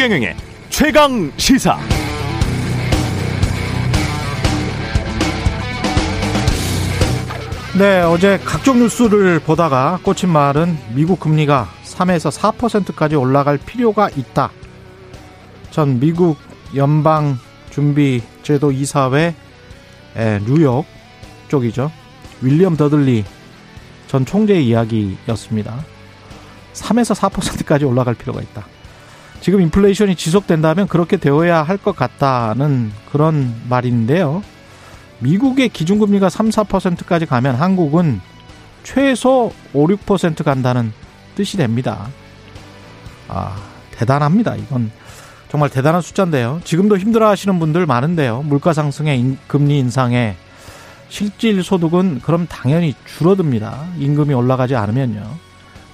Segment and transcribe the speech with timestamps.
[0.00, 0.34] 최경영의
[0.70, 1.78] 최강 시사.
[7.78, 14.50] 네, 어제 각종 뉴스를 보다가 꽂힌 말은 미국 금리가 3에서 4%까지 올라갈 필요가 있다.
[15.70, 16.38] 전 미국
[16.74, 17.36] 연방
[17.68, 19.34] 준비 제도 이사회
[20.46, 20.86] 뉴욕
[21.48, 21.92] 쪽이죠.
[22.40, 23.22] 윌리엄 더들리
[24.06, 25.84] 전 총재의 이야기였습니다.
[26.72, 28.64] 3에서 4%까지 올라갈 필요가 있다.
[29.40, 34.42] 지금 인플레이션이 지속된다면 그렇게 되어야 할 것 같다는 그런 말인데요.
[35.20, 38.20] 미국의 기준금리가 3, 4%까지 가면 한국은
[38.82, 40.92] 최소 5, 6% 간다는
[41.34, 42.08] 뜻이 됩니다.
[43.28, 43.56] 아,
[43.92, 44.56] 대단합니다.
[44.56, 44.90] 이건
[45.48, 46.60] 정말 대단한 숫자인데요.
[46.64, 48.42] 지금도 힘들어 하시는 분들 많은데요.
[48.42, 50.36] 물가 상승에 금리 인상에
[51.08, 53.84] 실질 소득은 그럼 당연히 줄어듭니다.
[53.98, 55.22] 임금이 올라가지 않으면요.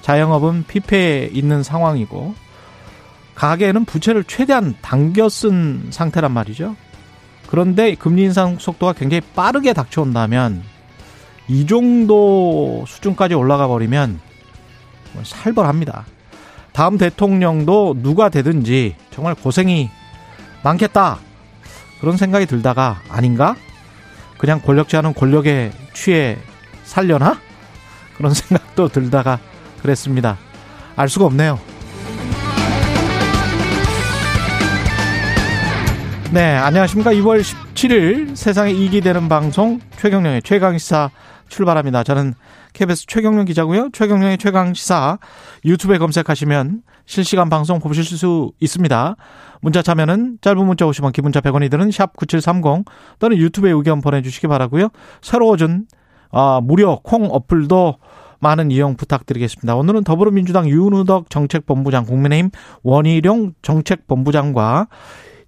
[0.01, 2.35] 자영업은 피폐에 있는 상황이고
[3.37, 6.75] 가계는 부채를 최대한 당겨 쓴 상태란 말이죠.
[7.47, 10.63] 그런데 금리 인상 속도가 굉장히 빠르게 닥쳐온다면
[11.47, 14.19] 이 정도 수준까지 올라가 버리면
[15.13, 16.05] 뭐 살벌합니다.
[16.73, 19.91] 다음 대통령도 누가 되든지 정말 고생이
[20.63, 21.19] 많겠다.
[22.01, 23.55] 그런 생각이 들다가 아닌가?
[24.39, 26.39] 그냥 권력자는 권력에 취해
[26.85, 27.39] 살려나?
[28.17, 29.39] 그런 생각도 들다가
[29.83, 30.39] 그랬습니다.
[30.95, 31.76] 알 수가 없네요.
[36.33, 37.11] 네, 안녕하십니까.
[37.13, 41.09] 2월 17일 세상에 이익이 되는 방송 최경령의 최강시사
[41.47, 42.03] 출발합니다.
[42.03, 42.33] 저는
[42.73, 43.89] KBS 최경령 기자고요.
[43.93, 45.19] 최경령의 최강시사
[45.63, 49.15] 유튜브에 검색하시면 실시간 방송 보실 수 있습니다.
[49.61, 52.83] 문자 참여는 짧은 문자 50원, 기본자 100원이 드는 샵9730
[53.19, 54.89] 또는 유튜브에 의견 보내주시기 바라고요.
[55.21, 55.85] 새로워진
[56.31, 57.95] 아, 무료 콩 어플도
[58.39, 59.75] 많은 이용 부탁드리겠습니다.
[59.75, 62.51] 오늘은 더불어민주당 윤우덕 정책본부장, 국민의힘
[62.83, 64.87] 원희룡 정책본부장과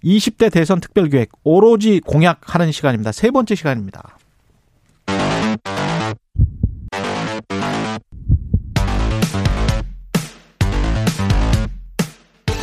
[0.04, 3.12] 20대 대선 특별기획 오로지 공약하는 시간입니다.
[3.12, 4.16] 세 번째 시간입니다.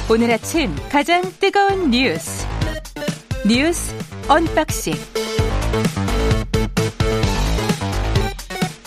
[0.10, 2.48] 오늘 아침 가장 뜨거운 뉴스
[3.46, 3.94] 뉴스
[4.30, 4.94] unboxing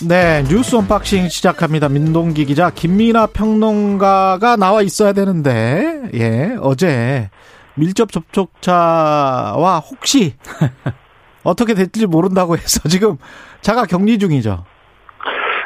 [0.07, 1.87] 네, 뉴스 unboxing 시작합니다.
[1.87, 7.29] 민동기 기자, 김민아 평론가가 나와 있어야 되는데, 예, 어제
[7.75, 10.35] 밀접 접촉자와 혹시
[11.43, 13.17] 어떻게 될지 모른다고 해서 지금
[13.61, 14.65] 자가 격리 중이죠.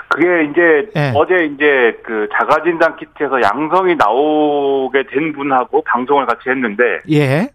[0.07, 1.11] 그게 이제 네.
[1.13, 7.49] 어제 이제 그 자가 진단 키트에서 양성이 나오게 된 분하고 방송을 같이 했는데 예.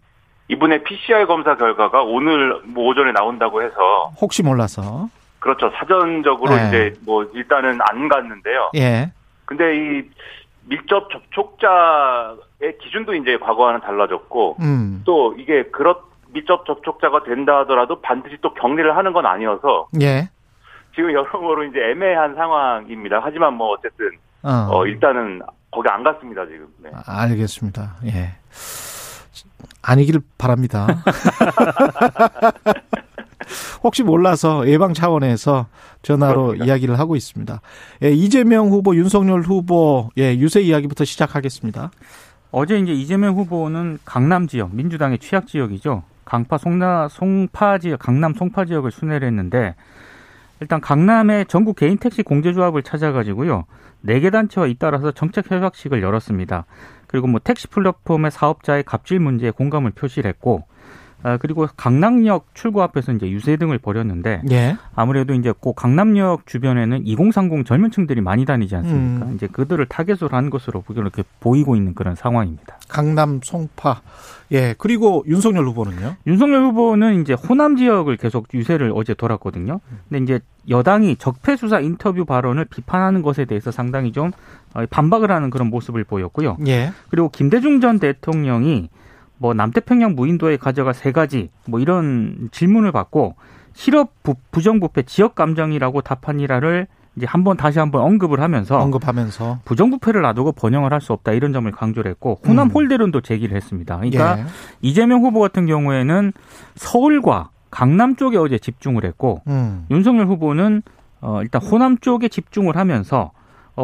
[0.49, 6.69] 이분의 PCR 검사 결과가 오늘 뭐 오전에 나온다고 해서 혹시 몰라서 그렇죠 사전적으로 네.
[6.69, 8.73] 이제 뭐 일단은 안 갔는데요.
[8.77, 9.11] 예.
[9.47, 10.03] 근데 이
[10.71, 15.03] 밀접 접촉자의 기준도 이제 과거와는 달라졌고 음.
[15.05, 20.31] 또 이게 그렇 밀접 접촉자가 된다 하더라도 반드시 또 격리를 하는 건 아니어서 예.
[20.95, 23.19] 지금 여러모로 이제 애매한 상황입니다.
[23.21, 24.11] 하지만 뭐 어쨌든
[24.43, 25.43] 어, 어 일단은
[25.73, 26.69] 거기 안 갔습니다 지금.
[26.79, 26.91] 네.
[26.95, 27.97] 아, 알겠습니다.
[28.07, 28.37] 예.
[29.83, 30.87] 아니기를 바랍니다.
[33.83, 35.67] 혹시 몰라서 예방 차원에서
[36.03, 36.65] 전화로 그렇습니다.
[36.67, 37.61] 이야기를 하고 있습니다.
[38.05, 41.91] 예, 이재명 후보, 윤석열 후보 예, 유세 이야기부터 시작하겠습니다.
[42.53, 46.03] 어제 이제 이재명 후보는 강남 지역, 민주당의 취약 지역이죠.
[46.25, 49.75] 강파 송나 송파 지역, 강남 송파 지역을 순회를 했는데
[50.61, 53.65] 일단 강남의 전국 개인 택시 공제조합을 찾아가지고요.
[54.03, 56.65] 네 개 단체와 잇따라서 정책 협약식을 열었습니다.
[57.07, 60.65] 그리고 뭐 택시 플랫폼의 사업자의 갑질 문제에 공감을 표시를 했고
[61.23, 64.77] 아, 그리고 강남역 출구 앞에서 이제 유세 등을 벌였는데 예.
[64.95, 69.27] 아무래도 이제 꼭 강남역 주변에는 2030 젊은 층들이 많이 다니지 않습니까?
[69.27, 69.35] 음.
[69.35, 72.79] 이제 그들을 타겟으로 한 것으로 이렇게 보이고 있는 그런 상황입니다.
[72.89, 74.01] 강남 송파.
[74.53, 74.75] 예.
[74.79, 76.17] 그리고 윤석열 후보는요?
[76.27, 79.81] 윤석열 후보는 이제 호남 지역을 계속 유세를 어제 돌았거든요.
[80.09, 84.33] 근데 이제 여당이 적폐 수사 인터뷰 발언을 비판하는 것에 대해서 상당히 좀
[84.75, 86.57] 어, 반박을 하는 그런 모습을 보였고요.
[86.67, 86.93] 예.
[87.11, 88.89] 그리고 김대중 전 대통령이
[89.41, 93.37] 뭐 남태평양 무인도에 가져갈 세 가지 뭐 이런 질문을 받고
[93.73, 100.53] 실업 부, 부정부패 지역 감정이라고 답한이라를 이제 한번 다시 한번 언급을 하면서 언급하면서 부정부패를 놔두고
[100.53, 102.73] 번영을 할 수 없다 이런 점을 강조를 했고 호남 음.
[102.73, 103.97] 홀대론도 제기를 했습니다.
[103.97, 104.45] 그러니까 예.
[104.83, 106.33] 이재명 후보 같은 경우에는
[106.77, 109.87] 서울과 강남 쪽에 어제 집중을 했고 음.
[109.91, 110.83] 윤석열 후보는
[111.23, 113.33] 어 일단 호남 쪽에 집중을 하면서 어,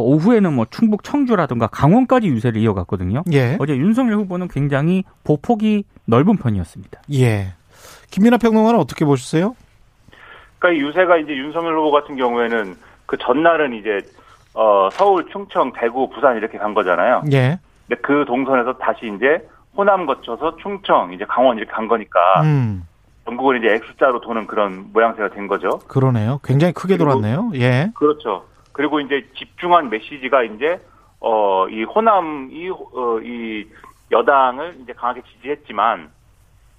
[0.01, 3.23] 오후에는 뭐 충북 청주라든가 강원까지 유세를 이어갔거든요.
[3.33, 3.57] 예.
[3.59, 7.03] 어제 윤석열 후보는 굉장히 보폭이 넓은 편이었습니다.
[7.15, 7.55] 예.
[8.11, 9.57] 김민아 평론가는 어떻게 보셨어요?
[10.59, 12.77] 그러니까 유세가 이제 윤석열 후보 같은 경우에는
[13.07, 14.01] 그 전날은 이제
[14.55, 17.23] 어 서울, 충청, 대구, 부산 이렇게 간 거잖아요.
[17.33, 17.59] 예.
[17.87, 19.47] 근데 그 동선에서 다시 이제
[19.77, 22.85] 호남 거쳐서 충청, 이제 강원 이렇게 간 거니까 음.
[23.27, 25.81] 전국을 이제 X자로 도는 그런 모양새가 된 거죠.
[25.87, 26.41] 그러네요.
[26.43, 27.53] 굉장히 크게 돌았네요.
[27.57, 27.91] 예.
[27.95, 28.45] 그렇죠.
[28.77, 30.79] 그리고 이제 집중한 메시지가 이제
[31.21, 33.67] 어 이 호남 이이 어, 이
[34.13, 36.11] 여당을 이제 강하게 지지했지만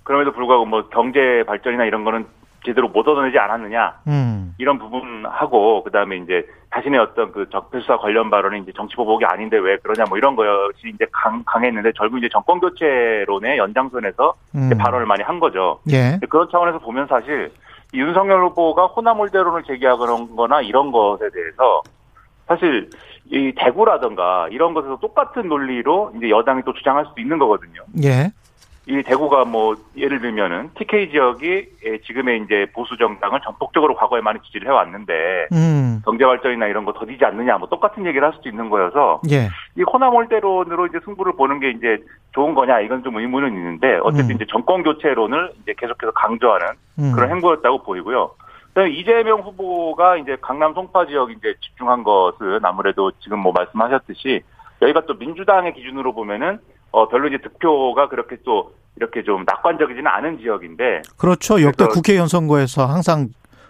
[0.03, 2.25] 그럼에도 불구하고 뭐 경제 발전이나 이런 거는
[2.63, 4.53] 제대로 못 얻어내지 않았느냐 음.
[4.57, 9.77] 이런 부분하고 그다음에 이제 자신의 어떤 그 적폐수사 관련 발언이 이제 정치 보복이 아닌데 왜
[9.77, 14.69] 그러냐 뭐 이런 것이 이제 강, 강했는데 결국 이제 정권 교체론의 연장선에서 음.
[14.77, 15.79] 발언을 많이 한 거죠.
[15.91, 16.19] 예.
[16.29, 21.81] 그런 차원에서 보면 사실 이 윤석열 후보가 호남홀대론을 제기하거나 이런 것에 대해서
[22.47, 22.89] 사실
[23.25, 27.83] 이 대구라든가 이런 것에서 똑같은 논리로 이제 여당이 또 주장할 수도 있는 거거든요.
[28.03, 28.31] 예.
[28.89, 31.67] 이 대구가 뭐 예를 들면은 TK 지역이
[32.05, 36.01] 지금의 이제 보수 정당을 전폭적으로 과거에 많이 지지를 해왔는데 음.
[36.05, 39.49] 경제 발전이나 이런 거 더디지 않느냐 뭐 똑같은 얘기를 할 수도 있는 거여서 예.
[39.75, 41.97] 이 호남 올대론으로 이제 승부를 보는 게 이제
[42.31, 44.35] 좋은 거냐 이건 좀 의문은 있는데 어쨌든 음.
[44.35, 46.67] 이제 정권 교체론을 이제 계속해서 강조하는
[46.99, 47.11] 음.
[47.11, 48.31] 그런 행보였다고 보이고요.
[48.69, 54.43] 그다음에 이재명 후보가 이제 강남 송파 지역 이제 집중한 것은 아무래도 지금 뭐 말씀하셨듯이
[54.81, 56.59] 여기가 또 민주당의 기준으로 보면은
[56.97, 61.03] 어, 별로 이제 득표가 그렇게 또 이렇게 좀 낙관적이지는 않은 지역인데.
[61.17, 61.61] 그렇죠.
[61.61, 63.27] 역대 국회의원 선거에서 항상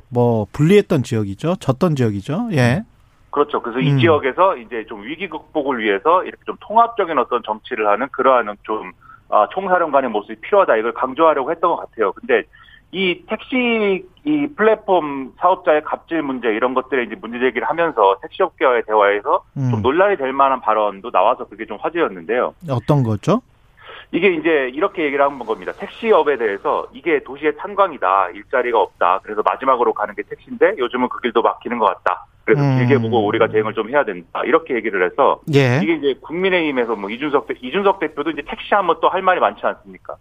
[0.10, 1.58] 뭐 불리했던 지역이죠.
[1.60, 2.50] 졌던 지역이죠.
[2.54, 2.84] 예.
[3.30, 3.62] 그렇죠.
[3.62, 3.84] 그래서 음.
[3.84, 8.94] 이 지역에서 이제 좀 위기 극복을 위해서 이렇게 좀 통합적인 어떤 정치를 하는 그러한 좀
[9.30, 12.14] 아, 총사령관의 모습이 필요하다 이걸 강조하려고 했던 것 같아요.
[12.14, 12.44] 근데
[12.92, 19.44] 이 택시 이 플랫폼 사업자의 갑질 문제 이런 것들에 이제 문제 제기를 하면서 택시업계와의 대화에서
[19.57, 19.72] 음.
[19.72, 22.54] 좀 논란이 될 만한 발언도 나와서 그게 좀 화제였는데요.
[22.69, 23.42] 어떤 거죠?
[24.13, 25.74] 이게 이제 이렇게 얘기를 한 겁니다.
[25.74, 28.30] 택시업에 대해서 이게 도시의 탄광이다.
[28.30, 29.19] 일자리가 없다.
[29.24, 32.25] 그래서 마지막으로 가는 게 택시인데 요즘은 그 길도 막히는 것 같다.
[32.45, 32.78] 그래서 음.
[32.78, 34.42] 길게 보고 우리가 대응을 좀 해야 된다.
[34.45, 35.81] 이렇게 얘기를 해서 예.
[35.83, 39.66] 이게 이제 국민의힘에서 뭐 이준석 대, 이준석 대표도 이제 택시 하면 또 할 말이 많지
[39.66, 40.16] 않습니까?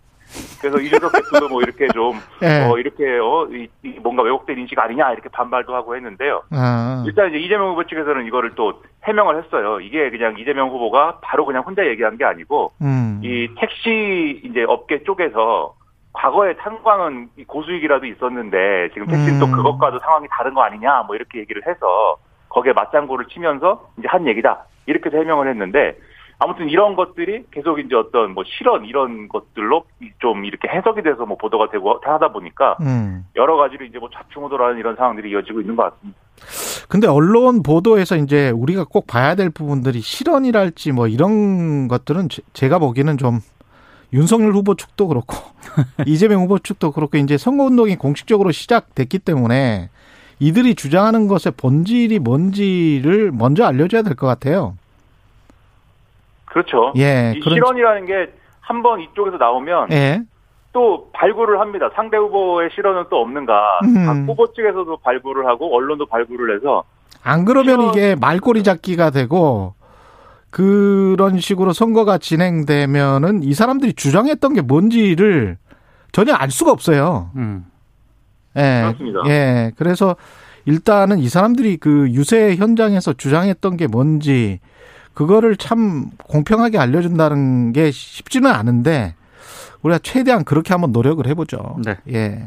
[0.61, 2.67] 그래서 이준석 대표도 뭐 이렇게 좀, 네.
[2.67, 6.43] 어, 이렇게, 어, 이, 이 뭔가 왜곡된 인식 아니냐, 이렇게 반발도 하고 했는데요.
[6.51, 7.03] 아.
[7.07, 9.81] 일단 이제 이재명 후보 측에서는 이거를 또 해명을 했어요.
[9.81, 13.21] 이게 그냥 이재명 후보가 바로 그냥 혼자 얘기한 게 아니고, 음.
[13.23, 15.75] 이 택시 이제 업계 쪽에서
[16.13, 19.41] 과거에 탄광은 고수익이라도 있었는데, 지금 택시는 음.
[19.41, 22.17] 또 그것과도 상황이 다른 거 아니냐, 뭐 이렇게 얘기를 해서,
[22.49, 24.65] 거기에 맞장구를 치면서 이제 한 얘기다.
[24.87, 25.99] 이렇게 해명을 했는데,
[26.39, 29.85] 아무튼 이런 것들이 계속 이제 어떤 뭐 실언 이런 것들로
[30.19, 33.25] 좀 이렇게 해석이 돼서 뭐 보도가 되고 하다 보니까 음.
[33.37, 36.19] 여러 가지로 이제 뭐 좌충우돌하는 이런 상황들이 이어지고 있는 것 같습니다.
[36.89, 43.17] 근데 언론 보도에서 이제 우리가 꼭 봐야 될 부분들이 실언이랄지 뭐 이런 것들은 제가 보기에는
[43.17, 43.41] 좀
[44.13, 45.37] 윤석열 후보 측도 그렇고
[46.07, 49.89] 이재명 후보 측도 그렇고 이제 선거운동이 공식적으로 시작됐기 때문에
[50.39, 54.77] 이들이 주장하는 것의 본질이 뭔지를 먼저 알려줘야 될 것 같아요.
[56.57, 56.93] 그렇죠.
[56.97, 57.35] 예.
[57.37, 57.55] 이 그런...
[57.57, 58.33] 실언이라는 게
[58.67, 60.23] 한 번 이쪽에서 나오면 예.
[60.73, 61.89] 또 발굴을 합니다.
[61.95, 63.79] 상대 후보의 실언은 또 없는가.
[63.85, 64.07] 음.
[64.07, 66.83] 각 후보 측에서도 발굴을 하고 언론도 발굴을 해서
[67.23, 67.89] 안 그러면 실언...
[67.91, 69.75] 이게 말꼬리 잡기가 되고
[70.51, 75.59] 그런 식으로 선거가 진행되면은 이 사람들이 주장했던 게 뭔지를
[76.11, 77.31] 전혀 알 수가 없어요.
[77.37, 77.67] 음.
[78.57, 78.83] 예.
[78.85, 79.21] 그렇습니다.
[79.29, 79.73] 예.
[79.77, 80.17] 그래서
[80.65, 84.59] 일단은 이 사람들이 그 유세 현장에서 주장했던 게 뭔지
[85.17, 89.15] 그거를 참 공평하게 알려준다는 게 쉽지는 않은데
[89.81, 91.79] 우리가 최대한 그렇게 한번 노력을 해보죠.
[91.83, 91.97] 네.
[92.13, 92.45] 예.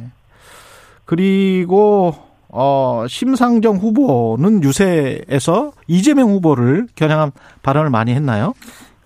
[1.06, 2.14] 그리고
[2.48, 7.32] 어 심상정 후보는 유세에서 이재명 후보를 겨냥한
[7.64, 8.54] 발언을 많이 했나요?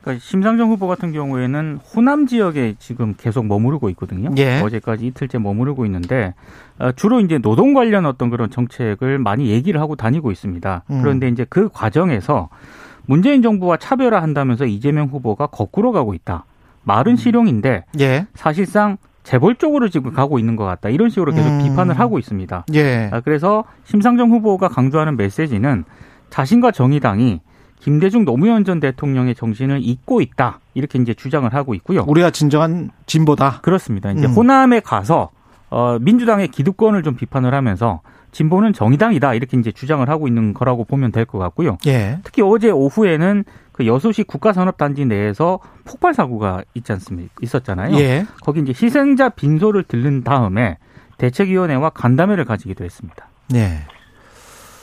[0.02, 4.30] 그러니까 심상정 후보 같은 경우에는 호남 지역에 지금 계속 머무르고 있거든요.
[4.40, 4.60] 예.
[4.60, 6.34] 어제까지 이틀째 머무르고 있는데
[6.80, 10.84] 어, 주로 이제 노동 관련 어떤 그런 정책을 많이 얘기를 하고 다니고 있습니다.
[10.90, 11.02] 음.
[11.02, 12.50] 그런데 이제 그 과정에서
[13.06, 16.46] 문재인 정부와 차별화한다면서 이재명 후보가 거꾸로 가고 있다.
[16.84, 17.16] 말은 음.
[17.16, 18.28] 실용인데 예.
[18.34, 20.90] 사실상 재벌 쪽으로 지금 가고 있는 것 같다.
[20.90, 21.64] 이런 식으로 계속 음.
[21.64, 22.66] 비판을 하고 있습니다.
[22.74, 23.10] 예.
[23.12, 25.86] 아, 그래서 심상정 후보가 강조하는 메시지는
[26.30, 27.42] 자신과 정의당이
[27.80, 30.60] 김대중 노무현 전 대통령의 정신을 잊고 있다.
[30.74, 32.06] 이렇게 이제 주장을 하고 있고요.
[32.08, 33.60] 우리가 진정한 진보다.
[33.62, 34.12] 그렇습니다.
[34.12, 34.34] 이제 음.
[34.34, 35.32] 호남에 가서
[35.70, 38.02] 어 민주당의 기득권을 좀 비판을 하면서
[38.34, 41.78] 진보는 정의당이다 이렇게 이제 주장을 하고 있는 거라고 보면 될 것 같고요.
[41.88, 42.18] 예.
[42.24, 47.32] 특히 어제 오후에는 그 여수시 국가산업단지 내에서 폭발 사고가 있지 않습니까?
[47.42, 47.96] 있었잖아요.
[47.98, 48.26] 예.
[48.44, 50.78] 거기 이제 희생자 빈소를 들른 다음에
[51.18, 53.26] 대책위원회와 간담회를 가지기도 했습니다.
[53.50, 53.80] 네.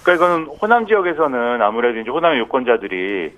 [0.03, 3.33] 그러니까 이거는 호남 지역에서는 아무래도 이제 호남의 유권자들이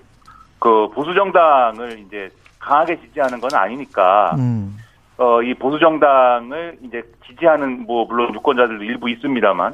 [0.59, 2.29] 그 보수 정당을 이제
[2.59, 4.77] 강하게 지지하는 건 아니니까 음.
[5.17, 9.73] 어, 이 보수 정당을 이제 지지하는 뭐 물론 유권자들도 일부 있습니다만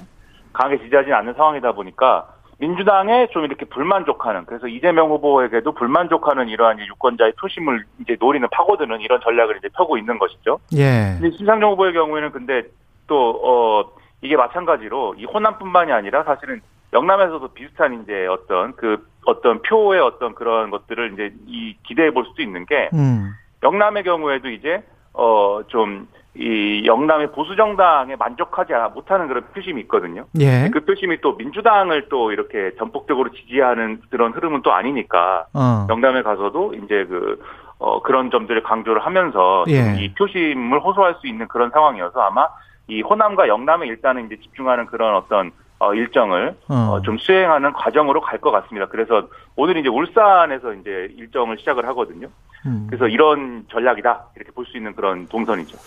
[0.53, 2.27] 강하게 지지하지 않는 상황이다 보니까
[2.58, 9.22] 민주당에 좀 이렇게 불만족하는 그래서 이재명 후보에게도 불만족하는 이러한 유권자의 표심을 이제 노리는 파고드는 이런
[9.22, 10.60] 전략을 이제 펴고 있는 것이죠.
[10.75, 11.18] 예.
[11.20, 12.63] 근데 심상정 후보의 경우에는 근데
[13.08, 16.62] 또 어 이게 마찬가지로 이 호남뿐만이 아니라 사실은
[16.94, 22.41] 영남에서도 비슷한 이제 어떤 그 어떤 표의 어떤 그런 것들을 이제 이 기대해 볼 수도
[22.41, 23.32] 있는 게 음.
[23.63, 30.25] 영남의 경우에도 이제 어좀 이 영남의 보수 정당에 만족하지 못하는 그런 표심이 있거든요.
[30.39, 30.69] 예.
[30.71, 35.88] 그 표심이 또 민주당을 또 이렇게 전폭적으로 지지하는 그런 흐름은 또 아니니까 어.
[35.89, 37.41] 영남에 가서도 이제 그
[37.79, 39.95] 어, 그런 점들을 강조를 하면서 예.
[40.00, 42.48] 이 표심을 호소할 수 있는 그런 상황이어서 아마
[42.88, 46.75] 이 호남과 영남에 일단은 이제 집중하는 그런 어떤 어, 일정을 어.
[46.75, 48.88] 어, 좀 수행하는 과정으로 갈 것 같습니다.
[48.88, 52.27] 그래서 오늘 이제 울산에서 이제 일정을 시작을 하거든요.
[52.65, 52.88] 음.
[52.89, 55.77] 그래서 이런 전략이다 이렇게 볼 수 있는 그런 동선이죠.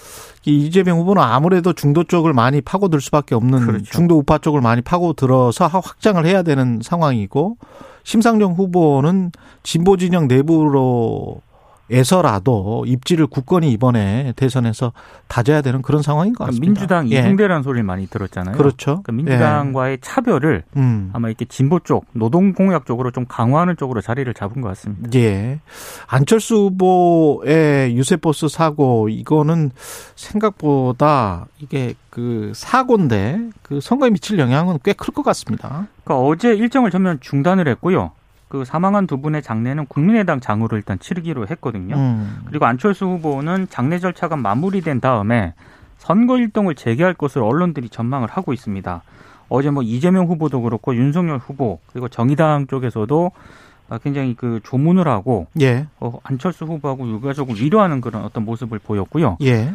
[0.44, 3.84] 이재명 후보는 아무래도 중도 쪽을 많이 파고들 수밖에 없는 그렇죠.
[3.84, 7.56] 중도 우파 쪽을 많이 파고들어서 확장을 해야 되는 상황이고
[8.04, 9.30] 심상정 후보는
[9.62, 11.40] 진보 진영 내부로
[11.90, 14.92] 에서라도 입지를 굳건히 이번에 대선에서
[15.28, 16.66] 다져야 되는 그런 상황인 것 같습니다.
[16.66, 17.18] 민주당 예.
[17.18, 18.56] 이승대라는 소리를 많이 들었잖아요.
[18.56, 19.02] 그렇죠.
[19.02, 19.98] 그러니까 민주당과의 예.
[20.00, 21.10] 차별을 음.
[21.12, 25.10] 아마 이렇게 진보 쪽, 노동 공약 쪽으로 좀 강화하는 쪽으로 자리를 잡은 것 같습니다.
[25.14, 25.60] 예.
[26.06, 29.70] 안철수 후보의 유세버스 사고 이거는
[30.16, 35.88] 생각보다 이게 그 사고인데 그 선거에 미칠 영향은 꽤 클 것 같습니다.
[36.04, 38.12] 그러니까 어제 일정을 전면 중단을 했고요.
[38.52, 41.96] 그 사망한 두 분의 장례는 국민의당 장으로 일단 치르기로 했거든요.
[41.96, 42.42] 음.
[42.44, 45.54] 그리고 안철수 후보는 장례 절차가 마무리된 다음에
[45.96, 49.02] 선거 일동을 재개할 것으로 언론들이 전망을 하고 있습니다.
[49.48, 53.32] 어제 뭐 이재명 후보도 그렇고 윤석열 후보 그리고 정의당 쪽에서도
[54.02, 55.86] 굉장히 그 조문을 하고 예.
[55.98, 59.38] 어, 안철수 후보하고 유가족을 위로하는 그런 어떤 모습을 보였고요.
[59.40, 59.72] 예.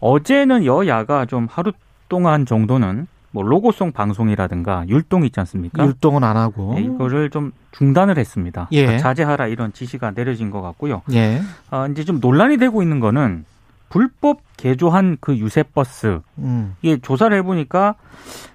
[0.00, 1.72] 어제는 여야가 좀 하루
[2.10, 3.06] 동안 정도는
[3.38, 5.84] 뭐 로고송 방송이라든가 율동 있지 않습니까?
[5.86, 8.66] 율동은 안 하고 네, 이거를 좀 중단을 했습니다.
[8.72, 8.82] 예.
[8.82, 11.02] 그러니까 자제하라 이런 지시가 내려진 것 같고요.
[11.12, 11.40] 예.
[11.70, 13.44] 어, 이제 좀 논란이 되고 있는 거는
[13.90, 16.74] 불법 개조한 그 유세 버스 음.
[16.82, 17.94] 이게 조사를 해보니까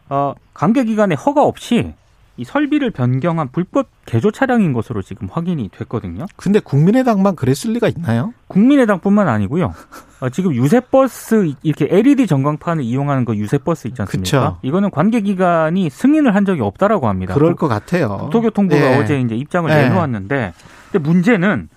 [0.09, 1.93] 어, 관계 기관의 허가 없이
[2.35, 6.25] 이 설비를 변경한 불법 개조 차량인 것으로 지금 확인이 됐거든요.
[6.35, 8.33] 근데 국민의당만 그랬을 리가 있나요?
[8.47, 9.73] 국민의당뿐만 아니고요.
[10.19, 14.23] 어, 지금 유세버스 이렇게 LED 전광판을 이용하는 그 유세버스 있지 않습니까?
[14.23, 14.57] 그쵸.
[14.63, 17.35] 이거는 관계기관이 승인을 한 적이 없다라고 합니다.
[17.35, 18.17] 그럴 것 같아요.
[18.17, 18.97] 국토교통부가 네.
[18.99, 19.83] 어제 이제 입장을 네.
[19.89, 20.53] 내놓았는데,
[20.91, 21.69] 근데 문제는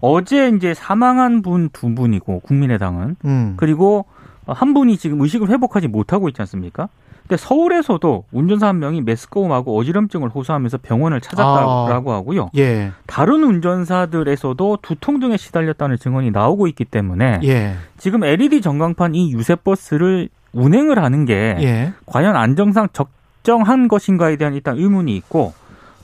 [0.00, 3.54] 어제 이제 사망한 분 두 분이고 국민의당은 음.
[3.58, 4.06] 그리고
[4.46, 6.88] 한 분이 지금 의식을 회복하지 못하고 있지 않습니까?
[7.30, 12.50] 근데 서울에서도 운전사 한 명이 메스꺼움하고 어지럼증을 호소하면서 병원을 찾았다고 아, 하고요.
[12.56, 12.90] 예.
[13.06, 17.74] 다른 운전사들에서도 두통 등에 시달렸다는 증언이 나오고 있기 때문에 예.
[17.98, 21.92] 지금 LED 전광판 이 유세 버스를 운행을 하는 게 예.
[22.06, 25.52] 과연 안정상 적정한 것인가에 대한 일단 의문이 있고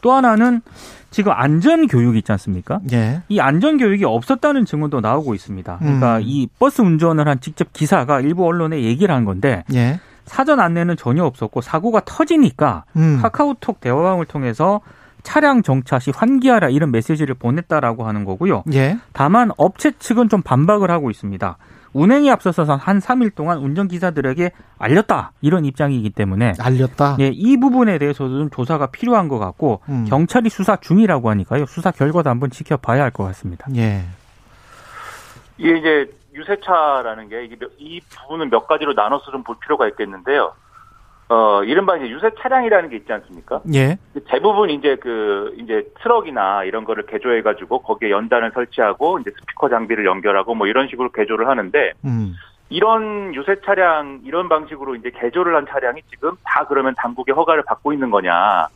[0.02, 0.60] 또 하나는
[1.10, 2.78] 지금 안전 교육이 있지 않습니까?
[2.92, 3.22] 예.
[3.28, 5.78] 이 안전 교육이 없었다는 증언도 나오고 있습니다.
[5.80, 6.22] 그러니까 음.
[6.24, 9.98] 이 버스 운전을 한 직접 기사가 일부 언론에 얘기를 한 건데 예.
[10.26, 13.18] 사전 안내는 전혀 없었고 사고가 터지니까 음.
[13.22, 14.80] 카카오톡 대화방을 통해서
[15.22, 18.62] 차량 정차 시 환기하라 이런 메시지를 보냈다라고 하는 거고요.
[18.74, 18.98] 예.
[19.12, 21.56] 다만 업체 측은 좀 반박을 하고 있습니다.
[21.92, 27.16] 운행에 앞서서 한 3일 동안 운전기사들에게 알렸다 이런 입장이기 때문에 알렸다.
[27.20, 30.04] 예, 이 부분에 대해서도 좀 조사가 필요한 것 같고 음.
[30.06, 31.64] 경찰이 수사 중이라고 하니까요.
[31.66, 33.66] 수사 결과도 한번 지켜봐야 할 것 같습니다.
[33.76, 34.04] 예.
[35.58, 40.52] 이게 이제 유세차라는 게 이 부분은 몇 가지로 나눠서 좀 볼 필요가 있겠는데요.
[41.28, 43.60] 어, 이른바 이제 유세 차량이라는 게 있지 않습니까?
[43.74, 43.98] 예.
[44.28, 50.54] 대부분 이제 그, 이제 트럭이나 이런 거를 개조해가지고 거기에 연단을 설치하고 이제 스피커 장비를 연결하고
[50.54, 52.34] 뭐 이런 식으로 개조를 하는데, 음.
[52.68, 57.92] 이런 유세 차량, 이런 방식으로 이제 개조를 한 차량이 지금 다 그러면 당국의 허가를 받고
[57.92, 58.68] 있는 거냐.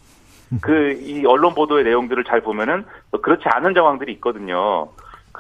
[0.52, 0.59] 음.
[0.61, 2.85] 그, 이 언론 보도의 내용들을 잘 보면은
[3.23, 4.88] 그렇지 않은 정황들이 있거든요.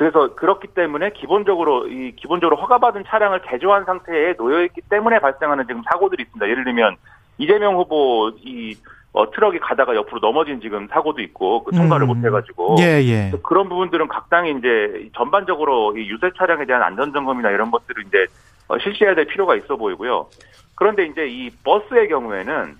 [0.00, 5.82] 그래서 그렇기 때문에 기본적으로 이 기본적으로 허가받은 차량을 개조한 상태에 놓여 있기 때문에 발생하는 지금
[5.90, 6.48] 사고들이 있습니다.
[6.48, 6.96] 예를 들면
[7.36, 8.74] 이재명 후보 이
[9.12, 12.08] 어, 트럭이 가다가 옆으로 넘어진 지금 사고도 있고 그 통과를 음.
[12.08, 13.32] 못 해가지고 예, 예.
[13.42, 18.26] 그런 부분들은 각 당이 이제 전반적으로 이 유세 차량에 대한 안전 점검이나 이런 것들을 이제
[18.68, 20.28] 어, 실시해야 될 필요가 있어 보이고요.
[20.76, 22.74] 그런데 이제 이 버스의 경우에는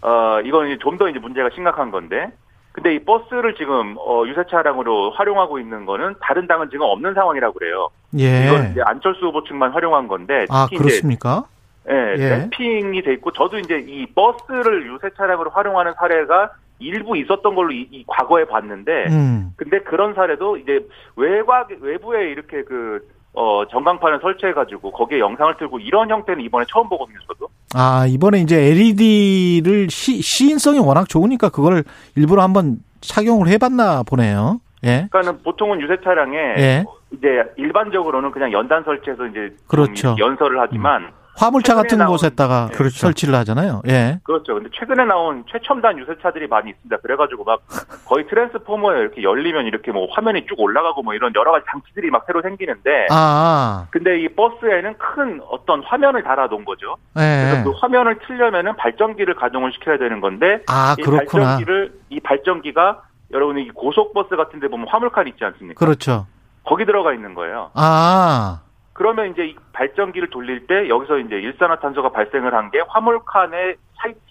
[0.00, 2.32] 어 이건 좀 더 이제 문제가 심각한 건데
[2.72, 7.58] 근데 이 버스를 지금 어, 유세 차량으로 활용하고 있는 거는 다른 당은 지금 없는 상황이라고
[7.58, 7.88] 그래요.
[8.18, 8.46] 예.
[8.46, 11.44] 이건 이제 안철수 후보 측만 활용한 건데 아 그렇습니까?
[11.86, 12.28] 이제, 예, 예.
[12.30, 17.86] 램핑이 돼 있고 저도 이제 이 버스를 유세 차량으로 활용하는 사례가 일부 있었던 걸로 이,
[17.90, 19.52] 이 과거에 봤는데, 음.
[19.56, 20.80] 근데 그런 사례도 이제
[21.16, 27.18] 외곽 외부에 이렇게 그 어, 전광판을 설치해가지고 거기에 영상을 틀고 이런 형태는 이번에 처음 보거든요,
[27.26, 27.48] 저도.
[27.74, 31.84] 아, 이번에 이제 LED를 시, 시인성이 워낙 좋으니까 그걸
[32.14, 34.60] 일부러 한번 착용을 해봤나 보네요.
[34.84, 35.06] 예.
[35.10, 36.84] 그러니까는 보통은 유세 차량에 예.
[37.12, 40.16] 이제 일반적으로는 그냥 연단 설치해서 이제 그렇죠.
[40.18, 41.08] 연설을 하지만 음.
[41.36, 42.76] 화물차 같은 나온, 곳에다가 네.
[42.76, 42.98] 그렇죠.
[42.98, 43.82] 설치를 하잖아요.
[43.88, 44.20] 예.
[44.22, 44.54] 그렇죠.
[44.54, 46.98] 근데 최근에 나온 최첨단 유세차들이 많이 있습니다.
[46.98, 47.60] 그래가지고 막
[48.06, 52.24] 거의 트랜스포머에 이렇게 열리면 이렇게 뭐 화면이 쭉 올라가고 뭐 이런 여러 가지 장치들이 막
[52.26, 53.08] 새로 생기는데.
[53.10, 53.86] 아.
[53.90, 56.96] 근데 이 버스에는 큰 어떤 화면을 달아놓은 거죠.
[57.18, 57.50] 예.
[57.50, 60.62] 그래서 그 화면을 틀려면은 발전기를 가동을 시켜야 되는 건데.
[60.68, 61.44] 아, 이 그렇구나.
[61.44, 65.78] 발전기를 이 발전기가 여러분이 고속버스 같은 데 보면 화물칸 있지 않습니까?
[65.78, 66.26] 그렇죠.
[66.64, 67.70] 거기 들어가 있는 거예요.
[67.74, 68.60] 아.
[69.02, 73.74] 그러면 이제 이 발전기를 돌릴 때 여기서 이제 일산화탄소가 발생을 한 게 화물칸에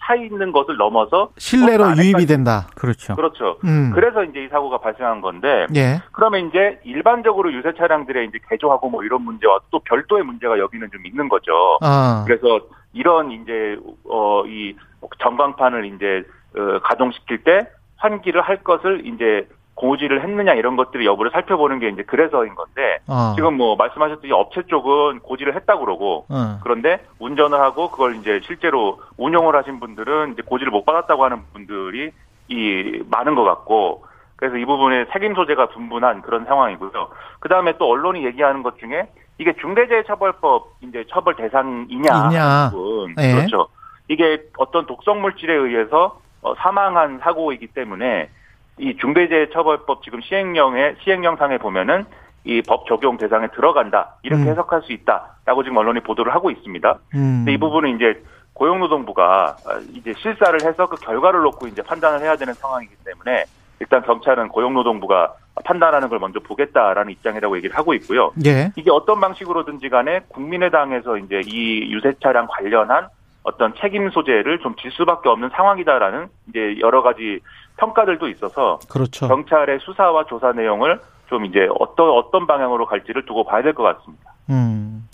[0.00, 2.66] 차, 있는 것을 넘어서 실내로 유입이 된다.
[2.74, 3.14] 그렇죠.
[3.14, 3.58] 그렇죠.
[3.64, 3.92] 음.
[3.94, 6.00] 그래서 이제 이 사고가 발생한 건데 예.
[6.12, 11.06] 그러면 이제 일반적으로 유세 차량들의 이제 개조하고 뭐 이런 문제와 또 별도의 문제가 여기는 좀
[11.06, 11.78] 있는 거죠.
[11.82, 12.24] 아.
[12.26, 12.60] 그래서
[12.94, 13.76] 이런 이제
[14.08, 14.74] 어 이
[15.20, 16.22] 전광판을 이제
[16.56, 17.60] 어, 가동시킬 때
[17.96, 23.32] 환기를 할 것을 이제 고지를 했느냐 이런 것들을 여부를 살펴보는 게 이제 그래서인 건데 어.
[23.34, 26.58] 지금 뭐 말씀하셨듯이 업체 쪽은 고지를 했다 그러고 어.
[26.62, 32.12] 그런데 운전을 하고 그걸 이제 실제로 운영을 하신 분들은 이제 고지를 못 받았다고 하는 분들이
[32.48, 34.04] 이 많은 것 같고
[34.36, 37.08] 그래서 이 부분에 책임 소재가 분분한 그런 상황이고요.
[37.40, 43.34] 그 다음에 또 언론이 얘기하는 것 중에 이게 중대재해처벌법 이제 처벌 대상이냐 부분 네.
[43.34, 43.68] 그렇죠.
[44.08, 48.28] 이게 어떤 독성 물질에 의해서 어, 사망한 사고이기 때문에
[48.78, 52.04] 이 중대재해처벌법 지금 시행령에 시행령상에 보면은
[52.44, 54.48] 이 법 적용 대상에 들어간다 이렇게 음.
[54.48, 56.98] 해석할 수 있다라고 지금 언론이 보도를 하고 있습니다.
[57.14, 57.42] 음.
[57.44, 58.20] 근데 이 부분은 이제
[58.54, 59.56] 고용노동부가
[59.94, 63.44] 이제 실사를 해서 그 결과를 놓고 이제 판단을 해야 되는 상황이기 때문에
[63.80, 68.32] 일단 경찰은 고용노동부가 판단하는 걸 먼저 보겠다라는 입장이라고 얘기를 하고 있고요.
[68.44, 68.72] 예.
[68.76, 73.08] 이게 어떤 방식으로든지 간에 국민의당에서 이제 이 유세 차량 관련한
[73.44, 77.40] 어떤 책임 소재를 좀 질 수밖에 없는 상황이다라는 이제 여러 가지
[77.76, 79.28] 평가들도 있어서 그렇죠.
[79.28, 84.34] 경찰의 수사와 조사 내용을 좀 이제 어떤 어떤 방향으로 갈지를 두고 봐야 될 것 같습니다.
[84.50, 85.08] 음,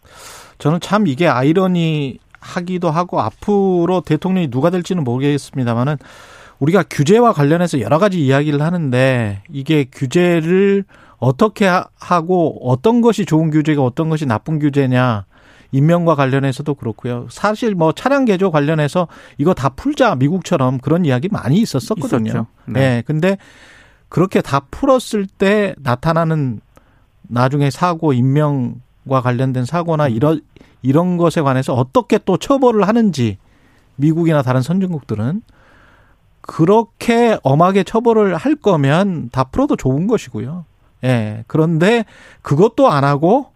[0.58, 5.96] 저는 참 이게 아이러니 하기도 하고 앞으로 대통령이 누가 될지는 모르겠습니다만은
[6.60, 10.84] 우리가 규제와 관련해서 여러 가지 이야기를 하는데 이게 규제를
[11.18, 11.68] 어떻게
[12.00, 15.24] 하고 어떤 것이 좋은 규제가 어떤 것이 나쁜 규제냐
[15.70, 17.26] 인명과 관련해서도 그렇고요.
[17.30, 22.30] 사실 뭐 차량 개조 관련해서 이거 다 풀자 미국처럼 그런 이야기 많이 있었었거든요.
[22.30, 22.46] 있었죠.
[22.66, 22.80] 네.
[22.80, 23.02] 네.
[23.06, 23.36] 근데
[24.08, 26.60] 그렇게 다 풀었을 때 나타나는
[27.22, 30.12] 나중에 사고 인명과 관련된 사고나 음.
[30.12, 30.40] 이런
[30.80, 33.36] 이런 것에 관해서 어떻게 또 처벌을 하는지
[33.96, 35.42] 미국이나 다른 선진국들은
[36.40, 40.64] 그렇게 엄하게 처벌을 할 거면 다 풀어도 좋은 것이고요.
[41.04, 41.44] 예.
[41.46, 42.04] 그런데
[42.42, 43.52] 그것도 안 하고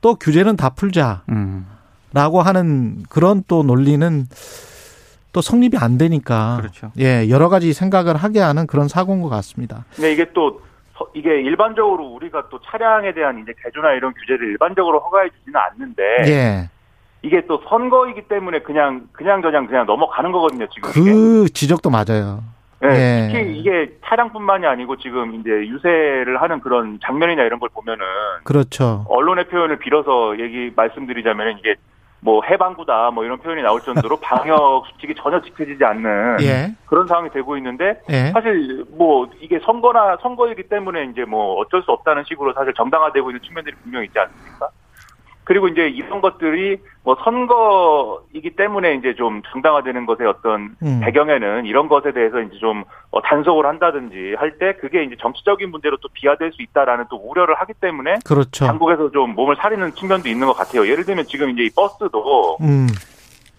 [0.00, 1.66] 또 규제는 다 풀자라고 음.
[2.14, 4.26] 하는 그런 또 논리는
[5.32, 6.90] 또 성립이 안 되니까 그렇죠.
[6.98, 9.84] 예 여러 가지 생각을 하게 하는 그런 사고인 것 같습니다.
[10.00, 10.60] 네 이게 또
[11.14, 16.70] 이게 일반적으로 우리가 또 차량에 대한 이제 개조나 이런 규제를 일반적으로 허가해 주지는 않는데 예.
[17.22, 20.90] 이게 또 선거이기 때문에 그냥 그냥 저냥 그냥 넘어가는 거거든요 지금.
[20.90, 21.52] 그 이게.
[21.52, 22.42] 지적도 맞아요.
[22.80, 23.32] 네, 예.
[23.32, 28.04] 특히 이게 차량뿐만이 아니고 지금 이제 유세를 하는 그런 장면이나 이런 걸 보면은
[28.44, 29.04] 그렇죠.
[29.08, 31.74] 언론의 표현을 빌어서 얘기 말씀드리자면은 이게
[32.20, 36.74] 뭐 해방구다 뭐 이런 표현이 나올 정도로 방역 수칙이 전혀 지켜지지 않는 예.
[36.86, 38.30] 그런 상황이 되고 있는데 예.
[38.32, 43.42] 사실 뭐 이게 선거나 선거이기 때문에 이제 뭐 어쩔 수 없다는 식으로 사실 정당화되고 있는
[43.42, 44.68] 측면들이 분명히 있지 않습니까?
[45.48, 51.00] 그리고 이제 이런 것들이 뭐 선거이기 때문에 이제 좀 정당화되는 것의 어떤 음.
[51.02, 55.96] 배경에는 이런 것에 대해서 이제 좀 어, 단속을 한다든지 할 때 그게 이제 정치적인 문제로
[56.02, 58.66] 또 비화될 수 있다라는 또 우려를 하기 때문에 그렇죠.
[58.66, 60.86] 당국에서 좀 몸을 사리는 측면도 있는 것 같아요.
[60.86, 62.86] 예를 들면 지금 이제 이 버스도 음.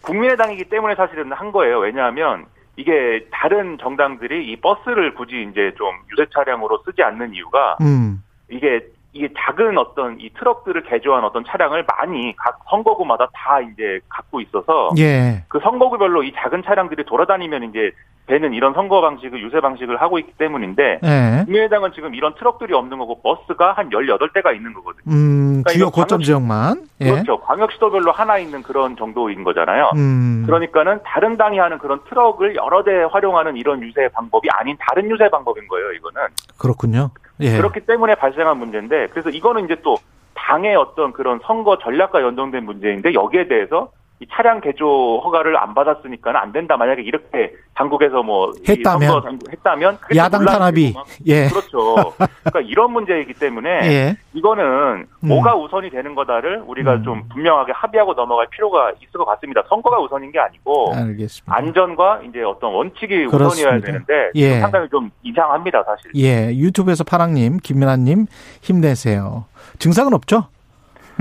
[0.01, 1.79] 국민의당이기 때문에 사실은 한 거예요.
[1.79, 8.21] 왜냐하면 이게 다른 정당들이 이 버스를 굳이 이제 좀 유세 차량으로 쓰지 않는 이유가 음.
[8.47, 14.39] 이게 이게 작은 어떤 이 트럭들을 개조한 어떤 차량을 많이 각 선거구마다 다 이제 갖고
[14.41, 15.43] 있어서 예.
[15.47, 17.91] 그 선거구별로 이 작은 차량들이 돌아다니면 이제
[18.27, 21.43] 되는 이런 선거 방식을 유세 방식을 하고 있기 때문인데 예.
[21.45, 25.03] 국민의당은 지금 이런 트럭들이 없는 거고 버스가 한 18대가 있는 거거든요.
[25.07, 26.83] 음, 그러니까 주요 고점 지역만.
[27.01, 27.09] 예.
[27.09, 27.39] 그렇죠.
[27.39, 29.91] 광역시도별로 하나 있는 그런 정도인 거잖아요.
[29.95, 30.43] 음.
[30.45, 35.27] 그러니까는 다른 당이 하는 그런 트럭을 여러 대 활용하는 이런 유세 방법이 아닌 다른 유세
[35.29, 36.21] 방법인 거예요, 이거는.
[36.59, 37.09] 그렇군요.
[37.39, 37.57] 예.
[37.57, 39.97] 그렇기 때문에 발생한 문제인데 그래서 이거는 이제 또
[40.33, 46.41] 당의 어떤 그런 선거 전략과 연동된 문제인데 여기에 대해서 이 차량 개조 허가를 안 받았으니까
[46.41, 46.75] 안 된다.
[46.75, 50.93] 만약에 이렇게 당국에서 뭐 했다면 당국 했다면 야당 탄압이
[51.25, 51.95] 예 그렇죠.
[52.17, 54.17] 그러니까 이런 문제이기 때문에 예.
[54.33, 55.27] 이거는 음.
[55.27, 57.03] 뭐가 우선이 되는 거다를 우리가 음.
[57.03, 59.63] 좀 분명하게 합의하고 넘어갈 필요가 있을 것 같습니다.
[59.69, 61.55] 선거가 우선인 게 아니고 알겠습니다.
[61.55, 63.47] 안전과 이제 어떤 원칙이 그렇습니다.
[63.47, 64.59] 우선이어야 되는데 예.
[64.59, 66.11] 상당히 좀 이상합니다, 사실.
[66.17, 68.25] 예, 유튜브에서 파랑님, 김민아님
[68.61, 69.45] 힘내세요.
[69.77, 70.47] 증상은 없죠?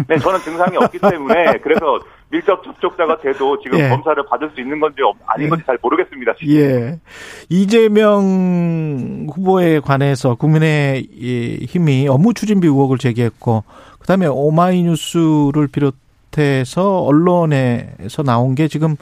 [0.06, 1.98] 네, 저는 증상이 없기 때문에 그래서
[2.30, 3.88] 밀접 접촉자가 돼도 지금 예.
[3.88, 5.48] 검사를 받을 수 있는 건지 아닌 예.
[5.48, 6.34] 건지 잘 모르겠습니다.
[6.38, 6.54] 지금.
[6.54, 7.00] 예.
[7.48, 13.64] 이재명 후보에 관해서 국민의힘이 업무 추진비 의혹을 제기했고
[14.00, 18.96] 그다음에 오마이뉴스를 비롯해서 언론에서 나온 게 지금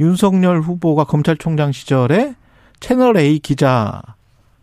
[0.00, 2.34] 윤석열 후보가 검찰총장 시절에
[2.80, 4.02] 채널 A 기자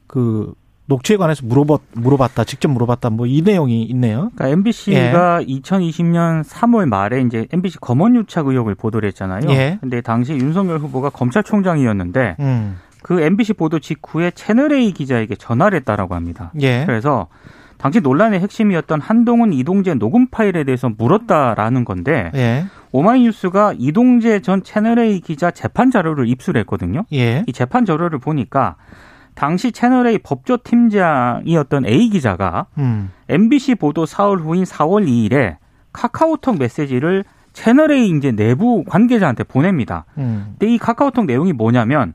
[0.07, 0.53] 그
[0.91, 4.29] 녹취에 관해서 물어봤, 물어봤다, 직접 물어봤다, 뭐 이 내용이 있네요.
[4.35, 5.45] 그러니까 MBC가 예.
[5.45, 9.49] 2020년 3월 말에 이제 MBC 검언유착 의혹을 보도를 했잖아요.
[9.51, 9.77] 예.
[9.79, 12.77] 근데 당시 윤석열 후보가 검찰총장이었는데 음.
[13.01, 16.51] 그 MBC 보도 직후에 채널A 기자에게 전화를 했다라고 합니다.
[16.61, 16.83] 예.
[16.85, 17.27] 그래서
[17.77, 22.65] 당시 논란의 핵심이었던 한동훈 이동재 녹음 파일에 대해서 물었다라는 건데 예.
[22.91, 27.05] 오마이뉴스가 이동재 전 채널A 기자 재판 자료를 입수했거든요.
[27.13, 27.43] 예.
[27.47, 28.75] 이 재판 자료를 보니까
[29.35, 33.11] 당시 채널A 법조팀장이었던 A 기자가 음.
[33.29, 35.57] MBC 보도 사흘 후인 4월 2일에
[35.93, 40.05] 카카오톡 메시지를 채널A 이제 내부 관계자한테 보냅니다.
[40.17, 40.55] 음.
[40.57, 42.13] 근데 이 카카오톡 내용이 뭐냐면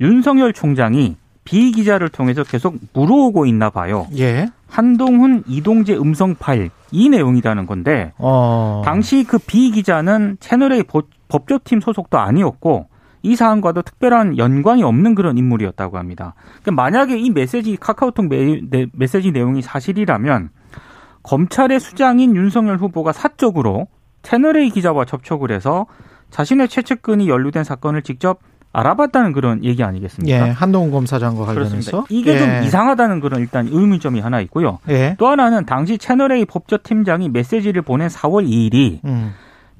[0.00, 4.06] 윤석열 총장이 B 기자를 통해서 계속 물어오고 있나 봐요.
[4.16, 4.48] 예.
[4.68, 8.82] 한동훈 이동재 음성 파일 이 내용이라는 건데 어.
[8.84, 10.82] 당시 그 B 기자는 채널A
[11.28, 12.88] 법조팀 소속도 아니었고
[13.24, 16.34] 이 사안과도 특별한 연관이 없는 그런 인물이었다고 합니다.
[16.62, 18.60] 그러니까 만약에 이 메시지 카카오톡 메,
[18.92, 20.50] 메시지 내용이 사실이라면
[21.22, 23.88] 검찰의 수장인 윤석열 후보가 사적으로
[24.22, 25.86] 채널A 기자와 접촉을 해서
[26.30, 28.40] 자신의 최측근이 연루된 사건을 직접
[28.74, 30.48] 알아봤다는 그런 얘기 아니겠습니까?
[30.48, 32.04] 예, 한동훈 검사장과 관련해서 그렇습니다.
[32.10, 32.38] 이게 예.
[32.38, 34.80] 좀 이상하다는 그런 일단 의문점이 하나 있고요.
[34.88, 35.14] 예.
[35.18, 39.32] 또 하나는 당시 채널A 법조팀장이 메시지를 보낸 4월 2일이 음.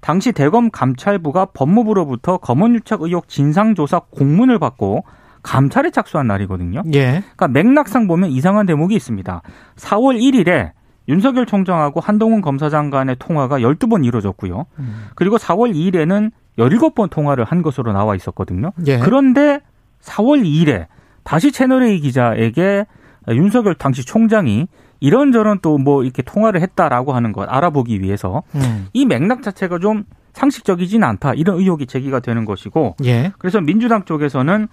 [0.05, 5.03] 당시 대검 감찰부가 법무부로부터 검언유착 의혹 진상조사 공문을 받고
[5.43, 6.83] 감찰에 착수한 날이거든요.
[6.93, 7.23] 예.
[7.35, 9.41] 그러니까 맥락상 보면 이상한 대목이 있습니다.
[9.77, 10.73] 4월 1일에
[11.09, 14.67] 윤석열 총장하고 한동훈 검사장 간의 통화가 12번 이루어졌고요.
[14.79, 15.07] 음.
[15.15, 18.73] 그리고 4월 2일에는 17번 통화를 한 것으로 나와 있었거든요.
[18.87, 18.99] 예.
[18.99, 19.61] 그런데
[20.03, 20.85] 4월 2일에
[21.23, 22.85] 다시 채널A 기자에게
[23.29, 24.67] 윤석열 당시 총장이
[25.01, 28.87] 이런저런 또 뭐 이렇게 통화를 했다라고 하는 것 알아보기 위해서 음.
[28.93, 33.33] 이 맥락 자체가 좀 상식적이진 않다 이런 의혹이 제기가 되는 것이고 예.
[33.39, 34.69] 그래서 민주당 쪽에서는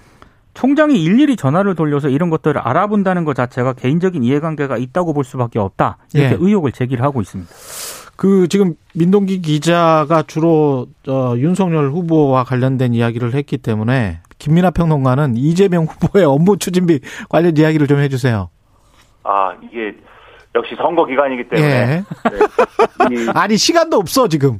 [0.53, 5.97] 총장이 일일이 전화를 돌려서 이런 것들을 알아본다는 것 자체가 개인적인 이해관계가 있다고 볼 수밖에 없다
[6.13, 6.37] 이렇게 예.
[6.39, 7.51] 의혹을 제기를 하고 있습니다.
[8.15, 15.83] 그 지금 민동기 기자가 주로 어, 윤석열 후보와 관련된 이야기를 했기 때문에 김민하 평론가는 이재명
[15.83, 18.49] 후보의 업무 추진비 관련 이야기를 좀 해주세요.
[19.23, 19.95] 아 이게
[20.55, 21.69] 역시 선거 기간이기 때문에.
[21.69, 21.85] 예.
[21.95, 22.03] 네.
[23.35, 24.57] 아니 시간도 없어 지금.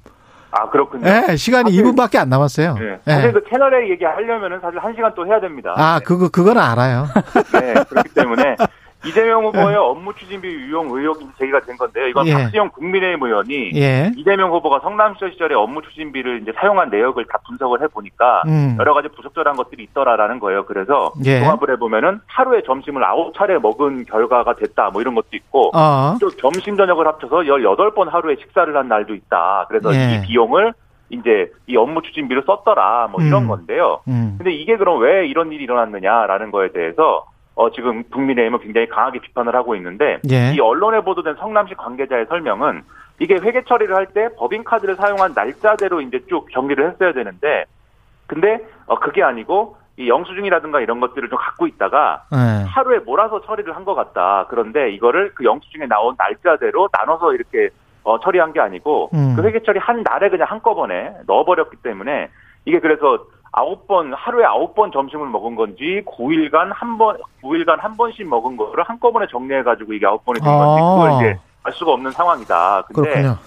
[0.51, 1.03] 아 그렇군요.
[1.03, 2.75] 네, 시간이 사실, 2분밖에 안 남았어요.
[2.75, 2.99] 네.
[3.05, 3.39] 사실 네.
[3.39, 5.73] 그 채널에 얘기하려면은 사실 1 시간 또 해야 됩니다.
[5.75, 7.07] 아 그거 그거는 알아요.
[7.53, 8.57] 네 그렇기 때문에
[9.05, 12.07] 이재명 후보의 업무 추진비 유용 의혹이 제기가 된 건데요.
[12.07, 12.33] 이건 예.
[12.33, 14.11] 박수영 국민의힘 의원이 예.
[14.15, 18.75] 이재명 후보가 성남시절 시절에 업무 추진비를 이제 사용한 내역을 다 분석을 해보니까 음.
[18.79, 20.65] 여러 가지 부적절한 것들이 있더라라는 거예요.
[20.65, 21.39] 그래서 예.
[21.39, 26.15] 종합을 해보면은 하루에 점심을 9차례 먹은 결과가 됐다 뭐 이런 것도 있고 어.
[26.19, 29.65] 또 점심 저녁을 합쳐서 18번 하루에 식사를 한 날도 있다.
[29.67, 30.15] 그래서 예.
[30.15, 30.73] 이 비용을
[31.09, 33.47] 이제 이 업무 추진비를 썼더라 뭐 이런 음.
[33.47, 34.01] 건데요.
[34.07, 34.35] 음.
[34.37, 37.25] 근데 이게 그럼 왜 이런 일이 일어났느냐라는 거에 대해서
[37.61, 40.53] 어, 지금 국민의힘은 굉장히 강하게 비판을 하고 있는데 예.
[40.55, 42.81] 이 언론에 보도된 성남시 관계자의 설명은
[43.19, 47.65] 이게 회계 처리를 할 때 법인카드를 사용한 날짜대로 이제 쭉 정리를 했어야 되는데
[48.25, 52.65] 근데 어, 그게 아니고 이 영수증이라든가 이런 것들을 좀 갖고 있다가 네.
[52.67, 54.47] 하루에 몰아서 처리를 한 것 같다.
[54.49, 57.69] 그런데 이거를 그 영수증에 나온 날짜대로 나눠서 이렇게
[58.03, 59.35] 어, 처리한 게 아니고 음.
[59.35, 62.29] 그 회계 처리 한 날에 그냥 한꺼번에 넣어버렸기 때문에
[62.65, 67.97] 이게 그래서 아홉 번 하루에 아홉 번 점심을 먹은 건지 9일간 한 번, 9일간 한
[67.97, 70.95] 번씩 먹은 거를 한꺼번에 정리해가지고 이게 아홉 번이 된 건지 아.
[70.95, 72.83] 그걸 이제 알 수가 없는 상황이다.
[72.87, 73.37] 근데 그렇군요.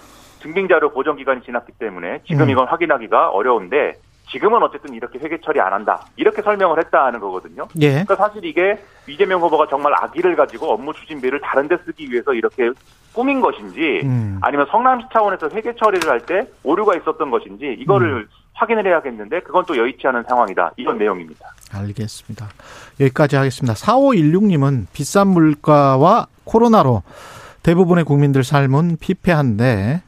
[0.41, 2.51] 증빙자료 보정 기간이 지났기 때문에 지금 음.
[2.51, 3.95] 이건 확인하기가 어려운데
[4.31, 6.05] 지금은 어쨌든 이렇게 회계 처리 안 한다.
[6.17, 7.67] 이렇게 설명을 했다는 거거든요.
[7.81, 7.91] 예.
[7.91, 12.71] 그러니까 사실 이게 이재명 후보가 정말 악의를 가지고 업무 추진비를 다른 데 쓰기 위해서 이렇게
[13.15, 14.39] 꾸민 것인지 음.
[14.43, 18.29] 아니면 성남시 차원에서 회계 처리를 할 때 오류가 있었던 것인지 이거를 음.
[18.55, 20.73] 확인을 해야겠는데 그건 또 여의치 않은 상황이다.
[20.77, 21.55] 이런 내용입니다.
[21.73, 22.49] 알겠습니다.
[23.01, 23.75] 여기까지 하겠습니다.
[23.75, 27.03] 4516님은 비싼 물가와 코로나로
[27.63, 30.03] 대부분의 국민들 삶은 피폐한데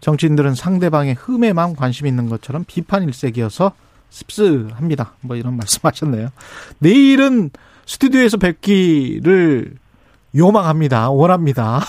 [0.00, 3.72] 정치인들은 상대방의 흠에만 관심 있는 것처럼 비판 일색이어서
[4.08, 5.12] 씁쓸합니다.
[5.20, 6.28] 뭐 이런 말씀하셨네요.
[6.78, 7.50] 내일은
[7.86, 9.74] 스튜디오에서 뵙기를
[10.36, 11.10] 요망합니다.
[11.10, 11.80] 원합니다.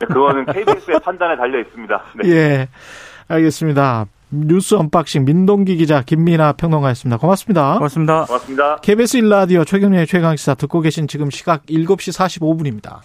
[0.00, 2.02] 네, 그거는 KBS의 판단에 달려 있습니다.
[2.22, 2.28] 네.
[2.30, 2.68] 예.
[3.28, 4.06] 알겠습니다.
[4.34, 7.18] 뉴스 unboxing 민동기 기자 김민아 평론가였습니다.
[7.18, 7.74] 고맙습니다.
[7.74, 8.24] 고맙습니다.
[8.24, 8.76] 고맙습니다.
[8.76, 13.00] KBS 1라디오 최경영의 최강시사 듣고 계신 지금 시각 7시 45분입니다.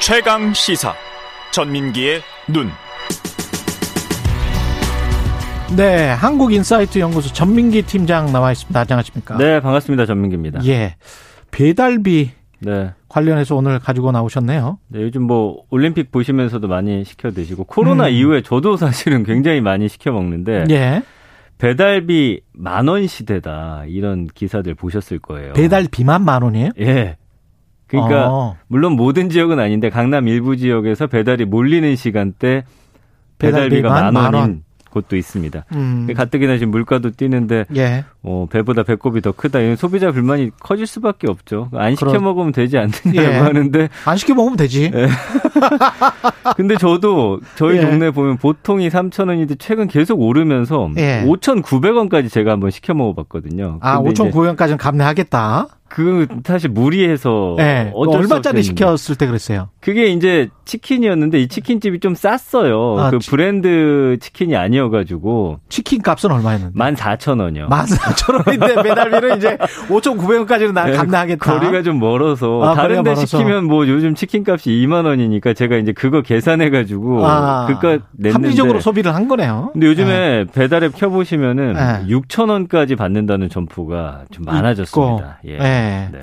[0.00, 0.94] 최강 시사
[1.50, 2.70] 전민기의 눈.
[5.76, 8.78] 네, 한국인사이트 연구소 전민기 팀장 나와 있습니다.
[8.78, 9.36] 안녕하십니까?
[9.38, 10.06] 네, 반갑습니다.
[10.06, 10.64] 전민기입니다.
[10.66, 10.94] 예.
[11.50, 12.30] 배달비
[12.64, 12.92] 네.
[13.08, 14.78] 관련해서 오늘 가지고 나오셨네요.
[14.88, 18.12] 네, 요즘 뭐 올림픽 보시면서도 많이 시켜 드시고 코로나 음.
[18.12, 21.02] 이후에 저도 사실은 굉장히 많이 시켜 먹는데 예.
[21.58, 25.52] 배달비 만 원 시대다 이런 기사들 보셨을 거예요.
[25.52, 26.70] 배달비만 만 원이에요?
[26.80, 27.16] 예.
[27.86, 28.56] 그러니까 어.
[28.66, 32.64] 물론 모든 지역은 아닌데 강남 일부 지역에서 배달이 몰리는 시간대
[33.38, 35.64] 배달비가 만, 만 원인 곳도 있습니다.
[35.72, 36.08] 음.
[36.16, 38.04] 가뜩이나 지금 물가도 뛰는데 예.
[38.22, 39.58] 어, 배보다 배꼽이 더 크다.
[39.58, 41.68] 이런 소비자 불만이 커질 수밖에 없죠.
[41.74, 42.24] 안 시켜 그럼.
[42.24, 43.36] 먹으면 되지 않느냐고 예.
[43.38, 44.90] 하는데 안 시켜 먹으면 되지.
[44.94, 45.08] 예.
[46.56, 47.80] 근데 저도 저희 예.
[47.82, 51.24] 동네 보면 보통이 3,000원인데 최근 계속 오르면서 예.
[51.26, 53.78] 5,900원까지 제가 한번 시켜 먹어봤거든요.
[53.82, 55.66] 아, 5,900원까지는 감내하겠다.
[55.94, 57.92] 그 사실 무리해서 네.
[57.94, 59.68] 얼마짜리 시켰을 때 그랬어요?
[59.78, 62.98] 그게 이제 치킨이었는데 이 치킨집이 좀 쌌어요.
[62.98, 63.30] 아, 그 치...
[63.30, 66.76] 브랜드 치킨이 아니어가지고 치킨 값은 얼마였는데?
[66.76, 67.68] 14,000원이요.
[67.68, 69.56] 14,000원인데 매달비는 이제
[69.88, 71.60] 5,900원까지는 나 네, 감당하겠다.
[71.60, 73.26] 거리가 좀 멀어서 아, 다른 데 멀어서.
[73.26, 78.80] 시키면 뭐 요즘 치킨 값이 2만 원이니까 제가 이제 그거 계산해가지고 아, 그거 냈는데 합리적으로
[78.80, 79.70] 소비를 한 거네요.
[79.74, 80.44] 근데 요즘에 네.
[80.52, 82.06] 배달앱 켜보시면은 네.
[82.08, 85.38] 6,000원까지 받는다는 점포가 좀 많아졌습니다.
[85.44, 85.52] 있고.
[85.52, 85.83] 예.
[86.12, 86.20] 네.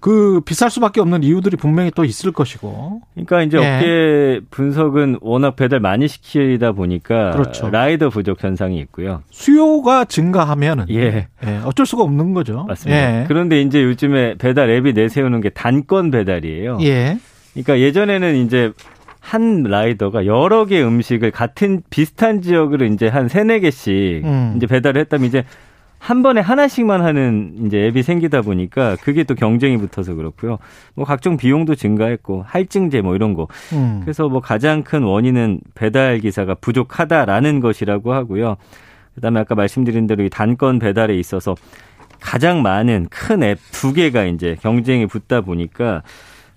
[0.00, 3.00] 그 비쌀 수밖에 없는 이유들이 분명히 또 있을 것이고.
[3.14, 3.74] 그러니까 이제 예.
[3.74, 7.68] 업계 분석은 워낙 배달 많이 시키다 보니까 그렇죠.
[7.68, 9.22] 라이더 부족 현상이 있고요.
[9.30, 11.26] 수요가 증가하면은 예.
[11.44, 11.60] 예.
[11.64, 12.64] 어쩔 수가 없는 거죠.
[12.68, 13.22] 맞습니다.
[13.22, 13.24] 예.
[13.26, 16.78] 그런데 이제 요즘에 배달 앱이 내세우는 게 단건 배달이에요.
[16.82, 17.18] 예.
[17.54, 18.72] 그러니까 예전에는 이제
[19.18, 24.54] 한 라이더가 여러 개 음식을 같은 비슷한 지역으로 이제 한 세네 개씩 음.
[24.56, 25.44] 이제 배달을 했다면 이제
[25.98, 30.58] 한 번에 하나씩만 하는 이제 앱이 생기다 보니까 그게 또 경쟁이 붙어서 그렇고요.
[30.94, 33.48] 뭐 각종 비용도 증가했고 할증제 뭐 이런 거.
[33.72, 34.00] 음.
[34.02, 38.56] 그래서 뭐 가장 큰 원인은 배달 기사가 부족하다라는 것이라고 하고요.
[39.16, 41.54] 그다음에 아까 말씀드린 대로 이 단건 배달에 있어서
[42.20, 46.02] 가장 많은 큰 앱 두 개가 이제 경쟁이 붙다 보니까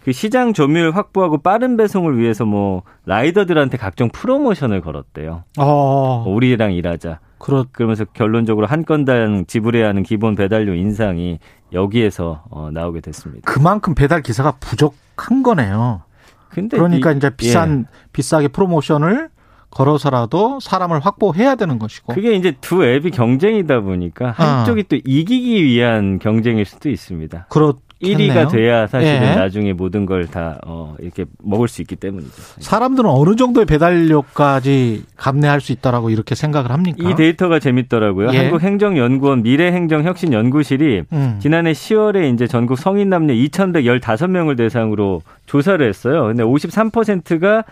[0.03, 5.43] 그 시장 점유율 확보하고 빠른 배송을 위해서 뭐 라이더들한테 각종 프로모션을 걸었대요.
[5.59, 6.25] 어.
[6.27, 7.19] 우리랑 일하자.
[7.41, 11.39] 그렇 그러면서 결론적으로 한 건당 지불해야 하는 기본 배달료 인상이
[11.73, 13.51] 여기에서 어, 나오게 됐습니다.
[13.51, 16.03] 그만큼 배달 기사가 부족한 거네요.
[16.49, 17.97] 근데 그러니까 이, 이제 비싼 예.
[18.13, 19.29] 비싸게 프로모션을
[19.71, 22.13] 걸어서라도 사람을 확보해야 되는 것이고.
[22.13, 24.83] 그게 이제 두 앱이 경쟁이다 보니까 한쪽이 아.
[24.89, 27.47] 또 이기기 위한 경쟁일 수도 있습니다.
[27.49, 29.35] 그렇 1위가 돼야 사실은 예.
[29.35, 32.31] 나중에 모든 걸 다 어, 이렇게 먹을 수 있기 때문이죠.
[32.59, 37.09] 사람들은 어느 정도의 배달료까지 감내할 수 있다라고 이렇게 생각을 합니까?
[37.09, 38.29] 이 데이터가 재밌더라고요.
[38.33, 38.37] 예.
[38.37, 41.39] 한국행정연구원 미래행정혁신연구실이 음.
[41.41, 46.27] 지난해 10월에 이제 전국 성인 남녀 2,115명을 대상으로 조사를 했어요.
[46.27, 47.63] 근데 53%가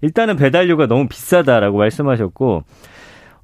[0.00, 2.62] 일단은 배달료가 너무 비싸다라고 말씀하셨고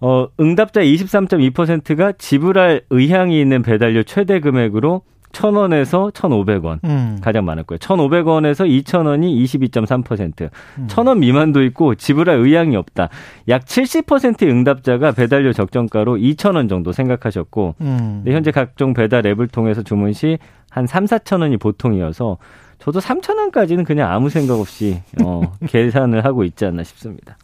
[0.01, 5.03] 어, 응답자 23.2%가 지불할 의향이 있는 배달료 최대 금액으로
[5.35, 7.19] 1,000원에서 1,500원 음.
[7.21, 7.79] 가장 많았고요.
[7.79, 10.51] 1,500원에서 2,000원이 22.3%.
[10.79, 10.87] 음.
[10.87, 13.09] 1,000원 미만도 있고 지불할 의향이 없다.
[13.49, 18.23] 약 70%의 응답자가 배달료 적정가로 2,000원 정도 생각하셨고 음.
[18.27, 20.39] 현재 각종 배달 앱을 통해서 주문 시
[20.75, 22.37] 한 3, 4,000원이 보통이어서
[22.79, 27.37] 저도 3,000원까지는 그냥 아무 생각 없이 어, 계산을 하고 있지 않나 싶습니다.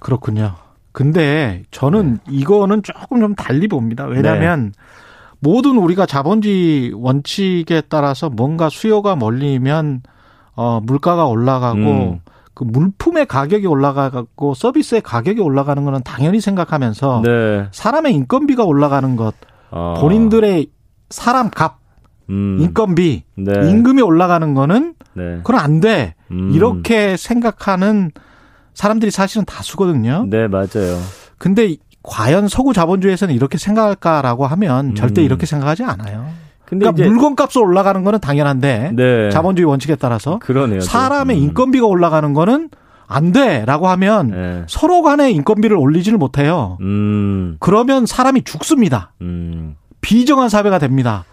[0.00, 0.56] 그렇군요.
[0.90, 2.20] 근데 저는 네.
[2.28, 4.06] 이거는 조금 좀 달리 봅니다.
[4.06, 4.72] 왜냐하면 네.
[5.42, 10.02] 모든 우리가 자본주의 원칙에 따라서 뭔가 수요가 몰리면
[10.54, 12.20] 어 물가가 올라가고 음.
[12.54, 17.66] 그 물품의 가격이 올라가고 서비스의 가격이 올라가는 거는 당연히 생각하면서 네.
[17.72, 19.34] 사람의 인건비가 올라가는 것
[19.70, 19.94] 어.
[20.00, 20.68] 본인들의
[21.10, 21.80] 사람 값
[22.30, 22.58] 음.
[22.60, 23.52] 인건비 네.
[23.68, 25.38] 임금이 올라가는 거는 네.
[25.38, 26.14] 그건 안 돼.
[26.30, 26.52] 음.
[26.52, 28.12] 이렇게 생각하는
[28.74, 30.26] 사람들이 사실은 다수거든요.
[30.30, 30.98] 네, 맞아요.
[31.36, 34.94] 근데 과연 서구 자본주의에서는 이렇게 생각할까라고 하면 음.
[34.94, 36.26] 절대 이렇게 생각하지 않아요.
[36.64, 39.30] 근데 그러니까 물건값이 올라가는 거는 당연한데 네.
[39.30, 40.80] 자본주의 원칙에 따라서 그러네요.
[40.80, 41.42] 사람의 음.
[41.42, 42.70] 인건비가 올라가는 거는
[43.06, 44.64] 안 돼라고 하면 네.
[44.68, 46.78] 서로 간의 인건비를 올리지를 못해요.
[46.80, 47.56] 음.
[47.60, 49.12] 그러면 사람이 죽습니다.
[49.20, 49.76] 음.
[50.00, 51.24] 비정한 사회가 됩니다.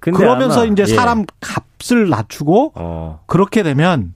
[0.00, 0.94] 그러면서 이제 예.
[0.94, 3.20] 사람 값 값을 낮추고 어.
[3.26, 4.14] 그렇게 되면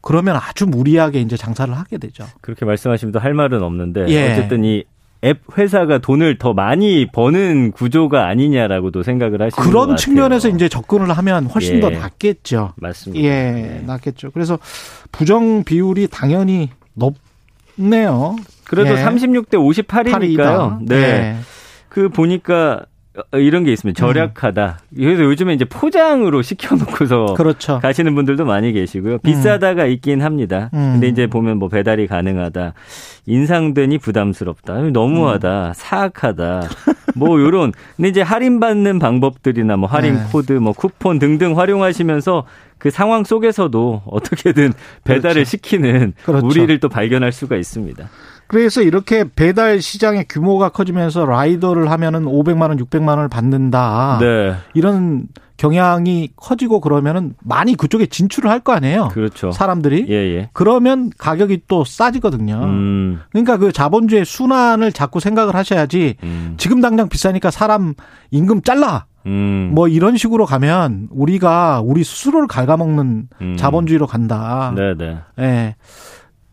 [0.00, 2.24] 그러면 아주 무리하게 이제 장사를 하게 되죠.
[2.40, 4.32] 그렇게 말씀하시면 할 말은 없는데 예.
[4.32, 4.84] 어쨌든 이
[5.22, 11.46] 앱 회사가 돈을 더 많이 버는 구조가 아니냐라고도 생각을 하시는 그런 측면에서 이제 접근을 하면
[11.46, 11.80] 훨씬 예.
[11.80, 12.72] 더 낫겠죠.
[12.76, 13.22] 맞습니다.
[13.24, 13.82] 예, 네.
[13.86, 14.30] 낫겠죠.
[14.30, 14.58] 그래서
[15.12, 18.36] 부정 비율이 당연히 높네요.
[18.64, 19.04] 그래도 예.
[19.04, 19.54] 36대
[19.86, 20.78] 58이니까요.
[20.86, 20.96] 네.
[20.96, 21.36] 예.
[21.90, 22.89] 그 보니까 어,
[23.32, 23.98] 이런 게 있습니다.
[23.98, 24.78] 절약하다.
[24.94, 27.80] 그래서 요즘에 이제 포장으로 시켜놓고서 그렇죠.
[27.80, 29.18] 가시는 분들도 많이 계시고요.
[29.18, 29.90] 비싸다가 음.
[29.90, 30.70] 있긴 합니다.
[30.74, 30.92] 음.
[30.92, 32.74] 근데 이제 보면 뭐 배달이 가능하다,
[33.26, 35.72] 인상되니 부담스럽다, 너무하다, 음.
[35.74, 36.62] 사악하다,
[37.16, 37.72] 뭐 요런.
[37.96, 40.20] 근데 이제 할인 받는 방법들이나 뭐 할인 네.
[40.30, 42.46] 코드, 뭐 쿠폰 등등 활용하시면서
[42.78, 44.72] 그 상황 속에서도 어떻게든
[45.04, 45.50] 배달을 그렇죠.
[45.50, 46.46] 시키는 그렇죠.
[46.46, 48.08] 우리를 또 발견할 수가 있습니다.
[48.50, 54.18] 그래서 이렇게 배달 시장의 규모가 커지면서 라이더를 하면은 500만 원, 600만 원을 받는다.
[54.20, 54.56] 네.
[54.74, 59.08] 이런 경향이 커지고 그러면은 많이 그쪽에 진출을 할 거 아니에요.
[59.12, 59.52] 그렇죠.
[59.52, 60.06] 사람들이.
[60.08, 60.50] 예, 예.
[60.52, 62.60] 그러면 가격이 또 싸지거든요.
[62.64, 63.20] 음.
[63.30, 66.54] 그러니까 그 자본주의 순환을 자꾸 생각을 하셔야지 음.
[66.56, 67.94] 지금 당장 비싸니까 사람
[68.32, 69.04] 임금 잘라.
[69.26, 69.70] 음.
[69.74, 73.56] 뭐 이런 식으로 가면 우리가 우리 스스로를 갉아먹는 음.
[73.56, 74.72] 자본주의로 간다.
[74.74, 75.18] 네, 네.
[75.38, 75.76] 예.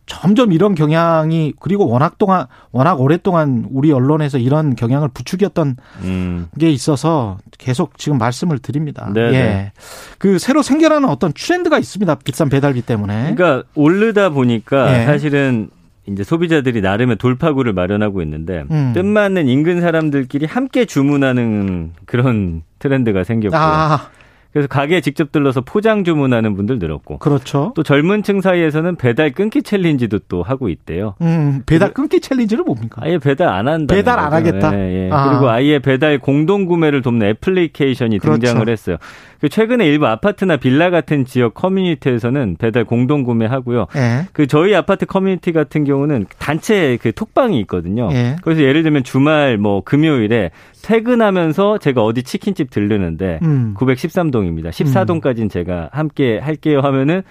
[0.08, 6.48] 점점 이런 경향이 그리고 워낙 동안 워낙 오랫동안 우리 언론에서 이런 경향을 부추겼던 음.
[6.58, 9.12] 게 있어서 계속 지금 말씀을 드립니다.
[9.14, 9.32] 네, 예.
[9.32, 9.72] 네.
[10.18, 12.16] 그 새로 생겨나는 어떤 트렌드가 있습니다.
[12.24, 13.36] 비싼 배달비 때문에.
[13.36, 15.06] 그러니까 오르다 보니까 예.
[15.06, 15.70] 사실은
[16.08, 18.94] 이제 소비자들이 나름의 돌파구를 마련하고 있는데 음.
[18.96, 24.10] 뜻 맞는 인근 사람들끼리 함께 주문하는 그런 트렌드가 생겼고 아.
[24.58, 27.20] 그래서 가게에 직접 들러서 포장 주문하는 분들 늘었고.
[27.20, 27.74] 그렇죠.
[27.76, 31.14] 또 젊은 층 사이에서는 배달 끊기 챌린지도 또 하고 있대요.
[31.22, 33.04] 음, 배달 끊기 챌린지는 뭡니까?
[33.06, 33.94] 아예 배달 안 한다.
[33.94, 34.76] 배달 안 하겠다.
[34.76, 35.10] 예, 예.
[35.12, 35.30] 아.
[35.30, 38.40] 그리고 아예 배달 공동 구매를 돕는 애플리케이션이 그렇죠.
[38.40, 38.98] 등장을 했어요.
[39.40, 43.88] 그 최근에 일부 아파트나 빌라 같은 지역 커뮤니티에서는 배달 공동 구매하고요.
[43.96, 44.28] 예.
[44.34, 48.10] 그 저희 아파트 커뮤니티 같은 경우는 단체 그 톡방이 있거든요.
[48.12, 48.36] 예.
[48.42, 53.76] 그래서 예를 들면 주말 뭐 금요일에 퇴근하면서 제가 어디 치킨집 들르는데 음.
[53.78, 54.70] 913동입니다.
[54.70, 57.22] 14동까지는 제가 함께 할게요 하면은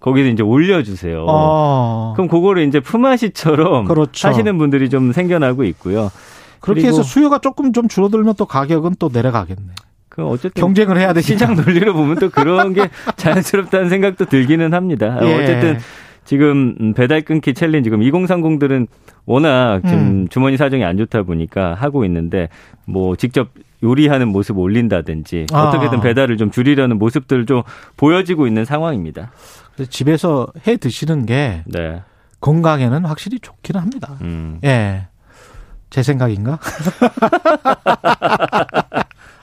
[0.00, 1.26] 거기서 이제 올려주세요.
[1.28, 2.14] 어.
[2.16, 4.28] 그럼 그거를 이제 품앗이처럼 그렇죠.
[4.28, 6.10] 하시는 분들이 좀 생겨나고 있고요.
[6.60, 9.72] 그렇게 해서 수요가 조금 좀 줄어들면 또 가격은 또 내려가겠네.
[10.20, 15.18] 그 어쨌든 경쟁을 해야 되 시장 논리로 보면 또 그런 게 자연스럽다는 생각도 들기는 합니다.
[15.22, 15.34] 예.
[15.34, 15.78] 어쨌든
[16.24, 18.86] 지금 배달 끊기 챌린지 지금 2030들은
[19.24, 20.28] 워낙 지금 음.
[20.28, 22.50] 주머니 사정이 안 좋다 보니까 하고 있는데
[22.84, 23.48] 뭐 직접
[23.82, 25.68] 요리하는 모습 올린다든지 아.
[25.68, 27.62] 어떻게든 배달을 좀 줄이려는 모습들 좀
[27.96, 29.32] 보여지고 있는 상황입니다.
[29.88, 32.02] 집에서 해 드시는 게 네.
[32.40, 34.18] 건강에는 확실히 좋기는 합니다.
[34.20, 34.58] 음.
[34.64, 35.06] 예.
[35.88, 36.58] 제 생각인가?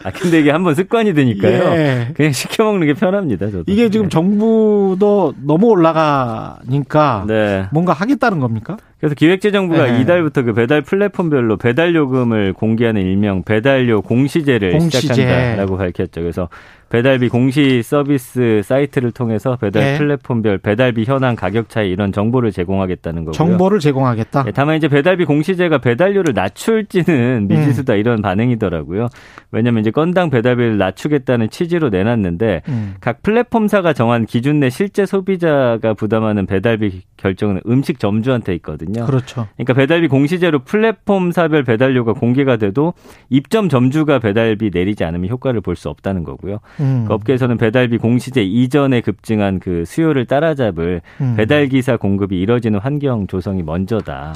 [0.08, 1.74] 아, 근데 이게 한번 습관이 되니까요.
[1.76, 2.08] 예.
[2.14, 3.64] 그냥 시켜 먹는 게 편합니다, 저도.
[3.68, 4.10] 이게 지금 네.
[4.10, 7.66] 정부도 너무 올라가니까 네.
[7.72, 8.78] 뭔가 하겠다는 겁니까?
[9.00, 10.02] 그래서 기획재정부가 네.
[10.02, 15.14] 이달부터 그 배달 플랫폼별로 배달 요금을 공개하는 일명 배달료 공시제를 공시제.
[15.14, 16.22] 시작한다라고 밝혔죠.
[16.22, 16.50] 그래서
[16.90, 19.98] 배달비 공시 서비스 사이트를 통해서 배달 네.
[19.98, 23.34] 플랫폼별 배달비 현황 가격 차이 이런 정보를 제공하겠다는 거고요.
[23.34, 24.44] 정보를 제공하겠다.
[24.44, 27.48] 네, 다만 이제 배달비 공시제가 배달료를 낮출지는 음.
[27.48, 28.00] 미지수다 음.
[28.00, 29.08] 이런 반응이더라고요.
[29.52, 32.96] 왜냐하면 이제 건당 배달비를 낮추겠다는 취지로 내놨는데 음.
[33.00, 39.06] 각 플랫폼사가 정한 기준 내 실제 소비자가 부담하는 배달비 결정은 음식 점주한테 있거든요.
[39.06, 39.48] 그렇죠.
[39.56, 42.94] 그러니까 배달비 공시제로 플랫폼사별 배달료가 공개가 돼도
[43.30, 46.58] 입점 점주가 배달비 내리지 않으면 효과를 볼 수 없다는 거고요.
[46.80, 47.06] 음.
[47.08, 51.36] 그 업계에서는 배달비 공시제 이전에 급증한 그 수요를 따라잡을 음.
[51.38, 54.36] 배달 기사 공급이 이뤄지는 환경 조성이 먼저다.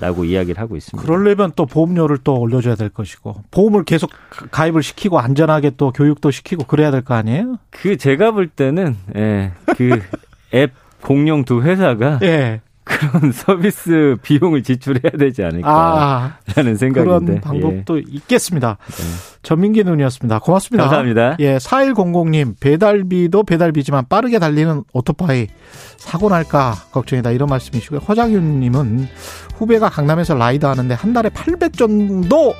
[0.00, 1.06] 라고 이야기를 하고 있습니다.
[1.06, 4.10] 그러려면 또 보험료를 또 올려줘야 될 것이고 보험을 계속
[4.50, 7.58] 가입을 시키고 안전하게 또 교육도 시키고 그래야 될 거 아니에요?
[7.70, 10.00] 그 제가 볼 때는 예, 그
[10.52, 12.60] 앱 공룡 두 회사가 예.
[12.84, 18.02] 그런 서비스 비용을 지출해야 되지 않을까라는 아, 생각인데 그런 방법도 예.
[18.08, 18.76] 있겠습니다.
[18.86, 19.04] 네.
[19.42, 20.38] 전민기 눈이었습니다.
[20.38, 20.84] 고맙습니다.
[20.84, 21.36] 감사합니다.
[21.40, 25.48] 예, 4100님 배달비도 배달비지만 빠르게 달리는 오토바이
[25.96, 28.00] 사고 날까 걱정이다 이런 말씀이시고요.
[28.00, 29.08] 허장윤님은
[29.56, 32.54] 후배가 강남에서 라이더 하는데 한 달에 800 정도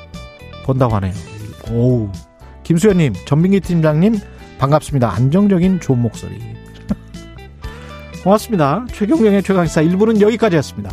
[0.65, 1.13] 번다고 하네요.
[1.71, 2.09] 오,
[2.63, 4.15] 김수현님, 전민기 팀장님
[4.57, 5.13] 반갑습니다.
[5.13, 6.54] 안정적인 좋은 목소리.
[8.25, 8.87] 고맙습니다.
[8.91, 10.89] 최경영의 최강시사 1부는 여기까지였습니다.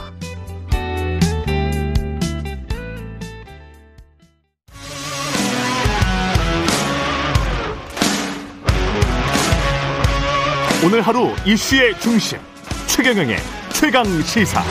[10.85, 12.39] 오늘 하루 이슈의 중심
[12.87, 13.39] 최경영의
[13.73, 14.63] 최강 시사.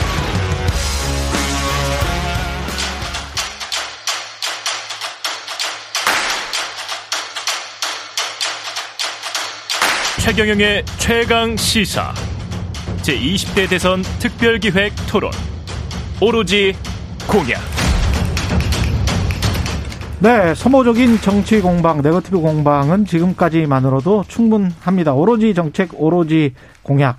[10.20, 12.14] 최경영의 최강 시사
[13.02, 15.32] 제 20대 대선 특별기획 토론
[16.20, 16.72] 오로지
[17.28, 17.58] 공약
[20.20, 25.14] 네, 소모적인 정치 공방, 네거티브 공방은 지금까지만으로도 충분합니다.
[25.14, 27.18] 오로지 정책, 오로지 공약.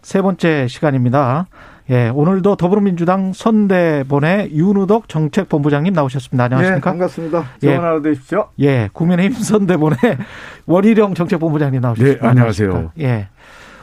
[0.00, 1.48] 세 번째 시간입니다.
[1.90, 6.44] 예, 오늘도 더불어민주당 선대본의 윤우덕 정책본부장님 나오셨습니다.
[6.44, 6.76] 안녕하십니까?
[6.76, 7.44] 네, 반갑습니다.
[7.60, 7.76] 좋은 예.
[7.76, 8.48] 하루 되십시오.
[8.60, 9.98] 예, 국민의힘 선대본의
[10.66, 12.22] 원희룡 정책본부장님 나오셨습니다.
[12.22, 12.92] 네, 안녕하세요.
[13.00, 13.28] 예.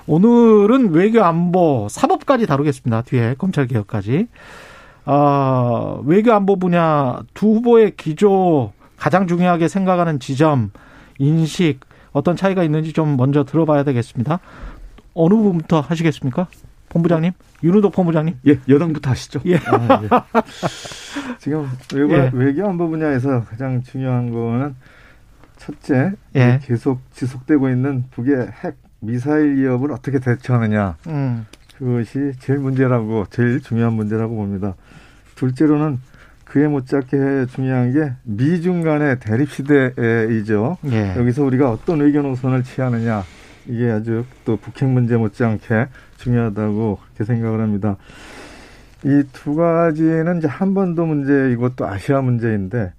[0.06, 3.04] 오늘은 외교 안보 사법까지 다루겠습니다.
[3.04, 4.28] 뒤에 검찰 개혁까지.
[5.06, 10.72] 어, 외교 안보 분야 두 후보의 기조 가장 중요하게 생각하는 지점,
[11.20, 11.80] 인식
[12.12, 14.40] 어떤 차이가 있는지 좀 먼저 들어봐야 되겠습니다.
[15.14, 16.48] 어느 부분부터 하시겠습니까?
[16.90, 17.32] 본부장님,
[17.64, 18.40] 윤우덕 본부장님.
[18.48, 19.42] 예, 여당부터 하시죠.
[19.46, 19.56] 예.
[19.56, 20.08] 아, 예.
[21.40, 22.30] 지금 외교, 예.
[22.34, 24.76] 외교 안보 분야에서 가장 중요한 거는
[25.58, 26.60] 첫째, 예.
[26.64, 30.96] 계속 지속되고 있는 북의 핵 미사일 위협을 어떻게 대처하느냐.
[31.08, 31.46] 음.
[31.78, 34.76] 그것이 제일 문제라고 제일 중요한 문제라고 봅니다.
[35.36, 36.00] 둘째로는
[36.46, 40.78] 그에 못지않게 중요한 게 미중 간의 대립 시대이죠.
[40.86, 41.16] 예.
[41.18, 43.24] 여기서 우리가 어떤 의견 노선을 취하느냐
[43.66, 45.88] 이게 아주 또 북핵 문제 못지않게
[46.18, 47.98] 중요하다고 그렇게 생각을 합니다.
[49.04, 52.94] 이 두 가지는 이제 한반도 문제 이것도 아시아 문제인데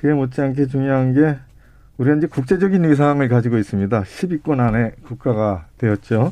[0.00, 1.36] 그에 못지않게 중요한 게
[1.98, 4.02] 우리가 이제 국제적인 위상을 가지고 있습니다.
[4.02, 6.30] 10위권 안에 국가가 되었죠.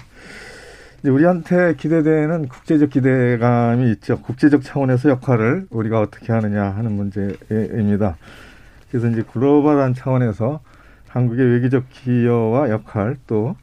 [1.05, 4.21] 우리한테 기대되는 국제적 기대감이 있죠.
[4.21, 8.17] 국제적 차원에서 역할을 우리가 어떻게 하느냐 하는 문제입니다.
[8.91, 10.61] 그래서 이제 글로벌한 차원에서
[11.09, 13.57] 한국의 외교적 기여와 역할 또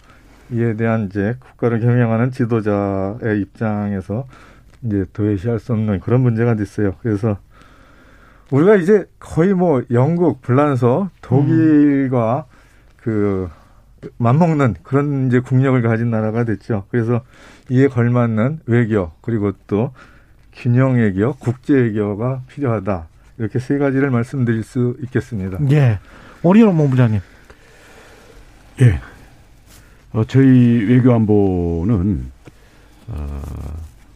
[0.52, 4.28] 이에 대한 이제 국가를 경영하는 지도자의 입장에서
[4.84, 6.96] 이제 도외시할 수 없는 그런 문제가 있어요.
[7.02, 7.38] 그래서
[8.52, 12.56] 우리가 이제 거의 뭐 영국, 불란서, 독일과 음.
[12.98, 13.50] 그
[14.18, 16.86] 맞먹는 그런 이제 국력을 가진 나라가 됐죠.
[16.90, 17.22] 그래서
[17.70, 19.94] 이에 걸맞는 외교 그리고 또
[20.54, 23.08] 균형 외교, 국제 외교가 필요하다.
[23.38, 25.60] 이렇게 세 가지를 말씀드릴 수 있겠습니다.
[25.72, 26.00] 예.
[26.44, 27.22] 오리온 본부장님.
[28.82, 29.00] 예.
[30.12, 32.32] 어, 저희 외교안보는
[33.08, 33.42] 어,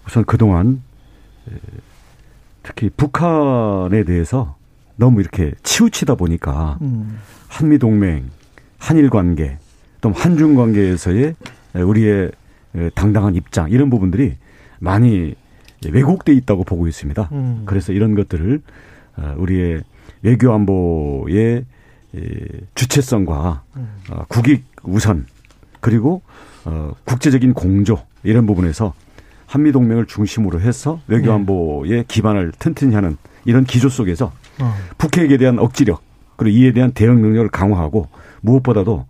[0.05, 0.81] 우선 그동안
[2.63, 4.55] 특히 북한에 대해서
[4.95, 7.19] 너무 이렇게 치우치다 보니까 음.
[7.47, 8.29] 한미 동맹,
[8.77, 9.57] 한일 관계,
[10.01, 11.35] 또 한중 관계에서의
[11.75, 12.31] 우리의
[12.95, 14.37] 당당한 입장 이런 부분들이
[14.79, 15.35] 많이
[15.85, 17.29] 왜곡돼 있다고 보고 있습니다.
[17.31, 17.63] 음.
[17.65, 18.61] 그래서 이런 것들을
[19.17, 19.83] 어, 우리의
[20.21, 21.65] 외교 안보의
[22.75, 23.89] 주체성과 음.
[24.09, 25.25] 어, 국익 우선
[25.79, 26.21] 그리고
[26.65, 28.93] 어, 국제적인 공조 이런 부분에서
[29.53, 32.03] 한미 동맹을 중심으로 해서 외교안보의 네.
[32.07, 34.31] 기반을 튼튼히 하는 이런 기조 속에서
[34.97, 36.01] 북핵에 대한 억지력
[36.37, 38.07] 그리고 이에 대한 대응 능력을 강화하고
[38.41, 39.05] 무엇보다도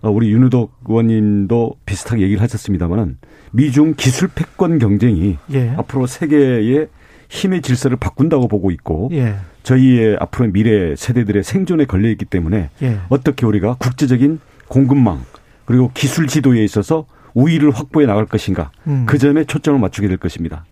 [0.00, 3.18] 어, 우리 윤우덕 의원님도 비슷하게 얘기를 하셨습니다만은
[3.52, 5.70] 미중 기술 패권 경쟁이 예.
[5.76, 6.88] 앞으로 세계의
[7.28, 9.36] 힘의 질서를 바꾼다고 보고 있고 예.
[9.62, 12.98] 저희의 앞으로 미래 세대들의 생존에 걸려 있기 때문에 예.
[13.10, 15.24] 어떻게 우리가 국제적인 공급망
[15.66, 19.04] 그리고 기술 지도에 있어서 우위를 확보해 나갈 것인가 음.
[19.06, 20.64] 그 점에 초점을 맞추게 될 것입니다.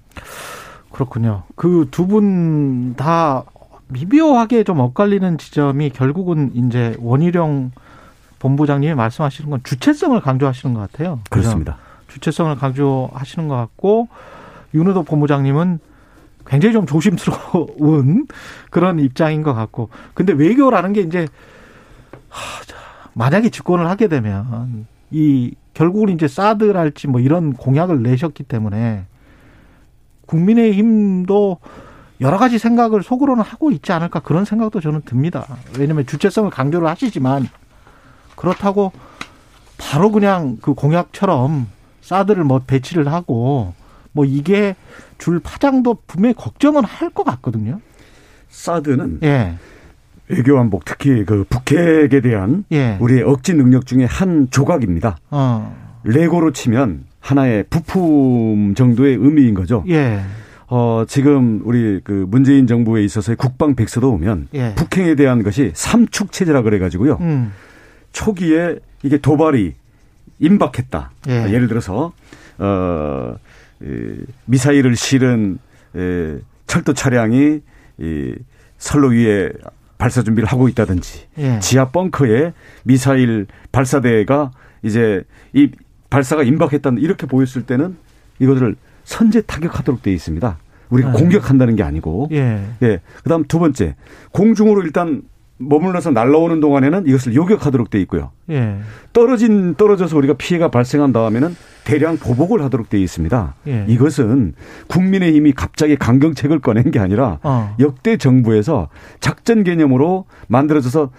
[0.93, 1.43] 그렇군요.
[1.57, 3.45] 그 두 분 다
[3.89, 7.71] 미묘하게 좀 엇갈리는 지점이 결국은 이제 원희룡
[8.39, 11.21] 본부장님이 말씀하시는 건 주체성을 강조하시는 것 같아요.
[11.31, 11.77] 그렇습니다.
[12.09, 14.09] 주체성을 강조하시는 것 같고
[14.75, 15.79] 윤호덕 본부장님은
[16.47, 18.27] 굉장히 좀 조심스러운
[18.71, 21.27] 그런 입장인 것 같고 근데 외교라는 게 이제
[23.15, 29.05] 만약에 집권을 하게 되면 이 결국은 이제 사드랄지 뭐 이런 공약을 내셨기 때문에
[30.27, 31.59] 국민의힘도
[32.21, 35.47] 여러 가지 생각을 속으로는 하고 있지 않을까 그런 생각도 저는 듭니다.
[35.79, 37.49] 왜냐하면 주체성을 강조를 하시지만
[38.37, 38.93] 그렇다고
[39.79, 41.69] 바로 그냥 그 공약처럼
[42.01, 43.75] 사드를 뭐 배치를 하고
[44.13, 44.75] 뭐 이게
[45.19, 47.81] 줄 파장도 분명히 걱정은 할 것 같거든요.
[48.49, 49.55] 사드는 예.
[50.29, 52.97] 외교안복 특히 그 북핵에 대한 예.
[53.01, 55.17] 우리의 억지 능력 중에 한 조각입니다.
[55.31, 56.01] 어.
[56.05, 59.85] 레고로 치면 하나의 부품 정도의 의미인 거죠.
[59.89, 60.21] 예.
[60.69, 64.75] 어, 지금 우리 그 문재인 정부에 있어서의 국방 백서도 보면 예.
[64.75, 67.19] 북핵에 대한 것이 삼축 체제라 그래 가지고요.
[67.21, 67.53] 음.
[68.13, 69.75] 초기에 이게 도발이
[70.39, 71.11] 임박했다.
[71.29, 71.53] 예.
[71.53, 72.13] 예를 들어서
[72.59, 73.37] 어
[74.47, 75.59] 미사일을 실은
[75.95, 77.61] 에, 철도 차량이
[77.99, 78.35] 이
[78.79, 79.51] 선로 위에
[79.99, 81.59] 발사 준비를 하고 있다든지 예.
[81.61, 82.53] 지하 벙커에
[82.85, 84.51] 미사일 발사대가
[84.83, 85.71] 이제 이
[86.11, 87.97] 발사가 임박했다는 이렇게 보였을 때는
[88.39, 90.59] 이것을 선제 타격하도록 되어 있습니다.
[90.91, 91.13] 우리가 아.
[91.13, 92.29] 공격한다는 게 아니고.
[92.33, 92.65] 예.
[92.83, 93.01] 예.
[93.23, 93.97] 그다음 두 번째
[94.33, 95.23] 공중으로 일단
[95.59, 98.31] 머물러서 날라오는 동안에는 이것을 요격하도록 돼 있고요.
[98.51, 98.79] 예.
[99.13, 103.55] 떨어진 떨어져서 우리가 피해가 발생한 다음에는 대량 보복을 하도록 돼 있습니다.
[103.69, 103.87] 예.
[103.89, 104.55] 이것은
[104.89, 107.75] 국민의힘이 갑자기 강경책을 꺼낸 게 아니라 어.
[107.81, 108.89] 역대 정부에서
[109.21, 111.11] 작전 개념으로 만들어져서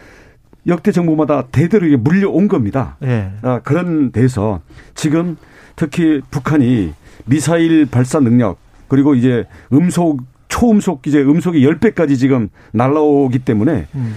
[0.67, 2.97] 역대 정부마다 대대로 물려온 겁니다.
[3.03, 3.31] 예.
[3.41, 4.61] 아, 그런 데서
[4.93, 5.37] 지금
[5.75, 6.93] 특히 북한이
[7.25, 8.57] 미사일 발사 능력
[8.87, 10.21] 그리고 이제 음속
[10.57, 14.15] 초음속 이제 음속이 10배까지 지금 날라오기 때문에 음.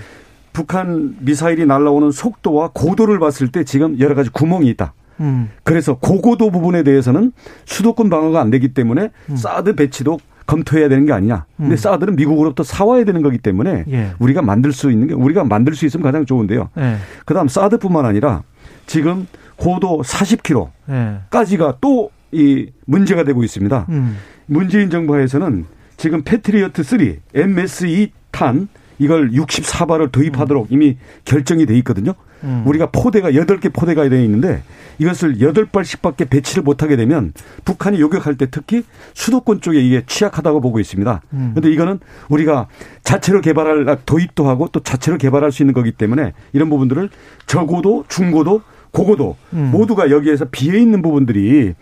[0.52, 4.94] 북한 미사일이 날라오는 속도와 고도를 봤을 때 지금 여러 가지 구멍이 있다.
[5.20, 5.50] 음.
[5.64, 7.32] 그래서 고고도 부분에 대해서는
[7.66, 9.36] 수도권 방어가 안 되기 때문에 음.
[9.36, 11.44] 사드 배치도 검토해야 되는 게 아니냐.
[11.58, 11.76] 근데 음.
[11.76, 14.12] 사드는 미국으로부터 사와야 되는 거기 때문에 예.
[14.18, 16.70] 우리가 만들 수 있는 게 우리가 만들 수 있으면 가장 좋은데요.
[16.78, 16.96] 예.
[17.26, 18.42] 그다음 사드뿐만 아니라
[18.86, 21.78] 지금 고도 40km까지가 예.
[21.80, 23.86] 또이 문제가 되고 있습니다.
[23.90, 24.16] 음.
[24.46, 25.66] 문재인 정부 하에서는
[26.00, 26.98] 지금 패트리어트 3
[27.34, 30.72] MSE 탄 이걸 64발을 도입하도록 음.
[30.72, 30.96] 이미
[31.26, 32.14] 결정이 돼 있거든요.
[32.42, 32.62] 음.
[32.64, 34.62] 우리가 포대가 8개 포대가 되어 있는데
[34.98, 37.34] 이것을 8발씩밖에 배치를 못하게 되면
[37.66, 38.82] 북한이 요격할 때 특히
[39.12, 41.20] 수도권 쪽에 이게 취약하다고 보고 있습니다.
[41.28, 41.72] 그런데 음.
[41.72, 42.68] 이거는 우리가
[43.04, 47.10] 자체로 개발할 도입도 하고 또 자체로 개발할 수 있는 거기 때문에 이런 부분들을
[47.44, 49.70] 저고도 중고도 고고도 음.
[49.70, 51.74] 모두가 여기에서 비해 있는 부분들이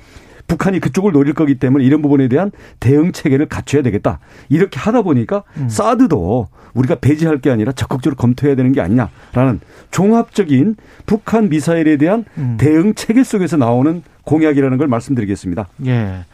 [0.49, 4.18] 북한이 그쪽을 노릴 거기 때문에 이런 부분에 대한 대응 체계를 갖춰야 되겠다.
[4.49, 5.68] 이렇게 하다 보니까 음.
[5.68, 10.76] 사드도 우리가 배제할 게 아니라 적극적으로 검토해야 되는 게 아니냐라는 종합적인
[11.07, 12.57] 북한 미사일에 대한 음.
[12.59, 15.68] 대응 체계 속에서 나오는 공약이라는 걸 말씀드리겠습니다.
[15.86, 16.24] 예.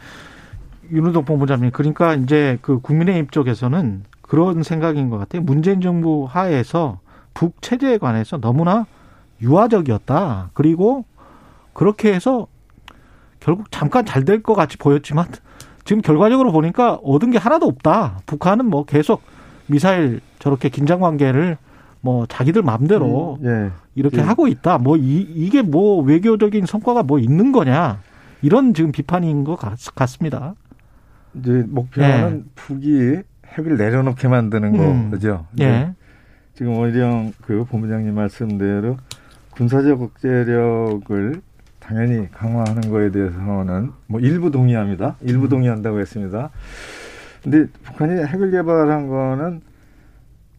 [0.91, 5.41] 윤우덕 본부장님, 그러니까 이제 그 국민의힘 쪽에서는 그런 생각인 것 같아요.
[5.41, 6.99] 문재인 정부 하에서
[7.33, 8.85] 북 체제에 관해서 너무나
[9.41, 10.51] 유화적이었다.
[10.53, 11.05] 그리고
[11.73, 12.47] 그렇게 해서
[13.45, 15.27] 결국 잠깐 잘 될 것 같이 보였지만
[15.83, 18.21] 지금 결과적으로 보니까 얻은 게 하나도 없다.
[18.25, 19.21] 북한은 뭐 계속
[19.67, 21.57] 미사일 저렇게 긴장 관계를
[22.01, 23.71] 뭐 자기들 마음대로 음, 예.
[23.93, 24.21] 이렇게 예.
[24.21, 24.79] 하고 있다.
[24.79, 27.99] 뭐 이, 이게 뭐 외교적인 성과가 뭐 있는 거냐.
[28.41, 29.77] 이런 지금 비판인 것 같,
[30.07, 30.55] 습니다
[31.35, 32.49] 이제 목표는 예.
[32.55, 35.11] 북이 핵을 내려놓게 만드는 음.
[35.11, 35.45] 거죠.
[35.59, 35.93] 예.
[36.55, 38.97] 지금 오히려 그 본부장님 말씀대로
[39.51, 41.41] 군사적 억제력을
[41.85, 45.17] 당연히 강화하는 거에 대해서는 뭐 일부 동의합니다.
[45.21, 45.49] 일부 음.
[45.49, 46.49] 동의한다고 했습니다.
[47.43, 49.61] 근데 북한이 핵을 개발한 거는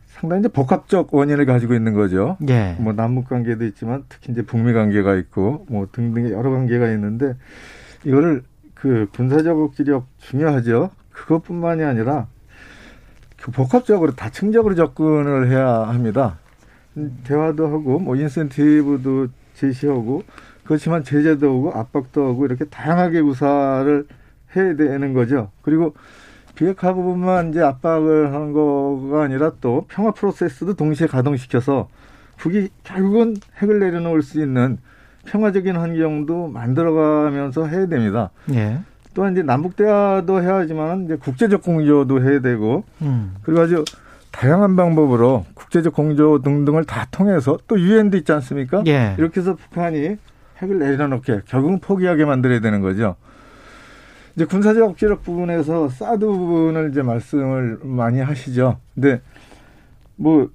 [0.07, 2.37] 상당히 이제 복합적 원인을 가지고 있는 거죠.
[2.49, 2.77] 예.
[2.79, 7.35] 뭐 남북 관계도 있지만 특히 이제 북미 관계가 있고 뭐 등등의 여러 관계가 있는데
[8.05, 10.91] 이거를 그 군사적 억지력 중요하죠.
[11.11, 12.29] 그것뿐만이 아니라
[13.43, 16.39] 그 복합적으로 다층적으로 접근을 해야 합니다.
[17.25, 20.23] 대화도 하고 뭐 인센티브도 제시하고
[20.67, 24.07] 그렇지만 제재도 오고 압박도 오고 이렇게 다양하게 우사를
[24.57, 25.51] 해야 되는 거죠.
[25.63, 25.95] 그리고
[26.55, 31.89] 비핵화 부분만 이제 압박을 하는 거가 아니라 또 평화 프로세스도 동시에 가동시켜서
[32.39, 34.79] 북이 결국은 핵을 내려놓을 수 있는
[35.27, 38.31] 평화적인 환경도 만들어가면서 해야 됩니다.
[38.53, 38.79] 예.
[39.15, 43.35] 또한 이제 남북 대화도 해야 하지만 이제 국제적 공조도 해야 되고 음.
[43.43, 43.85] 그리고 아주
[44.31, 48.83] 다양한 방법으로 국제적 공조 등등을 다 통해서 또 유엔도 있지 않습니까?
[48.87, 49.15] 예.
[49.19, 50.17] 이렇게 해서 북한이
[50.59, 53.17] 핵을 내려놓게 결국은 포기하게 만들어야 되는 거죠.
[54.35, 58.79] 이제 군사적 억지력 부분에서 사드 부분을 이제 말씀을 많이 하시죠.
[58.95, 59.21] 근데
[60.17, 60.51] 뭐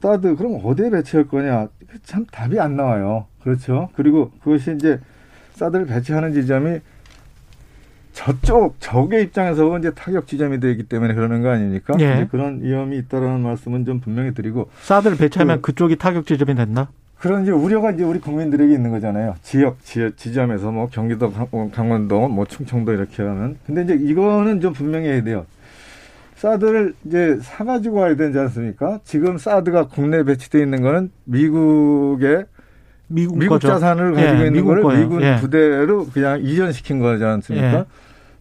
[0.00, 1.68] 사드 그럼 어디에 배치할 거냐?
[2.04, 3.26] 참 답이 안 나와요.
[3.42, 3.88] 그렇죠.
[3.94, 5.00] 그리고 그것이 이제
[5.54, 6.80] 사드를 배치하는 지점이
[8.12, 11.94] 저쪽 적의 입장에서 이제 타격 지점이 되기 때문에 그러는 거 아닙니까?
[11.98, 12.28] 예.
[12.30, 16.88] 그런 위험이 있다라는 말씀은 좀 분명히 드리고 사드를 배치하면 그, 쪽이 타격 지점이 됐나?
[17.24, 19.34] 그런 이제 우려가 이제 우리 국민들에게 있는 거잖아요.
[19.40, 23.56] 지역, 지역 지점에서 뭐 경기도, 뭐 강원도, 뭐 충청도 이렇게 하면.
[23.64, 25.46] 근데 이제 이거는 좀 분명히 해야 돼요.
[26.36, 29.00] 사드를 이제 사가지고 와야 되지 않습니까?
[29.04, 32.44] 지금 사드가 국내에 배치되어 있는 거는 미국의
[33.06, 35.36] 미국, 미국 자산을 가지고 예, 있는 미국 거를 미군 예.
[35.40, 37.78] 부대로 그냥 이전시킨 거지 않습니까?
[37.78, 37.84] 예.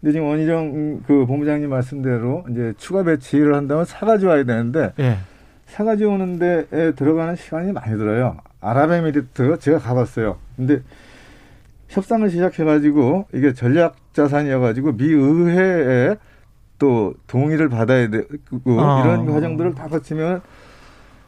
[0.01, 5.19] 근데 지금 원희정 그 본부장님 말씀대로 이제 추가 배치를 한다면 사가지고 와야 되는데 예.
[5.67, 8.35] 사가지고 오는 데에 들어가는 시간이 많이 들어요.
[8.63, 10.37] 아랍에미리트 제가 가봤어요.
[10.55, 10.81] 근데
[11.89, 16.15] 협상을 시작해가지고 이게 전략 자산이어가지고 미 의회에
[16.79, 19.01] 또 동의를 받아야 되고 아.
[19.03, 20.41] 이런 과정들을 다 거치면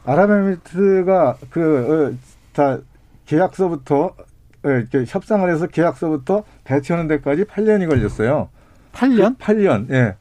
[0.04, 2.80] 아랍에미리트가 그다 어,
[3.26, 8.48] 계약서부터 어, 이렇게 협상을 해서 계약서부터 배치하는 데까지 8년이 걸렸어요.
[8.92, 9.36] 8년?
[9.38, 9.90] 8년.
[9.92, 10.16] 예.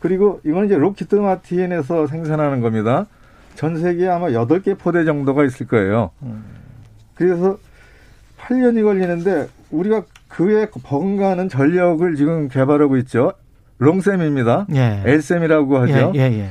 [0.00, 3.06] 그리고 이건 이제 로키트 마틴에서 생산하는 겁니다.
[3.54, 6.10] 전 세계에 아마 8개 포대 정도가 있을 거예요.
[7.14, 7.58] 그래서
[8.38, 13.32] 8년이 걸리는데 우리가 그에 버금가는 전력을 지금 개발하고 있죠.
[13.78, 14.66] 롱셈입니다.
[14.74, 15.02] 예.
[15.04, 16.12] 엘셈이라고 하죠.
[16.14, 16.50] 예, 예, 예.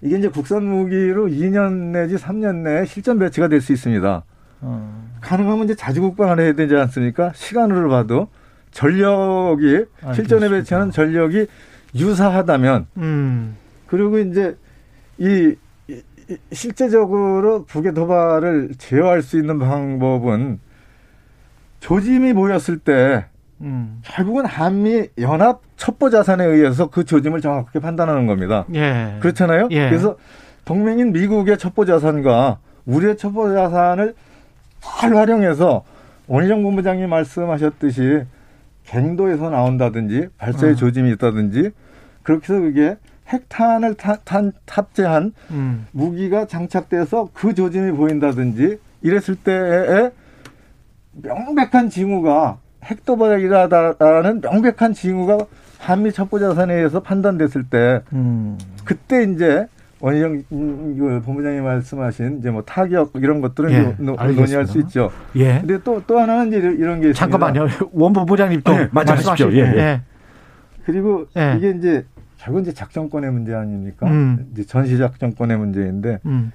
[0.00, 4.24] 이게 이제 국산 무기로 2년 내지 3년 내에 실전 배치가 될 수 있습니다.
[4.62, 5.08] 어.
[5.20, 7.32] 가능하면 이제 자주 국방을 해야 되지 않습니까?
[7.34, 8.28] 시간으로 봐도
[8.72, 9.66] 전력이
[10.02, 10.14] 알겠습니다.
[10.14, 11.46] 실전에 배치하는 전력이
[11.94, 13.56] 유사하다면 음.
[13.86, 14.56] 그리고 이제
[15.18, 15.56] 이, 이,
[16.52, 20.60] 실제적으로 북의 도발을 제어할 수 있는 방법은
[21.80, 23.26] 조짐이 보였을 때
[23.60, 24.00] 음.
[24.02, 28.64] 결국은 한미 연합 첩보 자산에 의해서 그 조짐을 정확하게 판단하는 겁니다.
[28.74, 29.16] 예.
[29.20, 29.68] 그렇잖아요.
[29.70, 29.88] 예.
[29.88, 30.16] 그래서
[30.64, 34.14] 동맹인 미국의 첩보 자산과 우리의 첩보 자산을
[34.80, 35.84] 잘 활용해서
[36.26, 38.22] 원희정 본부장님 말씀하셨듯이
[38.86, 40.76] 갱도에서 나온다든지 발사의 어.
[40.76, 41.70] 조짐이 있다든지
[42.22, 42.96] 그렇게 해서 그게
[43.32, 45.86] 핵탄을 타, 탄, 탑재한 음.
[45.92, 50.10] 무기가 장착돼서 그 조짐이 보인다든지 이랬을 때에
[51.12, 55.38] 명백한 징후가 핵도발이라는 명백한 징후가
[55.78, 58.58] 한미 첩보자산에 의해서 판단됐을 때 음.
[58.84, 59.66] 그때 이제
[60.00, 65.12] 원희룡 그 본부장이 말씀하신 이제 뭐 타격 이런 것들은 예, 노, 논의할 수 있죠.
[65.36, 65.60] 예.
[65.60, 67.68] 근데 또또 하나는 이제 이런 게 잠깐만요.
[67.92, 69.52] 원 본부장님 또 네, 말씀하십시오.
[69.52, 69.76] 예, 예.
[69.76, 70.00] 예.
[70.84, 71.54] 그리고 예.
[71.56, 72.04] 이게 이제
[72.42, 74.08] 결국 이제 작전권의 문제 아닙니까?
[74.08, 74.48] 음.
[74.52, 76.50] 이제 전시 작전권의 문제인데 음.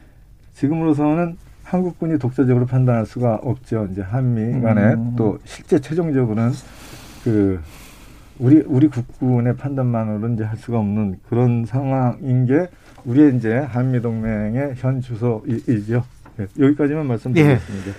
[0.54, 3.88] 지금으로서는 한국군이 독자적으로 판단할 수가 없죠.
[3.92, 5.14] 이제 한미 간에 음.
[5.18, 6.52] 또 실제 최종적으로는
[7.24, 7.62] 그
[8.38, 12.68] 우리 우리 국군의 판단만으로는 이제 할 수가 없는 그런 상황인 게
[13.06, 16.04] 우리의 이제 한미 동맹의 현 주소이죠.
[16.36, 17.92] 네, 여기까지만 말씀드리겠습니다.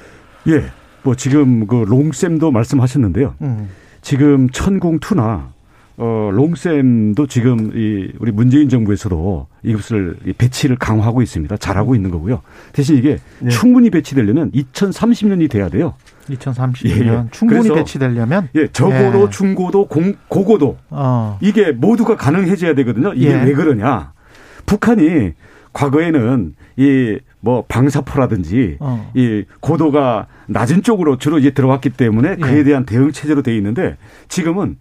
[0.49, 0.53] 예.
[0.53, 0.63] 예.
[1.03, 3.35] 뭐 지금 그 롱쌤도 말씀하셨는데요.
[3.41, 3.69] 음.
[4.03, 5.53] 지금 천궁 투나
[6.01, 11.57] 어, 롱쌤도 지금 이 우리 문재인 정부에서도 이것을 배치를 강화하고 있습니다.
[11.57, 12.41] 잘하고 있는 거고요.
[12.73, 13.51] 대신 이게 네.
[13.51, 15.95] 충분히 배치되려면 2030년이 돼야 돼요.
[16.31, 17.25] 2030년 예, 예.
[17.33, 19.31] 충분히 배치되려면 예, 저고도, 예.
[19.31, 21.39] 중고도, 공, 고고도 어.
[21.41, 23.13] 이게 모두가 가능해져야 되거든요.
[23.15, 23.43] 이게 예.
[23.43, 24.13] 왜 그러냐?
[24.67, 25.33] 북한이
[25.73, 29.11] 과거에는 이 뭐 방사포라든지 어.
[29.15, 32.65] 이 고도가 낮은 쪽으로 주로 이제 들어왔기 때문에 그에 예.
[32.65, 33.97] 대한 대응 체제로 돼 있는데
[34.29, 34.77] 지금은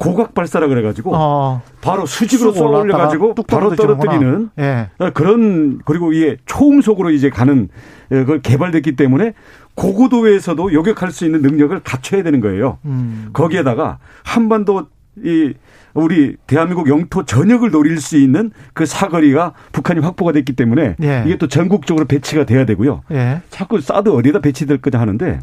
[0.00, 1.60] 고각 발사라 그래가지고 어.
[1.82, 4.88] 바로 수직으로 쏘아 올려가지고 바로 떨어뜨리는 예.
[4.98, 7.68] 어, 그런 그리고 이게 초음속으로 이제 가는
[8.10, 9.34] 어, 그걸 개발됐기 때문에
[9.74, 12.78] 고고도에서도 요격할 수 있는 능력을 갖춰야 되는 거예요.
[12.86, 13.28] 음.
[13.34, 14.86] 거기에다가 한반도
[15.22, 15.52] 이
[15.92, 21.24] 우리 대한민국 영토 전역을 노릴 수 있는 그 사거리가 북한이 확보가 됐기 때문에 예.
[21.26, 23.02] 이게 또 전국적으로 배치가 돼야 되고요.
[23.12, 23.42] 예.
[23.50, 25.40] 자꾸 사드 어디에다 배치될 거냐 하는데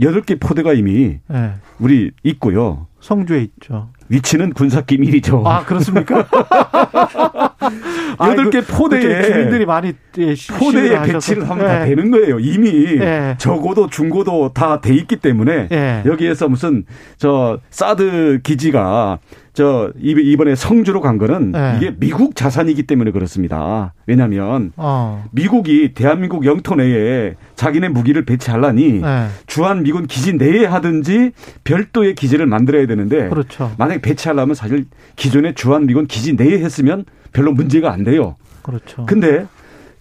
[0.00, 1.52] 여덟 개 포대가 이미 예.
[1.78, 2.86] 우리 있고요.
[3.02, 3.90] 성주에 있죠.
[4.08, 5.42] 위치는 군사 기밀이죠.
[5.44, 6.24] 아 그렇습니까?
[8.20, 11.72] 여덟 개 포대에 주민들이 많이 예, 포대에 배치를 하면 네.
[11.78, 12.38] 다 되는 거예요.
[12.38, 13.34] 이미 네.
[13.38, 16.02] 저고도 중고도 다 돼 있기 때문에 네.
[16.06, 16.84] 여기에서 무슨
[17.18, 19.18] 저 사드 기지가
[19.54, 21.74] 저 이번에 성주로 간 거는 네.
[21.76, 23.92] 이게 미국 자산이기 때문에 그렇습니다.
[24.06, 25.24] 왜냐하면 어.
[25.30, 29.26] 미국이 대한민국 영토 내에 자기네 무기를 배치하려니 네.
[29.46, 31.32] 주한 미군 기지 내에 하든지
[31.64, 33.72] 별도의 기지를 만들어야 되는데 그렇죠.
[33.76, 34.86] 만약 에 배치하려면 사실
[35.16, 38.36] 기존의 주한 미군 기지 내에 했으면 별로 문제가 안 돼요.
[38.62, 39.04] 그렇죠.
[39.04, 39.46] 근데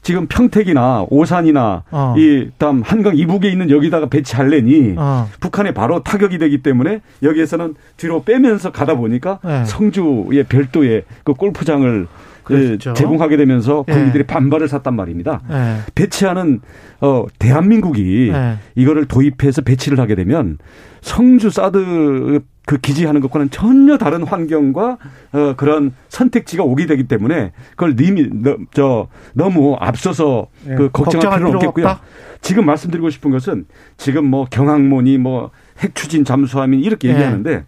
[0.01, 2.15] 지금 평택이나 오산이나 어.
[2.17, 5.29] 이 다음 한강 이북에 있는 여기다가 배치할래니 어.
[5.39, 9.63] 북한에 바로 타격이 되기 때문에 여기에서는 뒤로 빼면서 가다 보니까 네.
[9.65, 12.07] 성주의 별도의 그 골프장을
[12.43, 12.93] 그 그렇죠.
[12.93, 13.91] 제공하게 되면서 예.
[13.91, 14.27] 국민들이 네.
[14.27, 15.41] 반발을 샀단 말입니다.
[15.49, 15.77] 네.
[15.95, 16.61] 배치하는
[17.01, 18.57] 어 대한민국이 네.
[18.75, 20.57] 이거를 도입해서 배치를 하게 되면
[21.01, 24.97] 성주 사드 그 기지하는 것과는 전혀 다른 환경과
[25.33, 28.29] 어, 그런 선택지가 오게 되기 때문에 그걸 님이
[28.73, 30.75] 저 너무 앞서서 네.
[30.75, 31.87] 그 걱정할 필요는 없겠고요.
[31.87, 32.01] 없다?
[32.41, 33.65] 지금 말씀드리고 싶은 것은
[33.97, 37.15] 지금 뭐 경항모니 뭐 핵추진 잠수함이 이렇게 네.
[37.15, 37.65] 얘기하는데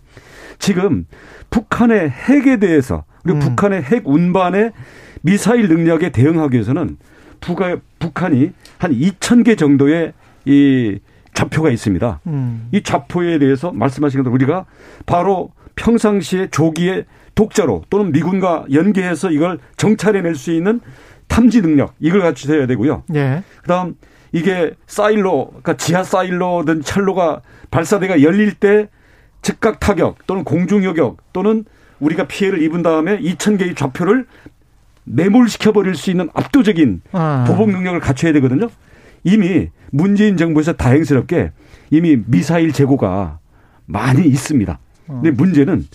[0.60, 1.06] 지금
[1.50, 3.42] 북한의 핵에 대해서 그리고 음.
[3.42, 4.72] 북한의 핵 운반의
[5.22, 6.98] 미사일 능력에 대응하기 위해서는
[7.40, 10.14] 북한, 북한이 한 2천 개 정도의
[10.46, 11.00] 이
[11.34, 12.22] 좌표가 있습니다.
[12.28, 12.68] 음.
[12.72, 14.66] 이 좌표에 대해서 말씀하신 것처럼 우리가
[15.06, 20.82] 바로 평상시에 조기에 독자로 또는 미군과 연계해서 이걸 정찰해낼 수 있는
[21.28, 23.04] 탐지 능력 이걸 갖추셔야 되고요.
[23.16, 23.44] 예.
[23.62, 23.96] 그다음
[24.32, 27.42] 이게 사일로 그러니까 지하 사일로든 철로가
[27.72, 28.90] 발사대가 열릴 때
[29.44, 31.66] 즉각 타격 또는 공중 요격 또는
[32.00, 34.26] 우리가 피해를 입은 다음에 2천 개의 좌표를
[35.04, 37.46] 매몰시켜 버릴 수 있는 압도적인 아.
[37.48, 38.70] 보복 능력을 갖춰야 되거든요.
[39.24, 41.52] 이미 문재인 정부에서 다행스럽게
[41.92, 43.40] 이미 미사일 재고가
[43.86, 44.80] 많이 있습니다.
[45.06, 45.34] 근데 어.
[45.36, 45.86] 문제는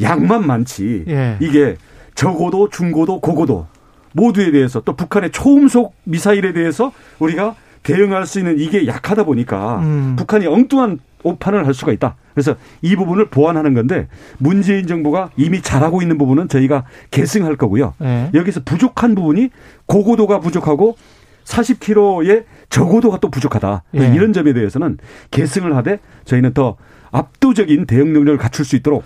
[0.00, 1.38] 양만 많지 예.
[1.40, 1.76] 이게
[2.14, 3.66] 저고도 중고도 고고도
[4.12, 10.16] 모두에 대해서 또 북한의 초음속 미사일에 대해서 우리가 대응할 수 있는 이게 약하다 보니까 음.
[10.16, 12.16] 북한이 엉뚱한 오판을 할 수가 있다.
[12.34, 14.08] 그래서 이 부분을 보완하는 건데
[14.38, 17.94] 문재인 정부가 이미 잘하고 있는 부분은 저희가 계승할 거고요.
[17.98, 18.30] 네.
[18.34, 19.50] 여기서 부족한 부분이
[19.86, 20.96] 고고도가 부족하고
[21.44, 23.82] 40km의 저고도가 또 부족하다.
[23.92, 24.14] 네.
[24.14, 24.98] 이런 점에 대해서는
[25.30, 26.76] 계승을 하되 저희는 더
[27.10, 29.02] 압도적인 대응 능력을 갖출 수 있도록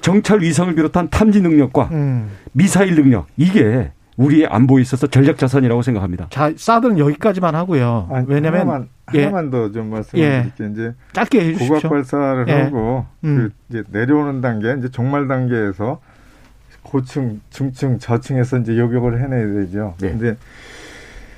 [0.00, 2.30] 정찰 위성을 비롯한 탐지 능력과 음.
[2.52, 6.26] 미사일 능력 이게 우리의 안보에 있어서 전략 자산이라고 생각합니다.
[6.30, 8.08] 자, 사드는 여기까지만 하고요.
[8.10, 9.24] 아니, 왜냐면 하나만, 예.
[9.24, 10.40] 하나만 더 좀 말씀을 예.
[10.42, 10.68] 드릴게요.
[10.68, 11.74] 이제 짧게 해 주십시오.
[11.76, 12.52] 고각 발사를 예.
[12.62, 13.36] 하고 음.
[13.36, 16.00] 그 이제 내려오는 단계, 이제 종말 단계에서
[16.82, 19.94] 고층, 중층, 저층에서 이제 요격을 해내야 되죠.
[20.00, 20.10] 네.
[20.10, 20.36] 근데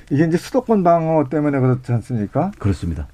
[0.09, 2.51] 이게 이제 수도권 방어 때문에 그렇지 않습니까?
[2.59, 3.07] 그렇습니다.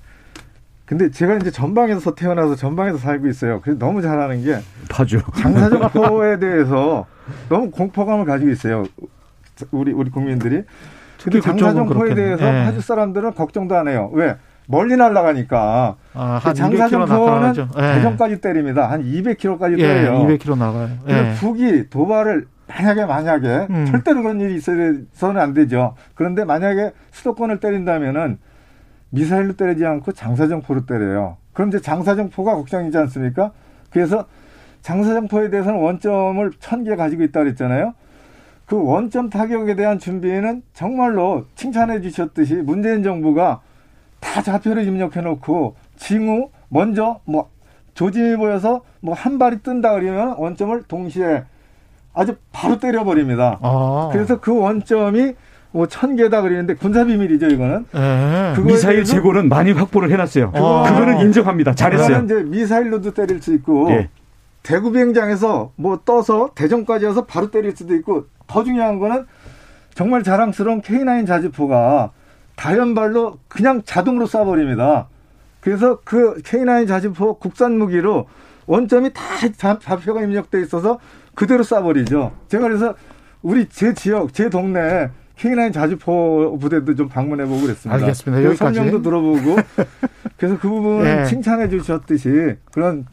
[0.85, 3.61] 근데 제가 이제 전방에서 태어나서 전방에서 살고 있어요.
[3.61, 4.57] 그래서 너무 잘하는 게
[4.89, 7.05] 파주 장사정포에 대해서
[7.47, 8.83] 너무 공포감을 가지고 있어요.
[9.71, 10.63] 우리 우리 국민들이.
[11.23, 12.65] 근데 장사정포에 대해서 네.
[12.65, 14.09] 파주 사람들은 걱정도 안 해요.
[14.13, 14.35] 왜?
[14.71, 15.95] 멀리 날아가니까.
[16.13, 17.93] 아, 그 장사정포는 네.
[17.95, 18.89] 대전까지 때립니다.
[18.89, 20.25] 한 200km까지 예, 때려요.
[20.25, 20.89] 200km 나가요.
[21.09, 21.33] 예.
[21.39, 23.85] 북이 도발을 만약에 만약에 음.
[23.85, 25.95] 절대로 그런 일이 있어서는 안 되죠.
[26.15, 28.37] 그런데 만약에 수도권을 때린다면은
[29.09, 31.35] 미사일로 때리지 않고 장사정포로 때려요.
[31.51, 33.51] 그럼 이제 장사정포가 걱정이지 않습니까?
[33.89, 34.25] 그래서
[34.81, 37.93] 장사정포에 대해서는 원점을 천 개 가지고 있다 그랬잖아요.
[38.65, 43.59] 그 원점 타격에 대한 준비는 정말로 칭찬해 주셨듯이 문재인 정부가
[44.21, 47.49] 다 좌표를 입력해 놓고 징후 먼저 뭐
[47.95, 51.43] 조짐이 보여서 뭐 한 발이 뜬다 그러면 원점을 동시에
[52.13, 53.59] 아주 바로 때려버립니다.
[53.61, 54.09] 아.
[54.13, 55.33] 그래서 그 원점이
[55.73, 57.85] 뭐 천 개다 그러는데 군사 비밀이죠 이거는.
[57.95, 58.53] 에.
[58.57, 58.61] 예.
[58.63, 60.51] 미사일 재고는 많이 확보를 해놨어요.
[60.51, 61.75] 그거, 그거는 인정합니다.
[61.75, 62.23] 잘했어요.
[62.25, 64.09] 이제 미사일로도 때릴 수 있고 예.
[64.63, 69.25] 대구 비행장에서 뭐 떠서 대전까지 와서 바로 때릴 수도 있고 더 중요한 거는
[69.95, 72.11] 정말 자랑스러운 K9 자주포가
[72.61, 75.07] 다연발로 그냥 자동으로 쏴버립니다.
[75.61, 78.27] 그래서 그 K9 자주포 국산 무기로
[78.67, 80.99] 원점이 다 좌표가 입력돼 있어서
[81.33, 82.31] 그대로 쏴버리죠.
[82.49, 82.93] 제가 그래서
[83.41, 87.95] 우리 제 지역, 제 동네 K9 자주포 부대도 좀 방문해보고 그랬습니다.
[87.95, 88.43] 알겠습니다.
[88.43, 88.75] 여기까지.
[88.75, 89.55] 설명도 들어보고.
[90.37, 91.25] 그래서 그 부분 네.
[91.25, 93.07] 칭찬해 주셨듯이 그런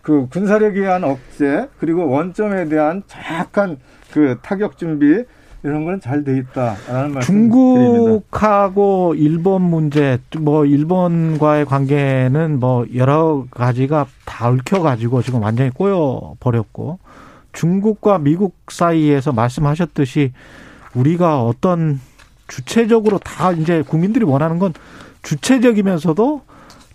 [0.00, 3.76] 그 군사력에 의한 억제 그리고 원점에 대한 정확한
[4.12, 5.24] 그 타격 준비
[5.64, 14.06] 이런 거는 잘 돼 있다라는 말씀 중국하고 일본 문제 뭐 일본과의 관계는 뭐 여러 가지가
[14.26, 16.98] 다 얽혀 가지고 지금 완전히 꼬여 버렸고
[17.52, 20.32] 중국과 미국 사이에서 말씀하셨듯이
[20.94, 21.98] 우리가 어떤
[22.46, 24.74] 주체적으로 다 이제 국민들이 원하는 건
[25.22, 26.42] 주체적이면서도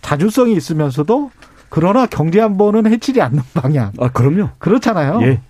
[0.00, 1.30] 자주성이 있으면서도
[1.70, 3.92] 그러나 경제 안보는 해치지 않는 방향.
[3.98, 4.50] 아, 그럼요.
[4.58, 5.22] 그렇잖아요.
[5.22, 5.40] 예.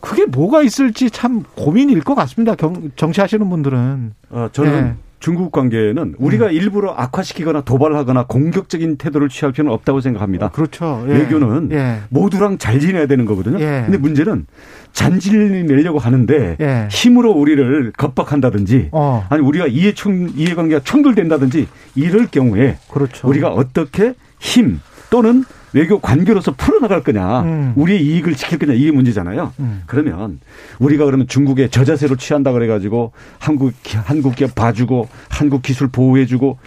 [0.00, 2.54] 그게 뭐가 있을지 참 고민일 것 같습니다.
[2.54, 4.12] 경, 정치하시는 분들은.
[4.30, 4.94] 어, 저는 예.
[5.20, 6.52] 중국 관계는 우리가 음.
[6.52, 10.46] 일부러 악화시키거나 도발하거나 공격적인 태도를 취할 필요는 없다고 생각합니다.
[10.46, 11.04] 어, 그렇죠.
[11.08, 11.14] 예.
[11.14, 12.00] 외교는 예.
[12.08, 13.58] 모두랑 잘 지내야 되는 거거든요.
[13.60, 13.82] 예.
[13.84, 14.46] 근데 문제는
[14.92, 16.88] 잔질 내려고 하는데 예.
[16.90, 19.26] 힘으로 우리를 겁박한다든지 어.
[19.28, 23.26] 아니 우리가 이해 총 이해관계가 충돌된다든지 이럴 경우에 그렇죠.
[23.28, 24.80] 우리가 어떻게 힘
[25.10, 27.72] 또는 외교 관계로서 풀어나갈 거냐, 음.
[27.76, 29.52] 우리의 이익을 지킬 거냐 이게 문제잖아요.
[29.60, 29.82] 음.
[29.86, 30.40] 그러면
[30.78, 36.58] 우리가 그러면 중국의 저자세로 취한다 그래가지고 한국 한국 기업 봐주고 한국 기술 보호해주고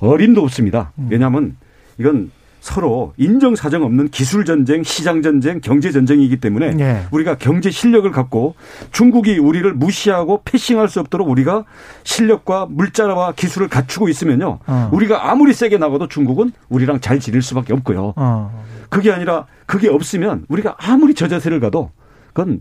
[0.00, 0.92] 어림도 없습니다.
[0.98, 1.08] 음.
[1.10, 1.56] 왜냐하면
[1.98, 2.30] 이건
[2.60, 7.02] 서로 인정 사정 없는 기술 전쟁, 시장 전쟁, 경제 전쟁이기 때문에 네.
[7.10, 8.54] 우리가 경제 실력을 갖고
[8.92, 11.64] 중국이 우리를 무시하고 패싱할 수 없도록 우리가
[12.04, 14.58] 실력과 물자와 기술을 갖추고 있으면요.
[14.66, 14.90] 어.
[14.92, 18.12] 우리가 아무리 세게 나가도 중국은 우리랑 잘 지낼 수밖에 없고요.
[18.16, 18.64] 어.
[18.90, 21.90] 그게 아니라 그게 없으면 우리가 아무리 저자세를 가도
[22.28, 22.60] 그건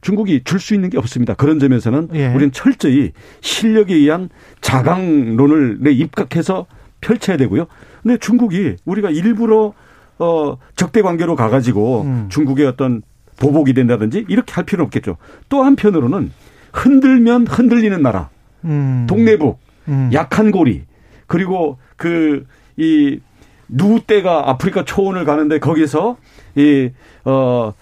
[0.00, 1.34] 중국이 줄 수 있는 게 없습니다.
[1.34, 2.28] 그런 점에서는 예.
[2.28, 4.30] 우리는 철저히 실력에 의한
[4.60, 6.66] 자강론을 내 입각해서
[7.00, 7.66] 펼쳐야 되고요.
[8.02, 9.72] 근데 중국이 우리가 일부러
[10.18, 12.26] 어 적대 관계로 가가지고 음.
[12.28, 13.02] 중국의 어떤
[13.38, 15.16] 보복이 된다든지 이렇게 할 필요는 없겠죠.
[15.48, 16.30] 또 한편으로는
[16.72, 18.28] 흔들면 흔들리는 나라,
[18.64, 19.06] 음.
[19.08, 20.10] 동네북, 음.
[20.12, 20.84] 약한 고리,
[21.26, 22.44] 그리고 그
[22.80, 23.20] 이
[23.68, 26.16] 누떼가 아프리카 초원을 가는데 거기서
[26.56, 27.74] 이어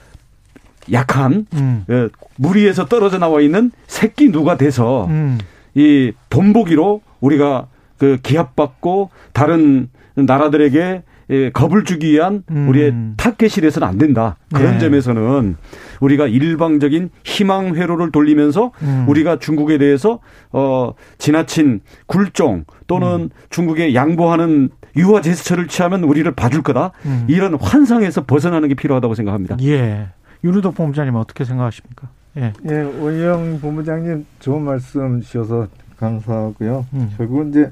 [0.93, 1.85] 약한 음.
[1.89, 5.39] 예, 무리에서 떨어져 나와 있는 새끼 누가 돼서 음.
[5.75, 9.89] 이 본보기로 우리가 그 기합받고 다른
[10.27, 12.69] 나라들에게 예, 겁을 주기 위한 음.
[12.69, 14.37] 우리의 타겟실에서는 안 된다.
[14.55, 14.79] 그런 네.
[14.79, 15.57] 점에서는
[16.01, 19.05] 우리가 일방적인 희망 회로를 돌리면서 음.
[19.09, 20.21] 우리가 중국에 대해서
[20.53, 23.29] 어 지나친 굴종 또는 음.
[23.51, 26.93] 중국에 양보하는 유화 제스처를 취하면 우리를 봐줄 거다.
[27.05, 27.27] 음.
[27.29, 29.57] 이런 환상에서 벗어나는 게 필요하다고 생각합니다.
[29.63, 30.09] 예.
[30.45, 32.09] 윤우덕 본부장님 어떻게 생각하십니까?
[32.39, 32.53] 예.
[32.69, 36.87] 예, 원영 본부장님 좋은 말씀 주셔서 감사하고요.
[36.95, 37.11] 음.
[37.19, 37.71] 결국은 이제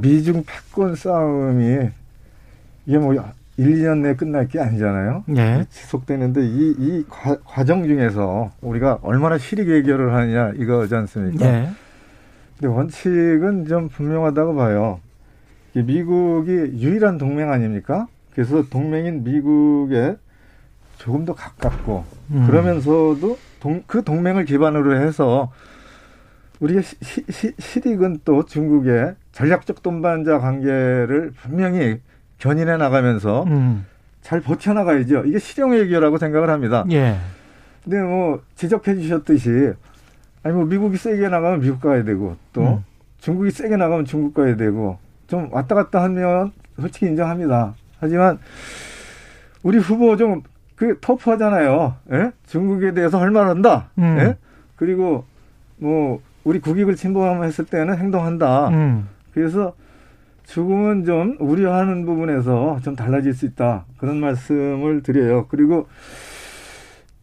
[0.00, 1.90] 미중 패권 싸움이
[2.86, 3.22] 이게 뭐 1,
[3.56, 5.24] 2년 내에 끝날 게 아니잖아요.
[5.36, 5.66] 예.
[5.70, 11.46] 지속되는데 이, 이 과, 과정 중에서 우리가 얼마나 실익 해결을 하느냐 이거지 않습니까?
[11.46, 11.70] 예.
[12.58, 15.00] 근데 원칙은 좀 분명하다고 봐요.
[15.74, 18.06] 미국이 유일한 동맹 아닙니까?
[18.34, 20.16] 그래서 동맹인 미국에
[20.98, 22.46] 조금 더 가깝고 음.
[22.46, 25.50] 그러면서도 동, 그 동맹을 기반으로 해서
[26.60, 26.96] 우리가 시,
[27.28, 32.00] 시, 실익은 또 중국의 전략적 동반자 관계를 분명히
[32.38, 33.86] 견인해 나가면서 음.
[34.22, 35.24] 잘 버텨나가야죠.
[35.26, 36.84] 이게 실용의 얘기라고 생각을 합니다.
[36.90, 37.16] 예.
[37.84, 39.72] 근데 뭐 지적해 주셨듯이
[40.42, 42.84] 아니 뭐 미국이 세게 나가면 미국 가야 되고 또 음.
[43.18, 47.74] 중국이 세게 나가면 중국 가야 되고 좀 왔다 갔다 하면 솔직히 인정합니다.
[47.98, 48.38] 하지만
[49.62, 50.42] 우리 후보 좀
[50.76, 51.96] 그 터프하잖아요.
[52.12, 52.32] 예?
[52.46, 53.90] 중국에 대해서 할 말한다.
[53.98, 54.18] 음.
[54.20, 54.36] 예?
[54.76, 55.24] 그리고
[55.78, 58.68] 뭐 우리 국익을 침범했을 때는 행동한다.
[58.68, 59.08] 음.
[59.34, 59.74] 그래서
[60.44, 63.84] 조금은 좀 우려하는 부분에서 좀 달라질 수 있다.
[63.98, 65.46] 그런 말씀을 드려요.
[65.48, 65.88] 그리고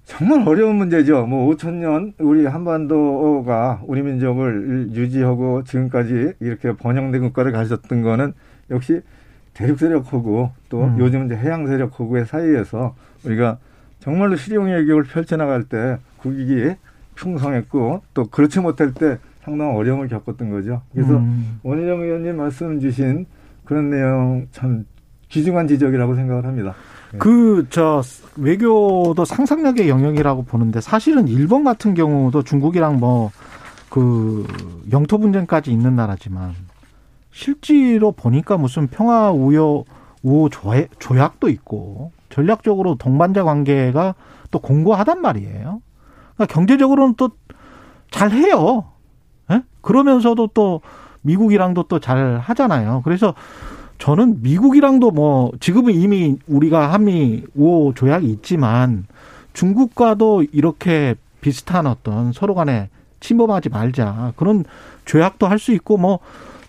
[0.03, 1.25] 정말 어려운 문제죠.
[1.25, 8.33] 뭐 5천 년 우리 한반도가 우리 민족을 유지하고 지금까지 이렇게 번영된 국가를 가졌던 거는
[8.71, 8.99] 역시
[9.53, 10.97] 대륙 세력하고 또 음.
[10.99, 12.93] 요즘 이제 해양 세력하고의 사이에서
[13.23, 13.57] 우리가
[14.01, 16.75] 정말로 실용의 외교를 펼쳐나갈 때 국익이
[17.15, 20.81] 풍성했고 또 그렇지 못할 때 상당한 어려움을 겪었던 거죠.
[20.93, 21.59] 그래서 음.
[21.63, 23.25] 원희정 의원님 말씀 주신
[23.65, 24.85] 그런 내용 참
[25.29, 26.75] 귀중한 지적이라고 생각을 합니다.
[27.11, 27.17] 네.
[27.17, 28.01] 그, 저,
[28.37, 33.31] 외교도 상상력의 영역이라고 보는데 사실은 일본 같은 경우도 중국이랑 뭐,
[33.89, 34.45] 그,
[34.91, 36.53] 영토 분쟁까지 있는 나라지만
[37.31, 39.85] 실제로 보니까 무슨 평화 우호,
[40.21, 40.49] 우호
[40.99, 44.15] 조약도 있고 전략적으로 동반자 관계가
[44.51, 45.81] 또 공고하단 말이에요.
[46.35, 47.29] 그러니까 경제적으로는 또
[48.11, 48.85] 잘해요.
[49.51, 49.63] 예?
[49.81, 50.81] 그러면서도 또
[51.21, 53.01] 미국이랑도 또 잘 하잖아요.
[53.03, 53.33] 그래서
[53.97, 59.05] 저는 미국이랑도 뭐 지금은 이미 우리가 한미 우호 조약이 있지만
[59.53, 64.65] 중국과도 이렇게 비슷한 어떤 서로 간에 침범하지 말자 그런
[65.05, 66.19] 조약도 할 수 있고 뭐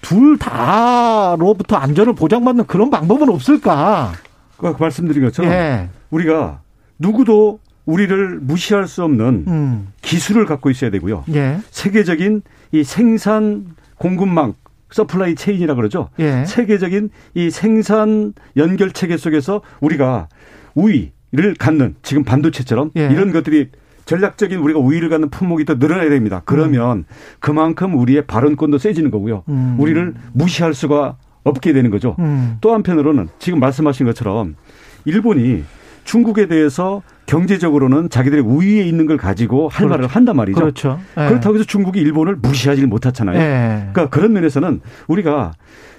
[0.05, 4.13] 둘 다로부터 안전을 보장받는 그런 방법은 없을까?
[4.59, 5.89] 그 말씀드린 것처럼 예.
[6.11, 6.61] 우리가
[6.99, 9.89] 누구도 우리를 무시할 수 없는 음.
[10.03, 11.25] 기술을 갖고 있어야 되고요.
[11.35, 11.59] 예.
[11.71, 13.67] 세계적인 이 생산
[13.99, 14.55] 공급망
[14.91, 16.09] supply chain이라 그러죠.
[16.19, 16.45] 예.
[16.47, 20.29] 세계적인 이 생산 연결 체계 속에서 우리가
[20.75, 23.09] 우위를 갖는 지금 반도체처럼 예.
[23.11, 23.71] 이런 것들이
[24.07, 26.43] 전략적인 우리가 우위를 갖는 품목이 더 늘어나야 됩니다.
[26.45, 27.05] 그러면 음.
[27.41, 29.45] 그만큼 우리의 발언권도 세지는 거고요.
[29.49, 29.77] 음.
[29.79, 32.17] 우리를 무시할 수가 없게 되는 거죠.
[32.19, 32.57] 음.
[32.61, 34.57] 또 한편으로는 지금 말씀하신 것처럼
[35.05, 35.65] 일본이
[36.05, 39.89] 중국에 대해서 경제적으로는 자기들의 우위에 있는 걸 가지고 할 그렇죠.
[39.89, 40.61] 말을 한단 말이죠.
[40.61, 41.01] 그렇죠.
[41.17, 41.29] 네.
[41.29, 43.39] 그렇다고 해서 중국이 일본을 무시하지 못하잖아요.
[43.39, 43.89] 네.
[43.93, 45.53] 그러니까 그런 면에서는 우리가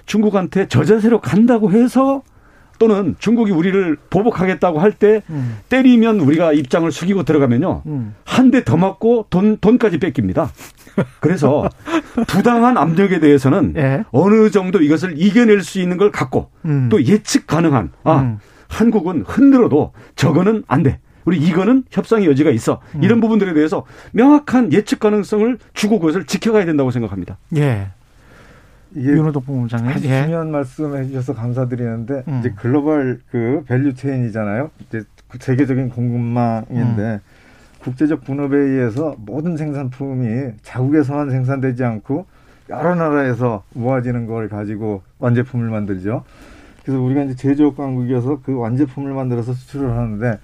[0.06, 2.22] 중국한테 저자세로 간다고 해서
[2.78, 5.58] 또는 중국이 우리를 보복하겠다고 할때 음.
[5.70, 7.84] 때리면 우리가 입장을 숙이고 들어가면요.
[7.86, 8.16] 음.
[8.26, 10.51] 한대 더 맞고 돈, 돈까지 뺏깁니다.
[11.20, 11.70] 그래서
[12.28, 14.03] 부당한 압력에 대해서는 예.
[14.12, 16.89] 어느 정도 이것을 이겨낼 수 있는 걸 갖고 음.
[16.89, 18.39] 또 예측 가능한 아, 음.
[18.76, 21.00] 한국은 흔들어도 저거는 안 돼.
[21.24, 22.82] 우리 이거는 협상의 여지가 있어.
[22.96, 23.04] 음.
[23.04, 27.38] 이런 부분들에 대해서 명확한 예측 가능성을 주고 그것을 지켜가야 된다고 생각합니다.
[27.56, 27.88] 예.
[28.96, 30.24] 윤호덕 본부장님 아주 예.
[30.24, 32.40] 중요한 말씀해 주셔서 감사드리는데 음.
[32.40, 34.70] 이제 글로벌 그 value chain이잖아요.
[34.88, 35.04] 이제
[35.40, 37.20] 세계적인 공급망인데 음.
[37.80, 42.26] 국제적 분업에 의해서 모든 생산품이 자국에서만 생산되지 않고
[42.70, 46.24] 여러 나라에서 모아지는 걸 가지고 완제품을 만들죠.
[46.86, 50.40] 그래서 우리가 이제 제조업 강국이어서 그 완제품을 만들어서 수출을 하는데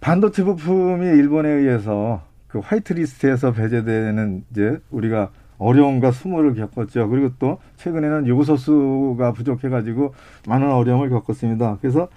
[0.00, 7.10] 반도체 부품이 일본에 의해서 그 화이트 리스트에서 배제되는 이제 우리가 어려움과 수모를 겪었죠.
[7.10, 10.14] 그리고 또 최근에는 요소수가 부족해가지고
[10.46, 11.76] 많은 어려움을 겪었습니다.
[11.82, 12.08] 그래서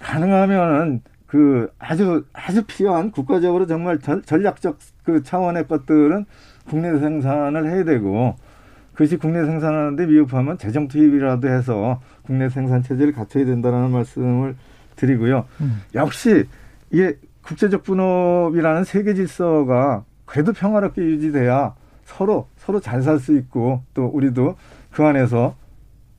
[0.00, 6.26] 가능하면은 그 아주 아주 필요한 국가적으로 정말 전략적 그 차원의 것들은
[6.68, 8.36] 국내 생산을 해야 되고
[8.92, 14.56] 그것이 국내 생산하는데 미흡하면 재정 투입이라도 해서 국내 생산 체제를 갖춰야 된다는 말씀을
[14.96, 15.44] 드리고요.
[15.60, 15.82] 음.
[15.94, 16.46] 역시
[16.90, 24.06] 이게 국제적 분업이라는 세계 질서가 그래도 평화롭게 유지돼야 서로 서로 잘 살 수 있고 또
[24.06, 24.56] 우리도
[24.90, 25.56] 그 안에서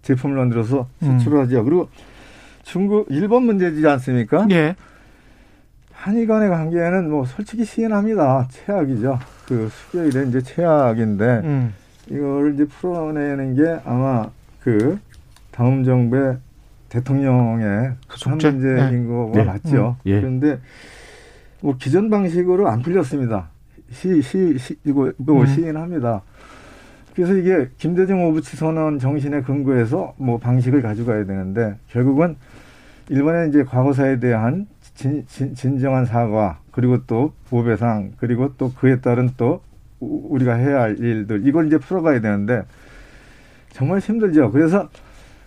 [0.04, 1.44] 제품을 만들어서 수출을 음.
[1.44, 1.64] 하죠.
[1.64, 1.90] 그리고
[2.64, 4.48] 중국 일본 문제지 않습니까?
[4.52, 4.76] 예.
[5.92, 8.48] 한일 간의 관계는 뭐 솔직히 시인합니다.
[8.52, 9.18] 최악이죠.
[9.48, 11.74] 그 수교일에 이제 최악인데 음.
[12.08, 14.30] 이걸 이제 풀어내는 게 아마
[14.62, 15.00] 그
[15.56, 16.38] 다음 정부의
[16.90, 19.08] 대통령의 한 문제인 네.
[19.08, 19.44] 거가 네.
[19.46, 19.96] 맞죠.
[20.00, 20.10] 음.
[20.10, 20.20] 예.
[20.20, 20.60] 그런데
[21.62, 23.50] 뭐 기존 방식으로 안 풀렸습니다.
[23.90, 25.46] 시, 시, 시, 이거, 뭐 음.
[25.46, 26.24] 시인합니다.
[27.16, 32.36] 그래서 이게 김대중 오부치 선언 정신에 근거해서 뭐 방식을 가져가야 되는데 결국은
[33.08, 39.30] 일본의 이제 과거사에 대한 진, 진, 진정한 사과 그리고 또 보배상 그리고 또 그에 따른
[39.38, 39.62] 또
[40.02, 42.64] 우리가 해야 할 일들 이걸 이제 풀어가야 되는데
[43.72, 44.52] 정말 힘들죠.
[44.52, 44.90] 그래서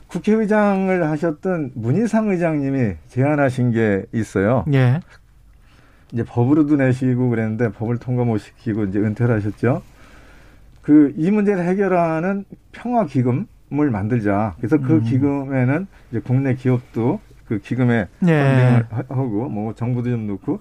[0.09, 4.65] 국회의장을 하셨던 문희상 의장님이 제안하신 게 있어요.
[4.73, 5.01] 예.
[6.13, 9.83] 이제 법으로도 내시고 그랬는데 법을 통과 못 시키고 이제 은퇴를 하셨죠.
[10.83, 14.55] 그 이 문제를 해결하는 평화 기금을 만들자.
[14.57, 15.03] 그래서 그 음.
[15.03, 18.83] 기금에는 이제 국내 기업도 그 기금에 예.
[19.09, 20.61] 하고 뭐 정부도 좀 넣고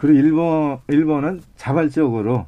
[0.00, 2.46] 그리고 일본 일본은 자발적으로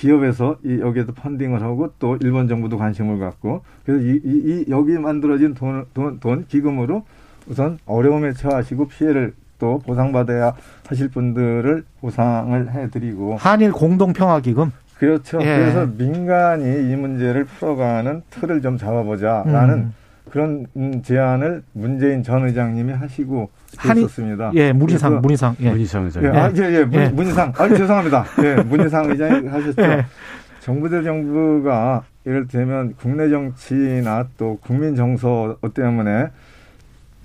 [0.00, 4.92] 기업에서 이 여기에도 펀딩을 하고 또 일본 정부도 관심을 갖고 그래서 이, 이, 이 여기
[4.92, 7.04] 만들어진 돈, 돈, 돈 기금으로
[7.46, 10.54] 우선 어려움에 처하시고 피해를 또 보상받아야
[10.88, 15.38] 하실 분들을 보상을 해드리고 한일 공동평화기금 그렇죠.
[15.42, 15.58] 예.
[15.58, 19.94] 그래서 민간이 이 문제를 풀어가는 틀을 좀 잡아보자라는 음.
[20.28, 20.66] 그런
[21.02, 24.52] 제안을 문재인 전 의장님이 하시고 있었습니다.
[24.54, 25.70] 예, 문희상, 문희상, 예.
[25.70, 26.24] 문희상 의장.
[26.24, 27.08] 예, 아, 예, 예, 문, 예.
[27.08, 27.52] 문희상.
[27.56, 28.24] 아, 죄송합니다.
[28.44, 29.82] 예, 문희상 의장이 하셨죠.
[29.82, 30.04] 예.
[30.60, 36.26] 정부 대 정부가 예를 들면 국내 정치나 또 국민 정서 때문에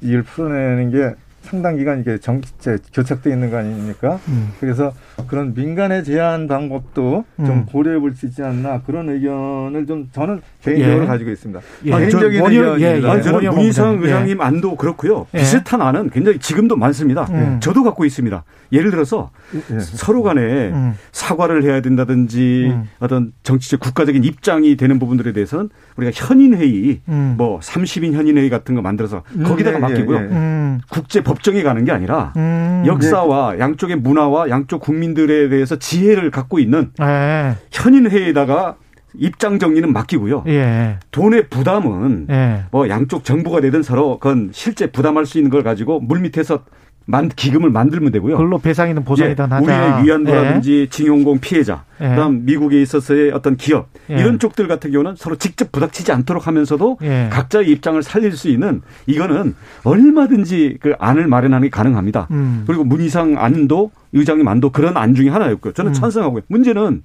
[0.01, 1.15] 이걸 풀어내는 게
[1.45, 4.19] 상당 기간 이게 정치에 교착돼 있는 거 아닙니까?
[4.27, 4.49] 음.
[4.59, 4.91] 그래서
[5.27, 7.45] 그런 민간의 제한 방법도 음.
[7.45, 11.07] 좀 고려해 볼 수 있지 않나 그런 의견을 좀 저는 개인적으로 예.
[11.07, 11.59] 가지고 있습니다.
[11.85, 11.91] 예.
[11.91, 12.79] 개인적인 의견입니다.
[12.79, 13.21] 예, 예.
[13.21, 14.03] 저는 문희상 예.
[14.03, 15.27] 의장님 안도 그렇고요.
[15.33, 15.39] 예.
[15.39, 17.27] 비슷한 안은 굉장히 지금도 많습니다.
[17.31, 17.59] 음.
[17.61, 18.43] 저도 갖고 있습니다.
[18.71, 19.79] 예를 들어서 예.
[19.79, 20.93] 서로 간에 음.
[21.11, 22.89] 사과를 해야 된다든지 음.
[22.99, 27.35] 어떤 정치적 국가적인 입장이 되는 부분들에 대해서는 우리가 현인회의 음.
[27.37, 30.79] 뭐 30인 현인회의 같은 거 만들어서 거기다가 맡기고요.
[30.89, 33.59] 국제 법 법정에 가는 게 아니라 음, 역사와 네.
[33.59, 37.55] 양쪽의 문화와 양쪽 국민들에 대해서 지혜를 갖고 있는 네.
[37.71, 38.75] 현인회에다가
[39.17, 40.43] 입장 정리는 맡기고요.
[40.47, 40.97] 예.
[41.11, 42.63] 돈의 부담은 예.
[42.71, 46.63] 뭐 양쪽 정부가 되든 서로 그건 실제 부담할 수 있는 걸 가지고 물 밑에서
[47.07, 48.35] 만 기금을 만들면 되고요.
[48.35, 49.63] 그걸로 배상이든 보상이든 예, 하자.
[49.63, 50.87] 우리의 위안부라든지 예.
[50.87, 52.09] 징용공 피해자, 예.
[52.09, 54.15] 그다음 미국에 있어서의 어떤 기업 예.
[54.15, 57.29] 이런 쪽들 같은 경우는 서로 직접 부닥치지 않도록 하면서도 예.
[57.31, 62.27] 각자의 입장을 살릴 수 있는 이거는 얼마든지 그 안을 마련하는 게 가능합니다.
[62.31, 62.63] 음.
[62.65, 65.73] 그리고 문희상 안도 의장님 안도 그런 안 중에 하나였고요.
[65.73, 65.93] 저는 음.
[65.93, 66.41] 찬성하고요.
[66.47, 67.03] 문제는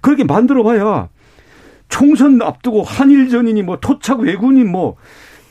[0.00, 1.08] 그렇게 만들어봐야
[1.88, 4.94] 총선 앞두고 한일전이니 뭐 토착 외군이 뭐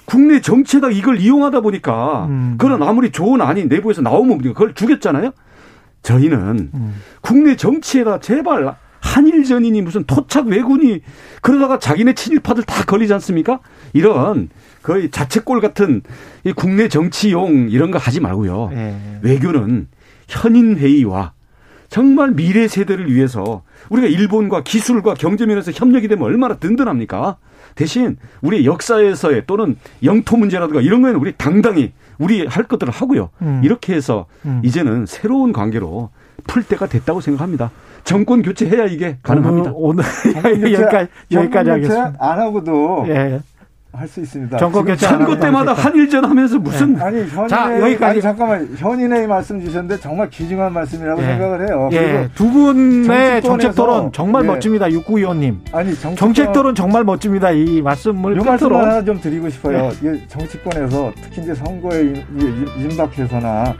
[0.09, 2.55] 국내 정치에다 이걸 이용하다 보니까 음.
[2.57, 5.31] 그런 아무리 좋은 안이 내부에서 나오면 그걸 주겠잖아요.
[6.01, 6.95] 저희는 음.
[7.21, 11.01] 국내 정치에다 제발 한일전이니 무슨 토착 외군이
[11.43, 13.59] 그러다가 자기네 친일파들 다 걸리지 않습니까?
[13.93, 14.49] 이런
[14.81, 16.01] 거의 자책골 같은
[16.43, 18.69] 이 국내 정치용 이런 거 하지 말고요.
[18.73, 19.19] 네.
[19.21, 19.89] 외교는
[20.27, 21.33] 현인 회의와
[21.87, 27.37] 정말 미래 세대를 위해서 우리가 일본과 기술과 경제 면에서 협력이 되면 얼마나 든든합니까?
[27.75, 33.29] 대신 우리 역사에서의 또는 영토 문제라든가 이런 거에는 우리 당당히 우리 할 것들을 하고요.
[33.41, 33.61] 음.
[33.63, 34.61] 이렇게 해서 음.
[34.63, 36.09] 이제는 새로운 관계로
[36.47, 37.71] 풀 때가 됐다고 생각합니다.
[38.03, 39.71] 정권 교체해야 이게 가능합니다.
[39.75, 40.03] 오늘,
[40.35, 42.13] 오늘 여기까지 여기까지 하겠습니다.
[42.19, 43.41] 안 하고도 예.
[43.91, 44.57] 할 수 있습니다.
[44.57, 47.01] 정권 교체 선거 때마다 한일전 하면서 무슨 네.
[47.01, 51.25] 아니 현인의 자, 여기까지 아니, 잠깐만 현인의 말씀 주셨는데 정말 귀중한 말씀이라고 예.
[51.25, 51.89] 생각을 해요.
[51.93, 52.29] 예.
[52.35, 54.47] 두 분의 정책 토론 정말 예.
[54.47, 54.91] 멋집니다.
[54.91, 55.61] 육구 의원님.
[55.71, 57.51] 아니 정책 토론 정말 멋집니다.
[57.51, 59.91] 이 말씀을 요 말씀 하나 좀 드리고 싶어요.
[60.03, 60.27] 예.
[60.27, 62.25] 정치권에서 특히 이제 선거에
[62.77, 63.73] 임박해서나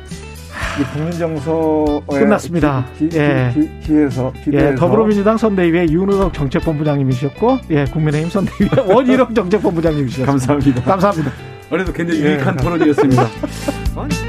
[0.83, 2.85] 국민정서 끝났습니다.
[2.97, 3.53] 기, 예.
[3.53, 10.31] 기, 에서 예, 더불어민주당 선대위의 윤우덕 정책본부장님이셨고, 예, 국민의힘 선대위의 원희룡 정책본부장님이셨습니다.
[10.31, 10.83] 감사합니다.
[10.83, 11.31] 감사합니다.
[11.71, 12.25] 오늘도 굉장히 예.
[12.31, 13.27] 유익한 토론이었습니다.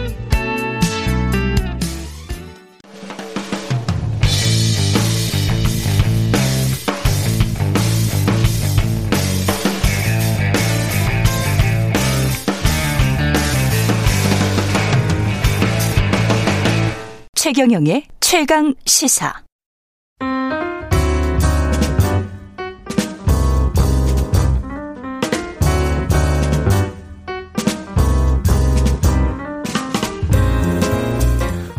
[17.53, 19.33] 최경영의 최강 시사.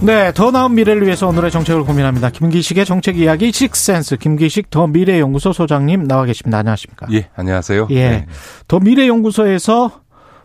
[0.02, 2.32] 네, 더 나은 미래를 위해서 오늘의 정책을 고민합니다.
[2.32, 6.58] 김기식의 정책 이야기 식센스 김기식 더 미래 연구소 소장님 나와 계십니다.
[6.58, 7.08] 안녕하십니까?
[7.14, 7.88] 예, 안녕하세요.
[7.92, 8.26] 예, 네.
[8.68, 10.02] 더 미래 연구소에서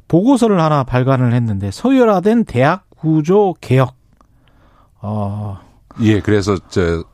[0.07, 3.96] 보고서를 하나 발간을 했는데 서열화된 대학 구조 개혁
[5.07, 5.61] 어.
[6.01, 7.05] 예, 그래서 저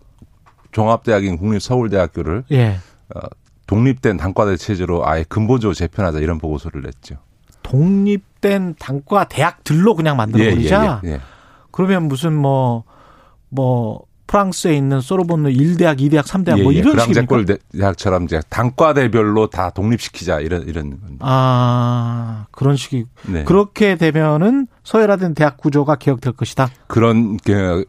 [0.72, 2.78] 종합대학인 국립서울대학교를 예.
[3.14, 3.20] 어,
[3.66, 7.16] 독립된 단과대 체제로 아예 근본적으로 재편하자 이런 보고서를 냈죠.
[7.62, 11.00] 독립된 단과 대학들로 그냥 만들어 버리자.
[11.04, 11.20] 예, 예, 예, 예,
[11.70, 12.84] 그러면 무슨 뭐뭐
[13.50, 16.78] 뭐 프랑스에 있는 소르본느 1대학, 2대학, 3대학 예, 뭐 예.
[16.78, 17.56] 이런 식입니까?
[17.72, 23.44] 대학처럼 이제 단과대별로 다 독립시키자 이런 이런 아, 그런 식이 네.
[23.44, 26.70] 그렇게 되면은 서열화된 대학 구조가 개혁될 것이다.
[26.86, 27.36] 그런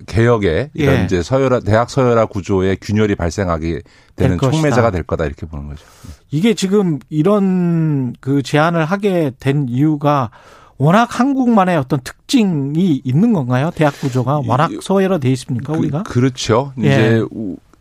[0.05, 1.03] 개혁에 이런 예.
[1.05, 3.81] 이제 서열화 대학 서열화 구조의 균열이 발생하게
[4.15, 5.85] 되는 될 촉매자가 될 거다 이렇게 보는 거죠.
[6.29, 10.31] 이게 지금 이런 그 제안을 하게 된 이유가
[10.77, 13.71] 워낙 한국만의 어떤 특징이 있는 건가요?
[13.75, 16.03] 대학 구조가 워낙 서열화 돼 있습니까, 그, 우리가?
[16.03, 16.87] 그, 렇죠 예.
[16.87, 17.25] 이제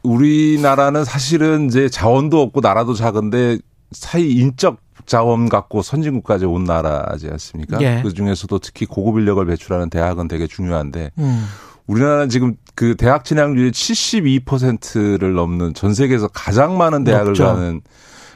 [0.03, 3.59] 우리나라는 사실은 이제 자원도 없고 나라도 작은데
[3.93, 7.81] 사이 인적 자원 갖고 선진국까지 온 나라지 않습니까?
[7.81, 8.01] 예.
[8.03, 11.47] 그 중에서도 특히 고급 인력을 배출하는 대학은 되게 중요한데 음.
[11.87, 17.45] 우리나라는 지금 그 대학 진학률이 72%를 넘는 전 세계에서 가장 많은 대학을 높죠.
[17.45, 17.81] 가는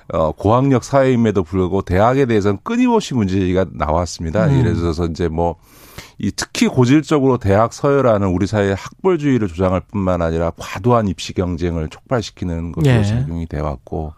[0.08, 4.46] 어, 고학력 사회임에도 불구하고 대학에 대해서는 끊임없이 문제가 나왔습니다.
[4.46, 4.58] 음.
[4.58, 5.56] 예를 들어서 이제 뭐,
[6.18, 12.72] 이 특히 고질적으로 대학 서열화는 우리 사회의 학벌주의를 조장할 뿐만 아니라 과도한 입시 경쟁을 촉발시키는
[12.72, 13.02] 것으로 예.
[13.04, 14.14] 작용이 돼 왔고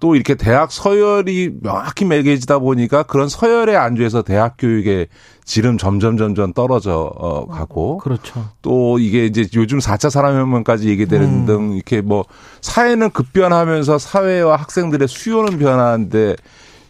[0.00, 5.08] 또 이렇게 대학 서열이 명확히 매개지다 보니까 그런 서열에 안주해서 대학 교육의
[5.44, 8.50] 질은 점점 점점 떨어져 어, 가고 그렇죠.
[8.62, 11.46] 또 이게 이제 요즘 4차 산업혁명까지 얘기되는 음.
[11.46, 12.24] 등 이렇게 뭐
[12.60, 16.36] 사회는 급변하면서 사회와 학생들의 수요는 변하는데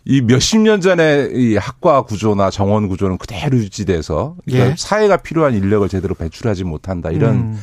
[0.05, 4.75] 이 몇십 년 전에 이 학과 구조나 정원 구조는 그대로 유지돼서 그러니까 예.
[4.77, 7.59] 사회가 필요한 인력을 제대로 배출하지 못한다 이런 음.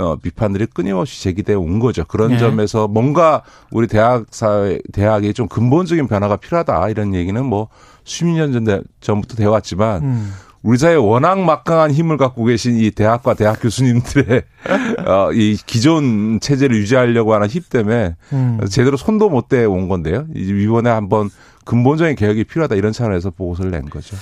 [0.00, 2.04] 어, 비판들이 끊임없이 제기돼 온 거죠.
[2.04, 2.38] 그런 네.
[2.38, 7.68] 점에서 뭔가 우리 대학 사회, 대학이 좀 근본적인 변화가 필요하다 이런 얘기는 뭐
[8.04, 10.32] 수십 년 전, 전부터 되어 왔지만 음.
[10.62, 14.42] 우리 사회에 워낙 막강한 힘을 갖고 계신 이 대학과 대학 교수님들의
[15.06, 18.60] 어, 이 기존 체제를 유지하려고 하는 힘 때문에 음.
[18.70, 20.26] 제대로 손도 못 대 온 건데요.
[20.34, 21.30] 이번에 한번
[21.64, 24.16] 근본적인 개혁이 필요하다 이런 차원에서 보고서를 낸 거죠.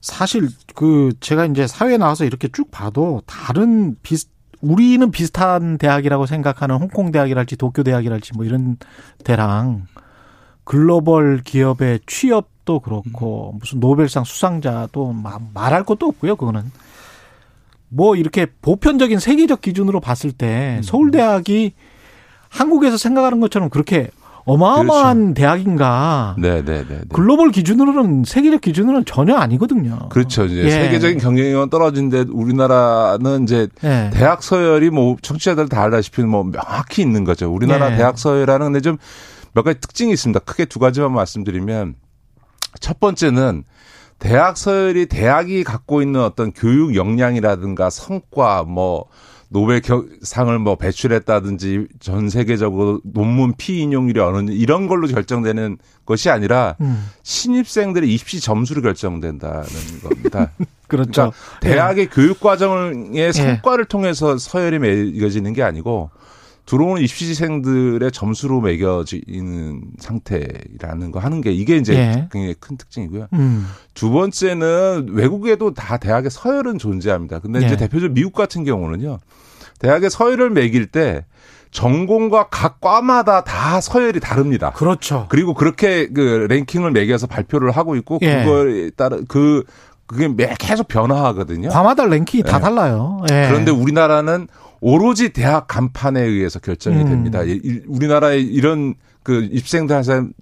[0.00, 4.28] 사실 그 제가 이제 사회에 나와서 이렇게 쭉 봐도 다른 비슷
[4.62, 8.78] 우리는 비슷한 대학이라고 생각하는 홍콩 대학이랄지 도쿄 대학이랄지 뭐 이런
[9.24, 9.86] 대랑
[10.64, 15.14] 글로벌 기업의 취업도 그렇고 무슨 노벨상 수상자도
[15.52, 16.36] 말할 것도 없고요.
[16.36, 16.70] 그거는
[17.88, 20.82] 뭐 이렇게 보편적인 세계적 기준으로 봤을 때 음.
[20.82, 21.74] 서울대학이
[22.48, 24.10] 한국에서 생각하는 것처럼 그렇게
[24.44, 25.34] 어마어마한 그렇죠.
[25.34, 26.36] 대학인가.
[26.38, 27.00] 네, 네, 네, 네.
[27.12, 30.08] 글로벌 기준으로는 세계적 기준으로는 전혀 아니거든요.
[30.08, 30.44] 그렇죠.
[30.44, 30.70] 이제 예.
[30.70, 34.10] 세계적인 경쟁력은 떨어진데 우리나라는 이제 예.
[34.12, 37.52] 대학 서열이 뭐 청취자들 다 알다시피 뭐 명확히 있는 거죠.
[37.52, 37.96] 우리나라 예.
[37.96, 38.98] 대학 서열이라는 근데 좀
[39.54, 40.40] 몇 가지 특징이 있습니다.
[40.40, 41.94] 크게 두 가지만 말씀드리면
[42.80, 43.64] 첫 번째는
[44.18, 49.06] 대학 서열이 대학이 갖고 있는 어떤 교육 역량이라든가 성과 뭐
[49.52, 49.82] 노벨
[50.22, 55.76] 상을 뭐 배출했다든지 전 세계적으로 논문 피인용률이 어느 이런 걸로 결정되는
[56.06, 57.06] 것이 아니라 음.
[57.22, 59.64] 신입생들의 입시 점수로 결정된다는
[60.02, 60.50] 겁니다.
[60.88, 61.32] 그렇죠.
[61.32, 62.08] 그러니까 대학의 예.
[62.08, 63.32] 교육 과정의 예.
[63.32, 63.88] 성과를 예.
[63.88, 66.10] 통해서 서열이 매겨지는 게 아니고
[66.66, 72.28] 들어오는 입시생들의 점수로 매겨지는 상태라는 거 하는 게 이게 이제 예.
[72.30, 73.26] 굉장히 큰 특징이고요.
[73.32, 73.66] 음.
[73.94, 77.40] 두 번째는 외국에도 다 대학의 서열은 존재합니다.
[77.40, 77.66] 근데 예.
[77.66, 79.18] 이제 대표적으로 미국 같은 경우는요.
[79.80, 81.24] 대학의 서열을 매길 때
[81.72, 84.70] 전공과 각 과마다 다 서열이 다릅니다.
[84.70, 85.26] 그렇죠.
[85.30, 88.44] 그리고 그렇게 그 랭킹을 매겨서 발표를 하고 있고 예.
[88.44, 89.64] 그거에 따라 그
[90.06, 91.70] 그게 매 계속 변화하거든요.
[91.70, 92.50] 과마다 랭킹이 예.
[92.50, 93.22] 다 달라요.
[93.30, 93.46] 예.
[93.48, 94.46] 그런데 우리나라는
[94.82, 97.08] 오로지 대학 간판에 의해서 결정이 음.
[97.08, 97.40] 됩니다.
[97.86, 100.32] 우리나라의 이런 그 입생들 항상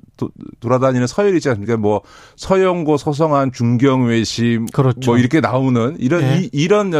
[0.61, 1.77] 돌아다니는 서열이 있지 않습니까?
[1.77, 2.01] 뭐
[2.37, 5.11] 서영고, 서성한, 중경외심 그렇죠.
[5.11, 6.49] 뭐 이렇게 나오는 이런 네.
[6.51, 6.91] 이, 런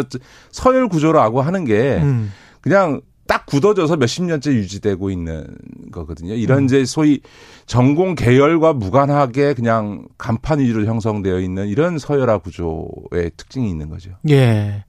[0.51, 2.31] 서열 구조라고 하는 게 음.
[2.61, 5.47] 그냥 딱 굳어져서 몇십 년째 유지되고 있는
[5.93, 6.35] 거거든요.
[6.35, 6.65] 이런 음.
[6.65, 7.21] 이제 소위
[7.65, 14.11] 전공 계열과 무관하게 그냥 간판 위주로 형성되어 있는 이런 서열화 구조의 특징이 있는 거죠.
[14.29, 14.85] 예.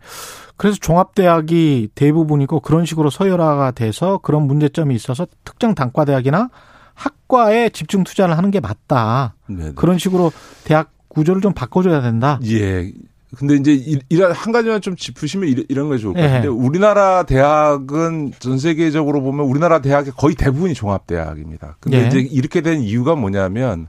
[0.62, 6.52] 그래서 종합대학이 대부분이고 그런 식으로 서열화가 돼서 그런 문제점이 있어서 특정 단과대학이나
[6.94, 9.34] 학과에 집중 투자를 하는 게 맞다.
[9.48, 9.72] 네네.
[9.74, 10.32] 그런 식으로
[10.64, 12.40] 대학 구조를 좀 바꿔줘야 된다.
[12.46, 12.92] 예.
[13.36, 16.48] 근데 이제 이런 한 가지만 좀 짚으시면 이런 거 좋을 것 같은데 예.
[16.48, 21.78] 우리나라 대학은 전 세계적으로 보면 우리나라 대학의 거의 대부분이 종합대학입니다.
[21.80, 22.08] 근데 예.
[22.08, 23.88] 이제 이렇게 된 이유가 뭐냐면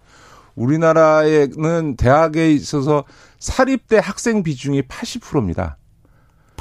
[0.55, 3.05] 우리나라에는 대학에 있어서
[3.39, 5.77] 사립대 학생 비중이 80%입니다.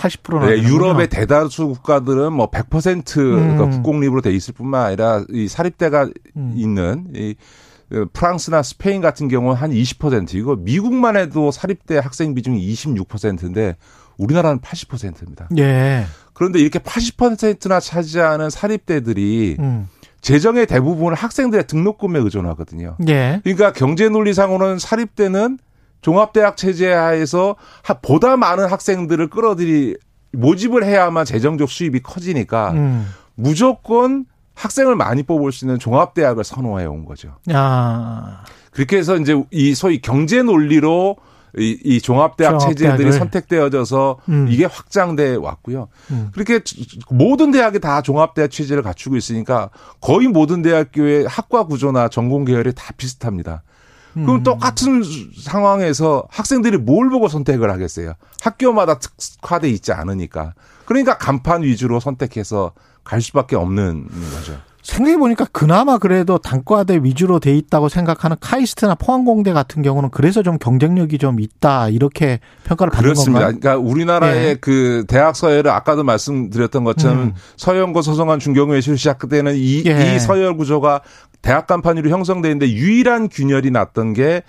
[0.01, 3.55] 80%나 네, 유럽의 대다수 국가들은 뭐 100% 음.
[3.55, 6.53] 그러니까 국공립으로 돼 있을 뿐만 아니라 이 사립대가 음.
[6.55, 13.75] 있는 이그 프랑스나 스페인 같은 경우는 한 20%이고 미국만 해도 사립대 학생 비중이 26%인데
[14.17, 15.49] 우리나라는 80%입니다.
[15.57, 16.05] 예.
[16.33, 19.87] 그런데 이렇게 80%나 차지하는 사립대들이 음.
[20.21, 22.97] 재정의 대부분을 학생들의 등록금에 의존하거든요.
[23.07, 23.41] 예.
[23.43, 25.57] 그러니까 경제 논리상으로는 사립대는
[26.01, 27.55] 종합대학 체제 하에서
[28.01, 29.95] 보다 많은 학생들을 끌어들이
[30.33, 33.07] 모집을 해야만 재정적 수입이 커지니까 음.
[33.35, 34.25] 무조건
[34.55, 37.37] 학생을 많이 뽑을 수 있는 종합대학을 선호해 온 거죠.
[37.51, 38.43] 야.
[38.71, 41.17] 그렇게 해서 이제 이 소위 경제 논리로
[41.57, 44.47] 이, 이 종합대학 체제들이 선택되어져서 음.
[44.49, 45.89] 이게 확장돼 왔고요.
[46.11, 46.29] 음.
[46.33, 46.61] 그렇게
[47.09, 49.69] 모든 대학이 다 종합대학 체제를 갖추고 있으니까
[49.99, 53.63] 거의 모든 대학교의 학과 구조나 전공 계열이 다 비슷합니다.
[54.13, 54.43] 그럼 음.
[54.43, 55.03] 똑같은
[55.39, 58.13] 상황에서 학생들이 뭘 보고 선택을 하겠어요?
[58.41, 60.53] 학교마다 특화돼 있지 않으니까.
[60.85, 62.73] 그러니까 간판 위주로 선택해서
[63.03, 64.59] 갈 수밖에 없는 거죠.
[64.83, 70.57] 생각해 보니까 그나마 그래도 단과대 위주로 돼 있다고 생각하는 카이스트나 포항공대 같은 경우는 그래서 좀
[70.57, 73.45] 경쟁력이 좀 있다 이렇게 평가를 받는 그렇습니다.
[73.45, 73.59] 건가요?
[73.59, 74.55] 그러니까 우리나라의 네.
[74.55, 77.33] 그 대학 서열을 아까도 말씀드렸던 것처럼 음.
[77.57, 80.15] 서영고 서성한 중경외 실시학 때는 이, 예.
[80.15, 81.01] 이 서열 구조가
[81.41, 84.43] 대학 간판위로 형성돼 있는데 유일한 균열이 났던 게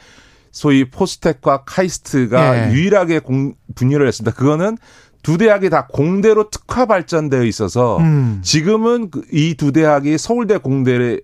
[0.50, 2.72] 소위 포스텍과 카이스트가 예.
[2.72, 4.36] 유일하게 공, 분열을 했습니다.
[4.36, 4.76] 그거는
[5.22, 8.40] 두 대학이 다 공대로 특화 발전되어 있어서 음.
[8.42, 11.18] 지금은 그 이두 대학이 서울대 공대와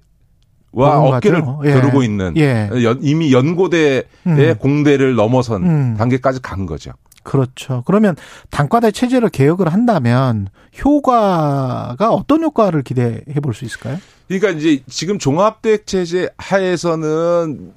[0.72, 1.72] 어깨를 예.
[1.72, 2.70] 겨루고 있는 예.
[3.00, 4.54] 이미 연고대의 음.
[4.58, 5.94] 공대를 넘어선 음.
[5.98, 6.92] 단계까지 간 거죠.
[7.24, 7.82] 그렇죠.
[7.86, 8.16] 그러면
[8.50, 10.48] 단과대 체제를 개혁을 한다면
[10.84, 13.98] 효과가 어떤 효과를 기대해 볼 수 있을까요?
[14.28, 17.72] 그러니까 이제 지금 종합대 체제 하에서는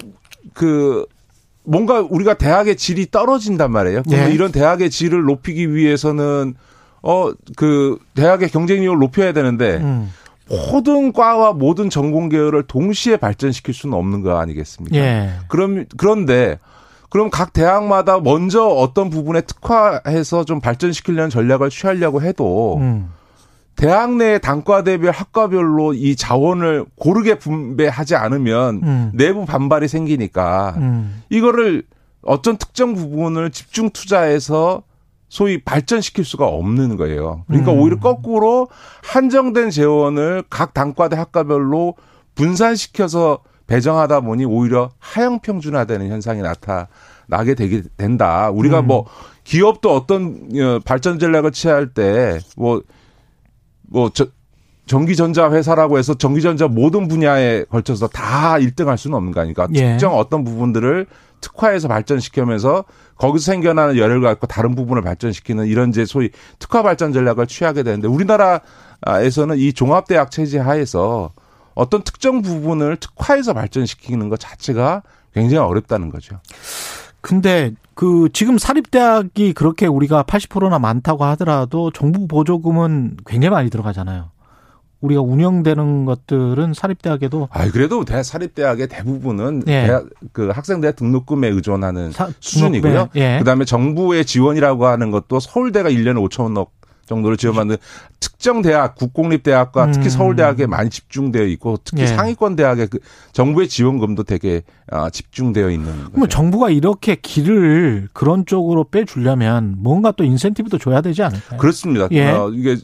[0.54, 1.04] 그
[1.64, 4.02] 뭔가 우리가 대학의 질이 떨어진단 말이에요.
[4.12, 4.30] 예.
[4.32, 6.54] 이런 대학의 질을 높이기 위해서는
[7.02, 10.10] 어 그 대학의 경쟁력을 높여야 되는데 음.
[10.70, 14.96] 모든 과와 모든 전공 계열을 동시에 발전시킬 수는 없는 거 아니겠습니까?
[14.96, 15.30] 예.
[15.48, 16.58] 그럼 그런데
[17.10, 23.10] 그럼 각 대학마다 먼저 어떤 부분에 특화해서 좀 발전시키려는 전략을 취하려고 해도 음.
[23.76, 29.10] 대학 내 단과대별 학과별로 이 자원을 고르게 분배하지 않으면 음.
[29.14, 31.22] 내부 반발이 생기니까 음.
[31.30, 31.82] 이거를
[32.22, 34.82] 어떤 특정 부분을 집중 투자해서
[35.28, 37.44] 소위 발전시킬 수가 없는 거예요.
[37.48, 37.80] 그러니까 음.
[37.80, 38.68] 오히려 거꾸로
[39.02, 41.94] 한정된 재원을 각 단과대 학과별로
[42.34, 48.50] 분산시켜서 배정하다 보니 오히려 하향 평준화되는 현상이 나타나게 되게 된다.
[48.50, 48.88] 우리가 음.
[48.88, 49.06] 뭐
[49.44, 52.82] 기업도 어떤 어, 발전 전략을 취할 때뭐
[53.92, 54.26] 뭐 저,
[54.86, 59.68] 전기전자 회사라고 해서 전기전자 모든 분야에 걸쳐서 다 1등할 수는 없는 거 아닙니까?
[59.74, 59.92] 예.
[59.92, 61.06] 특정 어떤 부분들을
[61.40, 62.84] 특화해서 발전시키면서
[63.16, 68.08] 거기서 생겨나는 열을 갖고 다른 부분을 발전시키는 이런 이제 소위 특화 발전 전략을 취하게 되는데
[68.08, 71.32] 우리나라에서는 이 종합대학 체제 하에서
[71.74, 75.02] 어떤 특정 부분을 특화해서 발전시키는 것 자체가
[75.34, 76.38] 굉장히 어렵다는 거죠.
[77.22, 84.30] 근데 그 지금 사립대학이 그렇게 우리가 80%나 많다고 하더라도 정부 보조금은 굉장히 많이 들어가잖아요.
[85.00, 89.86] 우리가 운영되는 것들은 사립대학에도 아 그래도 대 사립대학의 대부분은 예.
[89.86, 93.08] 대학 그 학생대 등록금에 의존하는 사, 수준이고요.
[93.16, 93.38] 예.
[93.38, 96.68] 그다음에 정부의 지원이라고 하는 것도 서울대가 1년에 5천억
[97.06, 97.76] 정도를 지원받는
[98.20, 100.10] 특정 대학, 국공립대학과 특히 음.
[100.10, 102.06] 서울대학에 많이 집중되어 있고 특히 예.
[102.06, 102.98] 상위권 대학의 그
[103.32, 106.10] 정부의 지원금도 되게 아, 집중되어 있는.
[106.12, 111.58] 그럼 정부가 이렇게 길을 그런 쪽으로 빼주려면 뭔가 또 인센티브도 줘야 되지 않을까요?
[111.58, 112.08] 그렇습니다.
[112.12, 112.30] 예.
[112.30, 112.76] 어, 이게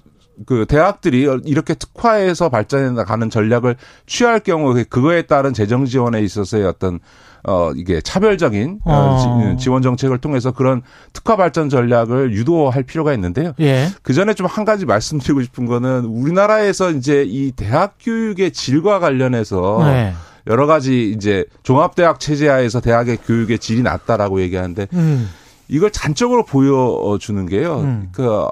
[0.47, 3.77] 그 대학들이 이렇게 특화해서 발전해 나가는 전략을
[4.07, 7.01] 취할 경우 그거에 따른 재정 지원에 있어서의 어떤
[7.45, 8.93] 어 이게 차별적인 어.
[8.93, 9.57] 어.
[9.57, 10.83] 지원 정책을 통해서 그런
[11.13, 13.53] 특화 발전 전략을 유도할 필요가 있는데요.
[13.61, 13.87] 예.
[14.03, 19.83] 그 전에 좀 한 가지 말씀드리고 싶은 거는 우리나라에서 이제 이 대학 교육의 질과 관련해서
[19.85, 20.15] 네.
[20.47, 25.29] 여러 가지 이제 종합대학 체제하에서 대학의 교육의 질이 낮다라고 얘기하는데 음.
[25.69, 27.81] 이걸 단적으로 보여주는 게요.
[27.81, 28.09] 음.
[28.13, 28.47] 그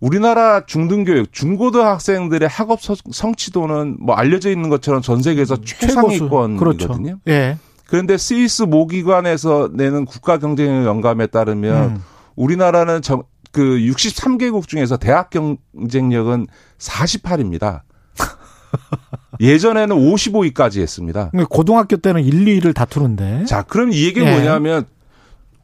[0.00, 6.58] 우리나라 중등교육, 중고등 학생들의 학업 성취도는 뭐 알려져 있는 것처럼 전 세계에서 음, 최상위권이거든요.
[6.58, 7.18] 그렇죠.
[7.28, 7.56] 예.
[7.86, 12.02] 그런데 스위스 모기관에서 내는 국가 경쟁력 영감에 따르면 음.
[12.36, 16.46] 우리나라는 정, 그 63개국 중에서 대학 경쟁력은
[16.78, 17.82] 48입니다.
[19.40, 21.30] 예전에는 55위까지 했습니다.
[21.48, 23.44] 고등학교 때는 1, 2위를 다투는데.
[23.44, 24.32] 자, 그럼 이 얘기는 예.
[24.32, 24.86] 뭐냐면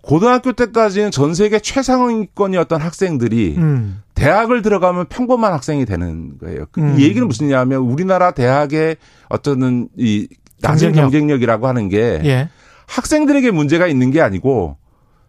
[0.03, 4.03] 고등학교 때까지는 전 세계 최상위권이었던 학생들이 음.
[4.15, 6.67] 대학을 들어가면 평범한 학생이 되는 거예요.
[6.73, 6.97] 그 음.
[6.99, 8.97] 이 얘기는 무슨 냐면 우리나라 대학의
[9.29, 10.29] 어떤 이
[10.61, 11.03] 낮은 경쟁력.
[11.03, 12.49] 경쟁력 이라고 하는 게 예.
[12.87, 14.77] 학생들에게 문제가 있는 게 아니고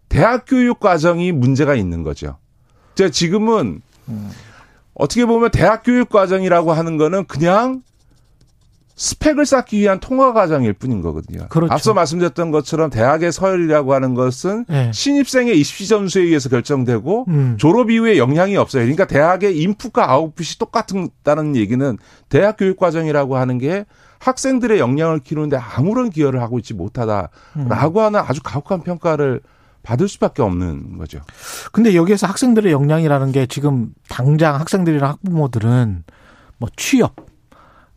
[0.10, 2.38] 대학 교육 과정이 문제가 있는 거죠.
[2.96, 4.30] 제가 지금은 음.
[4.94, 7.82] 어떻게 보면 대학 교육 과정이라고 하는 거는 그냥
[8.96, 11.48] 스펙을 쌓기 위한 통과 과정일 뿐인 거거든요.
[11.50, 11.74] 그렇죠.
[11.74, 14.92] 앞서 말씀드렸던 것처럼 대학의 서열이라고 하는 것은 네.
[14.94, 17.58] 신입생의 입시 점수에 의해서 결정되고 음.
[17.58, 18.84] 졸업 이후에 영향이 없어요.
[18.84, 21.98] 그러니까 대학의 인풋과 아웃풋이 똑같다는 얘기는
[22.30, 23.86] 대학 교육 과정이라고 하는 게
[24.22, 28.06] 학생들의 역량을 키우는데 아무런 기여를 하고 있지 못하다라고 음.
[28.06, 29.42] 하는 아주 가혹한 평가를
[29.84, 31.22] 받을 수밖에 없는 거죠.
[31.72, 36.04] 근데 여기에서 학생들의 역량이라는 게 지금 당장 학생들이나 학부모들은
[36.60, 37.16] 뭐 취업,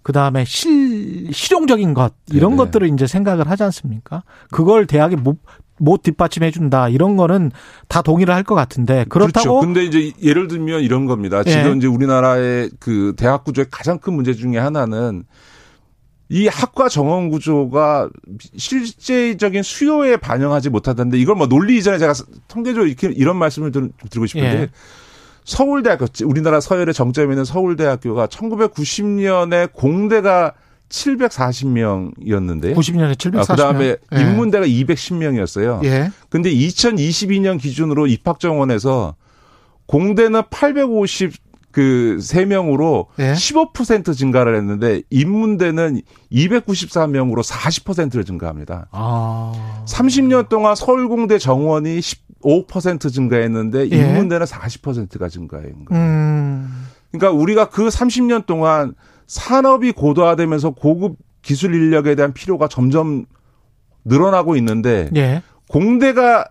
[0.02, 2.64] 그 다음에 실, 실용적인 것, 이런 네네.
[2.64, 4.22] 것들을 이제 생각을 하지 않습니까?
[4.50, 5.40] 그걸 대학에 못,
[5.78, 6.88] 못 뒷받침해 준다.
[6.88, 7.50] 이런 거는
[7.88, 9.04] 다 동의를 할 것 같은데.
[9.10, 9.60] 그렇다고.
[9.60, 9.60] 그렇죠.
[9.60, 11.44] 근데 이제 예를 들면 이런 겁니다.
[11.44, 11.76] 지금 예.
[11.76, 15.24] 이제 우리나라의 그 대학 구조의 가장 큰 문제 중에 하나는
[16.30, 18.08] 이 학과 정원 구조가
[18.56, 22.14] 실제적인 수요에 반영하지 못하던데 이걸 뭐 논리 이전에 제가
[22.48, 24.68] 통계적으로 이렇게 이런 말씀을 좀 드리고 싶은데 예.
[25.44, 30.54] 서울대학교 우리나라 서열의 정점에 있는 서울대학교가 1990년에 공대가
[30.88, 32.74] 740명이었는데요.
[32.74, 33.38] 90년에 740명.
[33.38, 34.20] 아, 그다음에 예.
[34.20, 35.84] 인문대가 210명이었어요.
[35.84, 36.10] 예.
[36.30, 39.14] 근데 2022년 기준으로 입학 정원에서
[39.86, 41.43] 공대는 850
[41.74, 43.32] 그 3명으로 예?
[43.32, 48.86] 15% 증가를 했는데 인문대는 294명으로 40%를 증가합니다.
[48.92, 49.82] 아.
[49.84, 53.96] 30년 동안 서울공대 정원이 15% 증가했는데 예?
[53.96, 56.00] 인문대는 40%가 증가한 거예요.
[56.00, 56.86] 음.
[57.10, 58.94] 그러니까 우리가 그 30년 동안
[59.26, 63.24] 산업이 고도화되면서 고급 기술 인력에 대한 필요가 점점
[64.04, 65.42] 늘어나고 있는데 예?
[65.68, 66.46] 공대가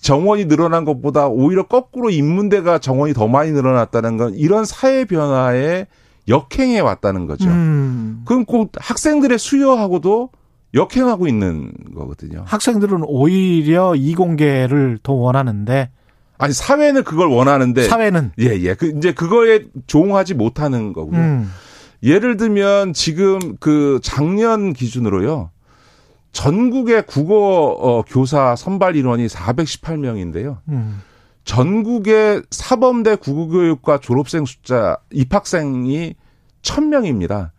[0.00, 5.86] 정원이 늘어난 것보다 오히려 거꾸로 인문대가 정원이 더 많이 늘어났다는 건 이런 사회 변화에
[6.28, 7.48] 역행해 왔다는 거죠.
[7.48, 8.22] 음.
[8.24, 10.30] 그럼 꼭 학생들의 수요하고도
[10.74, 12.44] 역행하고 있는 거거든요.
[12.46, 15.90] 학생들은 오히려 이공계를 더 원하는데
[16.38, 18.74] 아니 사회는 그걸 원하는데 사회는 예예 예.
[18.74, 21.18] 그 이제 그거에 조응하지 못하는 거고요.
[21.18, 21.50] 음.
[22.02, 25.50] 예를 들면 지금 그 작년 기준으로요.
[26.32, 27.34] 전국의 국어
[27.78, 30.58] 어, 교사 선발 인원이 418명인데요.
[30.68, 31.02] 음.
[31.44, 36.14] 전국의 사범대 국어교육과 졸업생 숫자 입학생이
[36.62, 37.50] 1000명입니다.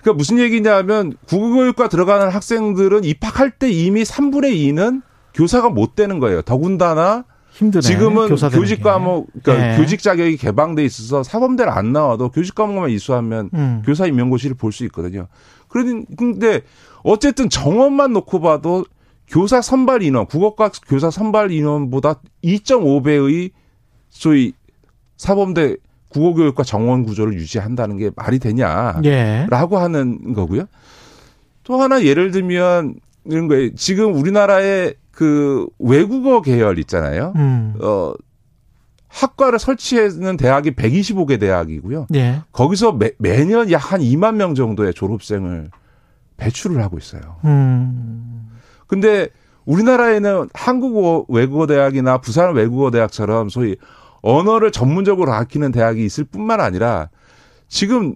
[0.00, 5.02] 그러니까 무슨 얘기냐면 국어교육과 들어가는 학생들은 입학할 때 이미 3분의 2는
[5.34, 6.42] 교사가 못 되는 거예요.
[6.42, 9.76] 더군다나 힘드네, 지금은 교직 과목, 그러니까 네.
[9.78, 13.82] 교직 자격이 개방돼 있어서 사범대를 안 나와도 교직 과목만 이수하면 음.
[13.84, 15.26] 교사 임용고시를 볼 수 있거든요.
[15.68, 16.62] 그런데
[17.06, 18.84] 어쨌든 정원만 놓고 봐도
[19.28, 23.52] 교사 선발 인원, 국어과 교사 선발 인원보다 2.5배의
[24.10, 24.52] 소위
[25.16, 25.76] 사범대
[26.08, 29.46] 국어교육과 정원 구조를 유지한다는 게 말이 되냐라고 예.
[29.80, 30.64] 하는 거고요.
[31.62, 33.74] 또 하나 예를 들면 이런 거예요.
[33.74, 37.32] 지금 우리나라의 그 외국어 계열 있잖아요.
[37.36, 37.74] 음.
[37.80, 38.14] 어
[39.08, 42.06] 학과를 설치하는 대학이 125개 대학이고요.
[42.14, 42.40] 예.
[42.52, 45.70] 거기서 매, 매년 약 한 2만 명 정도의 졸업생을
[46.36, 47.36] 배출을 하고 있어요.
[47.44, 48.50] 음.
[48.86, 49.28] 근데
[49.64, 53.76] 우리나라에는 한국어 외국어 대학이나 부산 외국어 대학처럼 소위
[54.22, 57.08] 언어를 전문적으로 가르치는 대학이 있을 뿐만 아니라
[57.68, 58.14] 지금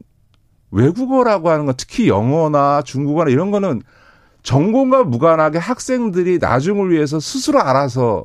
[0.70, 3.82] 외국어라고 하는 건 특히 영어나 중국어나 이런 거는
[4.42, 8.24] 전공과 무관하게 학생들이 나중을 위해서 스스로 알아서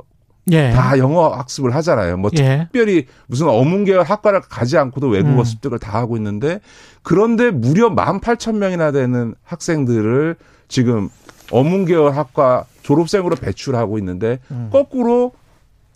[0.51, 0.71] 예.
[0.71, 2.17] 다 영어 학습을 하잖아요.
[2.17, 2.67] 뭐 예.
[2.71, 5.43] 특별히 무슨 어문계열 학과를 가지 않고도 외국어 음.
[5.43, 6.59] 습득을 다 하고 있는데
[7.01, 10.35] 그런데 무려 18,000명이나 되는 학생들을
[10.67, 11.09] 지금
[11.51, 14.69] 어문계열 학과 졸업생으로 배출하고 있는데 음.
[14.71, 15.31] 거꾸로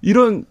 [0.01, 0.45] 이런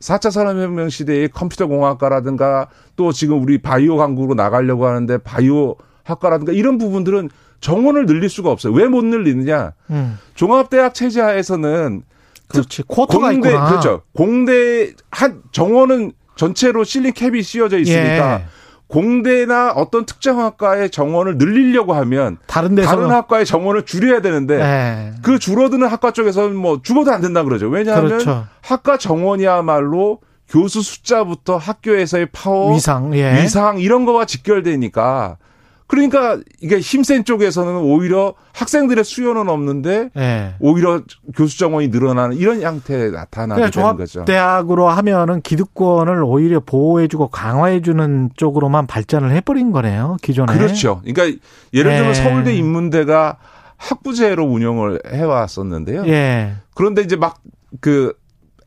[0.00, 6.76] 4차 산업혁명 시대의 컴퓨터 공학과라든가 또 지금 우리 바이오 강국으로 나가려고 하는데 바이오 학과라든가 이런
[6.78, 7.30] 부분들은
[7.60, 8.74] 정원을 늘릴 수가 없어요.
[8.74, 9.72] 왜 못 늘리느냐?
[9.90, 10.18] 음.
[10.34, 12.02] 종합대학 체제 하에서는
[12.48, 12.82] 그렇지.
[12.82, 13.68] 쿼터가 공대, 있구나.
[13.68, 14.02] 그렇죠.
[14.14, 18.44] 공대 한 정원은 전체로 실링 캡이 씌워져 있으니까 예.
[18.86, 25.12] 공대나 어떤 특정 학과의 정원을 늘리려고 하면 다른 데서 다른 학과의 정원을 줄여야 되는데 예.
[25.22, 27.68] 그 줄어드는 학과 쪽에서는 뭐 죽어도 안 된다 그러죠.
[27.68, 28.46] 왜냐하면 그렇죠.
[28.60, 33.42] 학과 정원이야말로 교수 숫자부터 학교에서의 파워, 위상, 예.
[33.42, 35.38] 위상 이런 거와 직결되니까
[35.86, 40.54] 그러니까 이게 힘센 쪽에서는 오히려 학생들의 수요는 없는데 네.
[40.58, 41.02] 오히려
[41.36, 44.24] 교수 정원이 늘어나는 이런 형태에 나타나게 그러니까 되는 거죠.
[44.24, 50.16] 대학으로 하면은 기득권을 오히려 보호해주고 강화해주는 쪽으로만 발전을 해버린 거네요.
[50.22, 50.54] 기존에.
[50.54, 51.02] 그렇죠.
[51.04, 51.38] 그러니까
[51.74, 52.14] 예를 들면 네.
[52.14, 53.36] 서울대 인문대가
[53.76, 56.06] 학부제로 운영을 해왔었는데요.
[56.06, 56.54] 예.
[56.74, 57.36] 그런데 이제 막
[57.80, 58.14] 그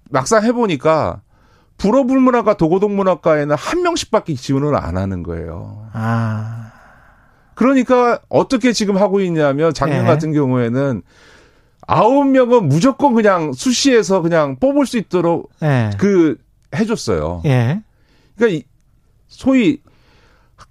[0.09, 1.21] 막상 해보니까
[1.77, 5.87] 불어불문학과 도고동문학과에는 한 명씩밖에 지원을 안 하는 거예요.
[5.93, 6.71] 아.
[7.57, 10.07] 그러니까 어떻게 지금 하고 있냐면 작년 예.
[10.07, 11.01] 같은 경우에는
[11.87, 15.89] 아홉 명은 무조건 그냥 수시에서 그냥 뽑을 수 있도록 예.
[15.97, 16.37] 그
[16.75, 17.41] 해줬어요.
[17.45, 17.81] 예.
[18.35, 18.63] 그러니까
[19.27, 19.79] 소위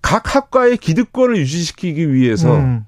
[0.00, 2.86] 각 학과의 기득권을 유지시키기 위해서 음.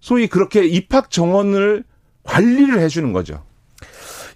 [0.00, 1.84] 소위 그렇게 입학 정원을
[2.24, 3.42] 관리를 해주는 거죠.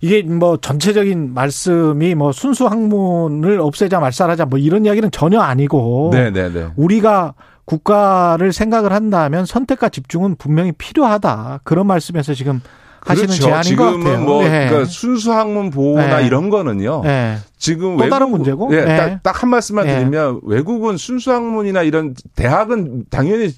[0.01, 6.49] 이게 뭐 전체적인 말씀이 뭐 순수 학문을 없애자 말살하자 뭐 이런 이야기는 전혀 아니고 네네네.
[6.49, 6.69] 네, 네.
[6.77, 7.35] 우리가
[7.67, 11.61] 국가를 생각을 한다면 선택과 집중은 분명히 필요하다.
[11.65, 12.63] 그런 말씀에서 지금
[13.01, 13.43] 하시는 그렇죠.
[13.43, 14.25] 제안인 지금은 것 같아요.
[14.25, 14.69] 뭐 네.
[14.69, 16.27] 그러니까 순수 학문 보호나 네.
[16.27, 17.03] 이런 거는요.
[17.05, 17.37] 네.
[17.59, 18.75] 지금 또 다른 문제고.
[18.75, 19.21] 예, 네.
[19.23, 23.51] 딱한 말씀만 드리면 외국은 순수 학문이나 이런 대학은 당연히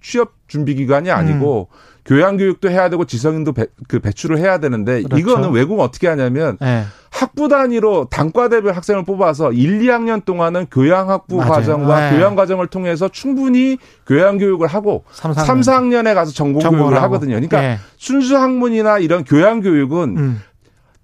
[0.00, 1.88] 취업 준비 기관이 아니고 음.
[2.04, 5.18] 교양 교육도 해야 되고 지성인도 배, 그 배출을 해야 되는데 그렇죠.
[5.18, 6.84] 이거는 외국은 어떻게 하냐면 네.
[7.10, 11.50] 학부 단위로 단과 대별 학생을 뽑아서 1, 2학년 동안은 교양 학부 맞아요.
[11.50, 12.16] 과정과 네.
[12.16, 15.44] 교양 과정을 통해서 충분히 교양 교육을 하고 3, 4학년.
[15.44, 17.34] 3, 4학년에 가서 전공 교육을 하거든요.
[17.34, 17.78] 그러니까 네.
[17.96, 20.42] 순수 학문이나 이런 교양 교육은 음.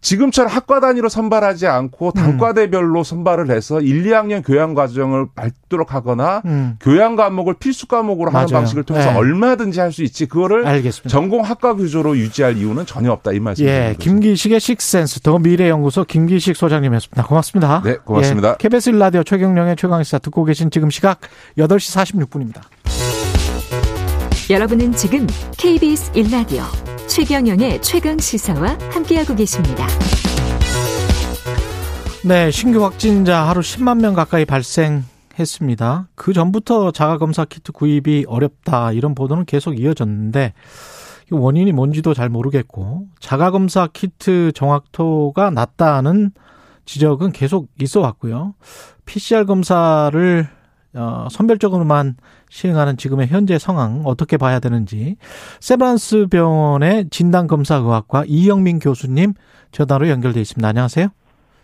[0.05, 6.77] 지금처럼 학과 단위로 선발하지 않고 단과대별로 선발을 해서 1, 2학년 교양 과정을 밟도록 하거나 음.
[6.81, 8.45] 교양 과목을 필수 과목으로 맞아요.
[8.45, 9.17] 하는 방식을 통해서 네.
[9.17, 11.09] 얼마든지 할 수 있지 그거를 알겠습니다.
[11.09, 13.89] 전공 학과 규조로 유지할 이유는 전혀 없다 이 말씀입니다.
[13.91, 17.25] 예, 김기식의 식센스 더 미래연구소 김기식 소장님이었습니다.
[17.25, 17.81] 고맙습니다.
[17.85, 18.51] 네, 고맙습니다.
[18.51, 21.21] 예, KBS 일라디오 최경령의 최강시사 듣고 계신 지금 시각
[21.57, 22.61] 8시 46분입니다.
[24.51, 25.27] 여러분은 지금
[25.57, 26.63] KBS 일라디오
[27.09, 29.87] 최경영의 최강 시사와 함께하고 계십니다.
[32.25, 36.09] 네, 신규 확진자 하루 10만 명 가까이 발생했습니다.
[36.15, 40.55] 그 전부터 자가 검사 키트 구입이 어렵다 이런 보도는 계속 이어졌는데
[41.31, 46.33] 원인이 뭔지도 잘 모르겠고 자가 검사 키트 정확도가 낮다는
[46.87, 48.55] 지적은 계속 있어 왔고요.
[49.05, 50.49] PCR 검사를
[50.95, 52.17] 어, 선별적으로만
[52.59, 55.17] 시행하는 지금의 현재 상황 어떻게 봐야 되는지
[55.59, 59.33] 세브란스 병원의 진단검사의학과 이영민 교수님
[59.73, 60.69] 전화로 연결돼 있습니다.
[60.69, 61.09] 안녕하세요.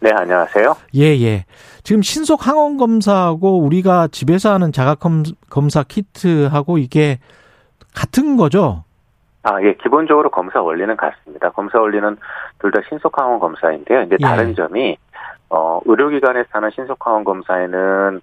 [0.00, 0.74] 네, 안녕하세요.
[0.96, 1.44] 예, 예.
[1.84, 4.96] 지금 신속 항원 검사하고 우리가 집에서 하는 자가
[5.48, 7.20] 검사 키트하고 이게
[7.94, 8.82] 같은 거죠?
[9.44, 9.74] 아, 예.
[9.74, 11.50] 기본적으로 검사 원리는 같습니다.
[11.50, 12.16] 검사 원리는
[12.58, 14.02] 둘 다 신속 항원 검사인데요.
[14.02, 14.54] 이제 다른 예.
[14.54, 14.96] 점이
[15.50, 18.20] 어, 의료기관에서 하는 신속 항원 검사에는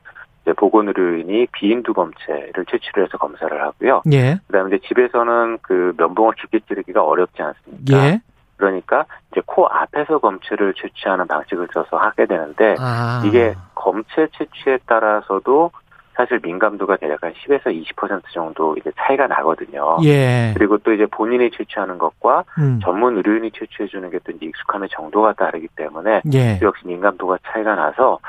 [0.53, 4.01] 보건의료인이 비인두 검체를 채취를 해서 검사를 하고요.
[4.11, 4.39] 예.
[4.47, 8.05] 그다음에 이제 집에서는 그 면봉을 깊게 찌르기가 어렵지 않습니까?
[8.05, 8.21] 예.
[8.57, 13.21] 그러니까 이제 코 앞에서 검체를 채취하는 방식을 써서 하게 되는데 아.
[13.25, 15.71] 이게 검체 채취에 따라서도
[16.17, 17.65] 사실 민감도가 대략 한 10에서
[17.95, 19.97] 20% 정도 이제 차이가 나거든요.
[20.03, 20.53] 예.
[20.57, 22.79] 그리고 또 이제 본인이 채취하는 것과 음.
[22.83, 26.59] 전문 의료인이 채취해 주는 게 또 이제 익숙함의 정도가 다르기 때문에 예.
[26.61, 28.19] 역시 민감도가 차이가 나서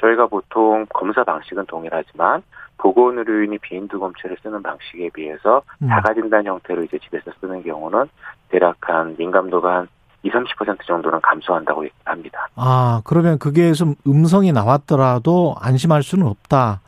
[0.00, 2.42] 저희가 보통 검사 방식은 동일하지만
[2.78, 5.88] 보건 의료인이 비인두 검체를 쓰는 방식에 비해서 음.
[5.88, 8.06] 자가진단 형태로 이제 집에서 쓰는 경우는
[8.50, 9.88] 대략 한 민감도가 한
[10.22, 12.48] 20, 30% 정도는 감소한다고 합니다.
[12.56, 16.80] 아, 그러면 그게 좀 음성이 나왔더라도 안심할 수는 없다.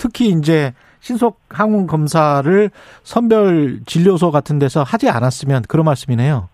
[0.00, 2.70] 특히 이제 신속 항원 검사를
[3.02, 6.48] 선별 진료소 같은 데서 하지 않았으면 그런 말씀이네요.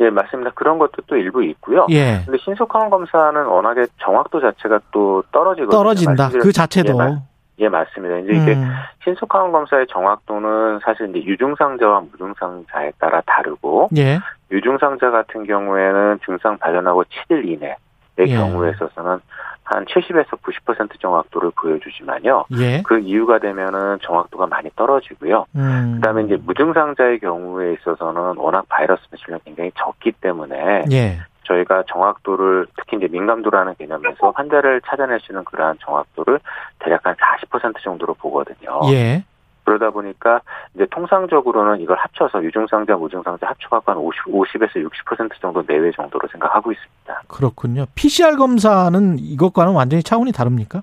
[0.00, 0.50] 예, 맞습니다.
[0.56, 1.86] 그런 것도 또 일부 있고요.
[1.90, 2.22] 예.
[2.24, 5.70] 근데 신속 항원 검사는 워낙에 정확도 자체가 또 떨어지거든요.
[5.70, 6.30] 떨어진다.
[6.30, 6.98] 그 자체도.
[7.00, 7.16] 예,
[7.60, 8.18] 예, 맞습니다.
[8.18, 8.68] 이제 이게 음.
[9.04, 14.18] 신속항원 검사의 정확도는 사실 이제 유증상자와 무증상자에 따라 다르고, 예.
[14.50, 17.76] 유증상자 같은 경우에는 증상 발현하고 7일 이내의
[18.18, 18.36] 예.
[18.36, 19.20] 경우에 있어서는
[19.64, 22.44] 한 70에서 90% 정확도를 보여주지만요.
[22.58, 22.82] 예.
[22.82, 25.46] 그 이유가 되면은 정확도가 많이 떨어지고요.
[25.56, 25.94] 음.
[25.96, 31.18] 그다음에 이제 무증상자의 경우에 있어서는 워낙 바이러스 매출량이 굉장히 적기 때문에 예.
[31.44, 36.40] 저희가 정확도를 특히 이제 민감도라는 개념에서 환자를 찾아낼 수 있는 그러한 정확도를
[36.78, 38.80] 대략 한 40% 정도로 보거든요.
[38.92, 39.24] 예.
[39.64, 40.40] 그러다 보니까
[40.74, 46.72] 이제 통상적으로는 이걸 합쳐서 유증상자, 무증상자 합쳐갖고 한 50, 50에서 60% 정도 내외 정도로 생각하고
[46.72, 47.22] 있습니다.
[47.28, 47.86] 그렇군요.
[47.94, 50.82] PCR 검사는 이것과는 완전히 차원이 다릅니까?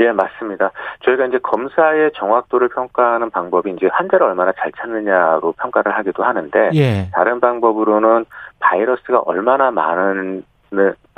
[0.00, 0.70] 예, 맞습니다.
[1.04, 7.10] 저희가 이제 검사의 정확도를 평가하는 방법이 이제 환자를 얼마나 잘 찾느냐로 평가를 하기도 하는데 예.
[7.12, 8.26] 다른 방법으로는
[8.60, 10.44] 바이러스가 얼마나 많은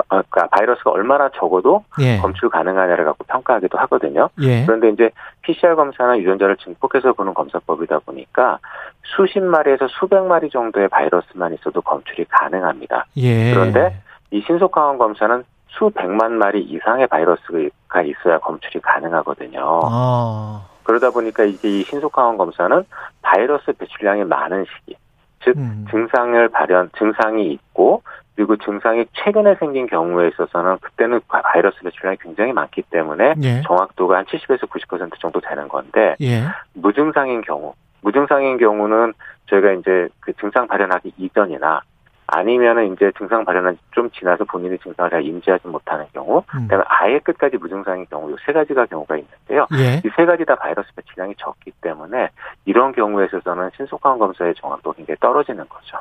[0.09, 2.17] 아, 그러니까 바이러스가 얼마나 적어도 예.
[2.17, 4.29] 검출 가능하냐를 갖고 평가하기도 하거든요.
[4.41, 4.65] 예.
[4.65, 5.11] 그런데 이제
[5.43, 8.59] PCR 검사나 유전자를 증폭해서 보는 검사법이다 보니까
[9.03, 13.05] 수십 마리에서 수백 마리 정도의 바이러스만 있어도 검출이 가능합니다.
[13.17, 13.53] 예.
[13.53, 14.01] 그런데
[14.31, 19.81] 이 신속항원 검사는 수백만 마리 이상의 바이러스가 있어야 검출이 가능하거든요.
[19.83, 20.65] 아.
[20.83, 22.83] 그러다 보니까 이제 이 신속항원 검사는
[23.21, 24.97] 바이러스 배출량이 많은 시기,
[25.43, 25.85] 즉 음.
[25.91, 28.01] 증상을 발현 증상이 있고
[28.39, 33.61] 그리고 증상이 최근에 생긴 경우에 있어서는 그때는 바이러스 배출량이 굉장히 많기 때문에 예.
[33.67, 36.43] 정확도가 한 70에서 90% 정도 되는 건데 예.
[36.73, 39.11] 무증상인 경우 무증상인 경우는
[39.49, 41.81] 저희가 이제 그 증상 발현하기 이전이나
[42.31, 46.61] 아니면은 이제 증상 발현은 좀 지나서 본인이 증상을 잘 인지하지 못하는 경우, 음.
[46.63, 49.67] 그다음에 아예 끝까지 무증상인 경우, 이세 가지가 경우가 있는데요.
[49.73, 50.01] 예.
[50.05, 52.29] 이세 가지 다 바이러스 배출량이 적기 때문에
[52.65, 55.97] 이런 경우에 있어서는 신속한 검사의 정확도가 굉장히 떨어지는 거죠.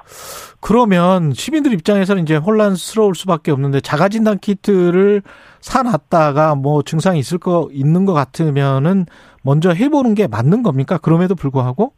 [0.60, 5.22] 그러면 시민들 입장에서는 이제 혼란스러울 수밖에 없는데 자가 진단 키트를
[5.60, 9.06] 사놨다가 뭐 증상이 있을 거 있는 것 같으면은
[9.42, 10.98] 먼저 해보는 게 맞는 겁니까?
[10.98, 11.92] 그럼에도 불구하고?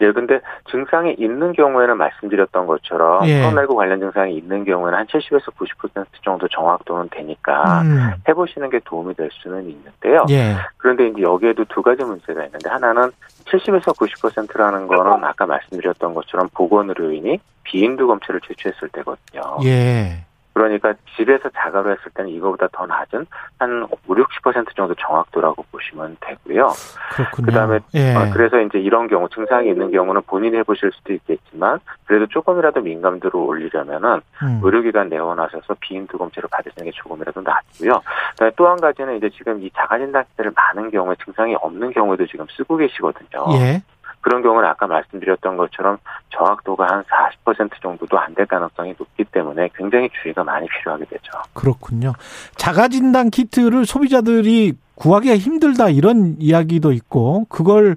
[0.00, 0.40] 예, 근데
[0.70, 3.42] 증상이 있는 경우에는 말씀드렸던 것처럼 예.
[3.42, 8.12] 코로나19 관련 증상이 있는 경우에는 한 70에서 90% 정도 정확도는 되니까 음.
[8.28, 10.24] 해보시는 게 도움이 될 수는 있는데요.
[10.30, 10.56] 예.
[10.78, 13.10] 그런데 이제 여기에도 두 가지 문제가 있는데 하나는
[13.46, 19.58] 70에서 90%라는 거는 아까 말씀드렸던 것처럼 보건의료인이 비인두 검체를 제출했을 때거든요.
[19.64, 20.24] 예.
[20.54, 23.26] 그러니까 집에서 자가로 했을 때는 이거보다 더 낮은
[23.58, 26.68] 한 5, 60% 정도 정확도라고 보시면 되고요.
[27.16, 27.46] 그렇군요.
[27.46, 28.14] 그다음에 예.
[28.14, 33.36] 어, 그래서 이제 이런 경우 증상이 있는 경우는 본인이 해보실 수도 있겠지만 그래도 조금이라도 민감도를
[33.36, 34.60] 올리려면은 음.
[34.62, 38.00] 의료기관 내원하셔서 비인두 검체를 받으시는 게 조금이라도 낫고요.
[38.30, 42.76] 그다음에 또한 가지는 이제 지금 이 자가진단 키트를 많은 경우에 증상이 없는 경우에도 지금 쓰고
[42.76, 43.44] 계시거든요.
[43.58, 43.82] 예.
[44.24, 45.98] 그런 경우는 아까 말씀드렸던 것처럼
[46.30, 47.04] 정확도가 한
[47.44, 51.30] 40% 정도도 안 될 가능성이 높기 때문에 굉장히 주의가 많이 필요하게 되죠.
[51.52, 52.14] 그렇군요.
[52.56, 57.96] 자가진단 키트를 소비자들이 구하기가 힘들다 이런 이야기도 있고 그걸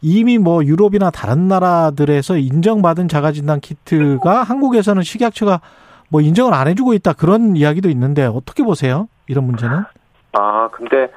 [0.00, 5.60] 이미 뭐 유럽이나 다른 나라들에서 인정받은 자가진단 키트가 한국에서는 식약처가
[6.08, 9.08] 뭐 인정을 안 해주고 있다 그런 이야기도 있는데 어떻게 보세요?
[9.28, 9.84] 이런 문제는?
[10.32, 11.10] 아 근데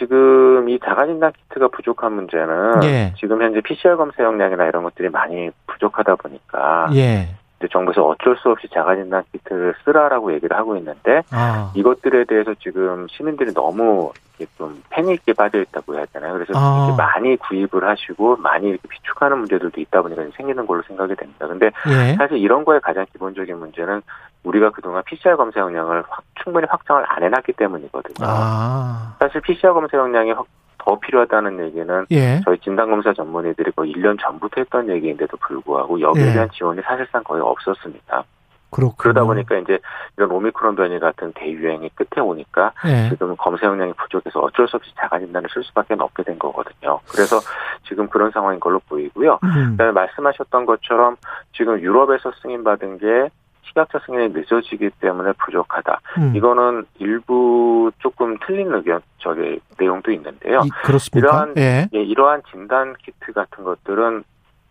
[0.00, 3.12] 지금 이 자가진단 키트가 부족한 문제는 예.
[3.18, 7.28] 지금 현재 PCR 검사 역량이나 이런 것들이 많이 부족하다 보니까 예.
[7.58, 11.70] 이제 정부에서 어쩔 수 없이 자가진단 키트를 쓰라라고 얘기를 하고 있는데 아.
[11.74, 14.12] 이것들에 대해서 지금 시민들이 너무
[14.56, 16.32] 좀 패닉에 빠져 있다고 해야 되나요?
[16.32, 16.94] 그래서 아.
[16.96, 21.46] 많이 구입을 하시고 많이 이렇게 비축하는 문제들도 있다 보니까 생기는 걸로 생각이 됩니다.
[21.46, 22.14] 근데 예.
[22.14, 24.00] 사실 이런 거에 가장 기본적인 문제는
[24.44, 28.26] 우리가 그동안 PCR 검사 역량을 확, 충분히 확장을 안 해놨기 때문이거든요.
[28.26, 29.16] 아.
[29.18, 30.46] 사실 PCR 검사 역량이 확,
[30.78, 32.40] 더 필요하다는 얘기는 예.
[32.44, 36.32] 저희 진단검사 전문의들이 거의 1년 전부터 했던 얘기인데도 불구하고 여기에 예.
[36.32, 38.24] 대한 지원이 사실상 거의 없었습니다.
[38.70, 38.94] 그렇군요.
[38.96, 39.78] 그러다 보니까 이제
[40.16, 43.08] 이런 오미크론 변이 같은 대유행이 끝에 오니까 네.
[43.10, 47.00] 지금 검사 역량이 부족해서 어쩔 수 없이 자가 진단을 쓸 수밖에 없게 된 거거든요.
[47.10, 47.40] 그래서
[47.86, 49.40] 지금 그런 상황인 걸로 보이고요.
[49.42, 49.72] 음.
[49.72, 51.16] 그다음에 말씀하셨던 것처럼
[51.52, 53.30] 지금 유럽에서 승인 받은 게
[53.70, 56.00] 식약처 승인이 늦어지기 때문에 부족하다.
[56.18, 56.36] 음.
[56.36, 60.60] 이거는 일부 조금 틀린 의견 저기 내용도 있는데요.
[60.64, 61.28] 이, 그렇습니까?
[61.28, 61.88] 이러한 예.
[61.92, 64.24] 예, 이러한 진단 키트 같은 것들은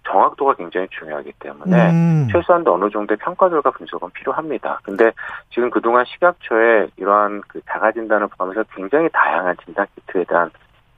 [0.07, 2.27] 정확도가 굉장히 중요하기 때문에 음.
[2.31, 4.79] 최소한도 어느 정도의 평가 결과 분석은 필요합니다.
[4.83, 5.11] 근데
[5.51, 10.49] 지금 그동안 식약처에 이러한 그 자가 진단을 포함해서 굉장히 다양한 진단 키트에 대한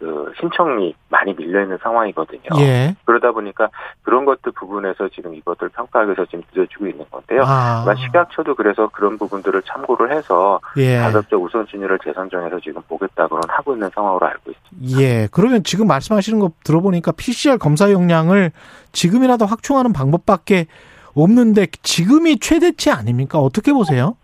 [0.01, 2.41] 그 신청이 많이 밀려 있는 상황이거든요.
[2.57, 2.95] 예.
[3.05, 3.69] 그러다 보니까
[4.01, 7.43] 그런 것들 부분에서 지금 이것들 평가하기 위해서 지금 늦어지고 있는 건데요.
[7.45, 7.85] 아.
[7.95, 10.97] 식약처도 그래서 그런 부분들을 참고를 해서 예.
[10.97, 15.01] 가급적 우선순위를 재선정해서 지금 보겠다고는 하고 있는 상황으로 알고 있습니다.
[15.01, 15.27] 예.
[15.31, 18.51] 그러면 지금 말씀하시는 거 들어보니까 PCR 검사 용량을
[18.93, 20.65] 지금이라도 확충하는 방법밖에
[21.13, 23.37] 없는데 지금이 최대치 아닙니까?
[23.37, 24.15] 어떻게 보세요?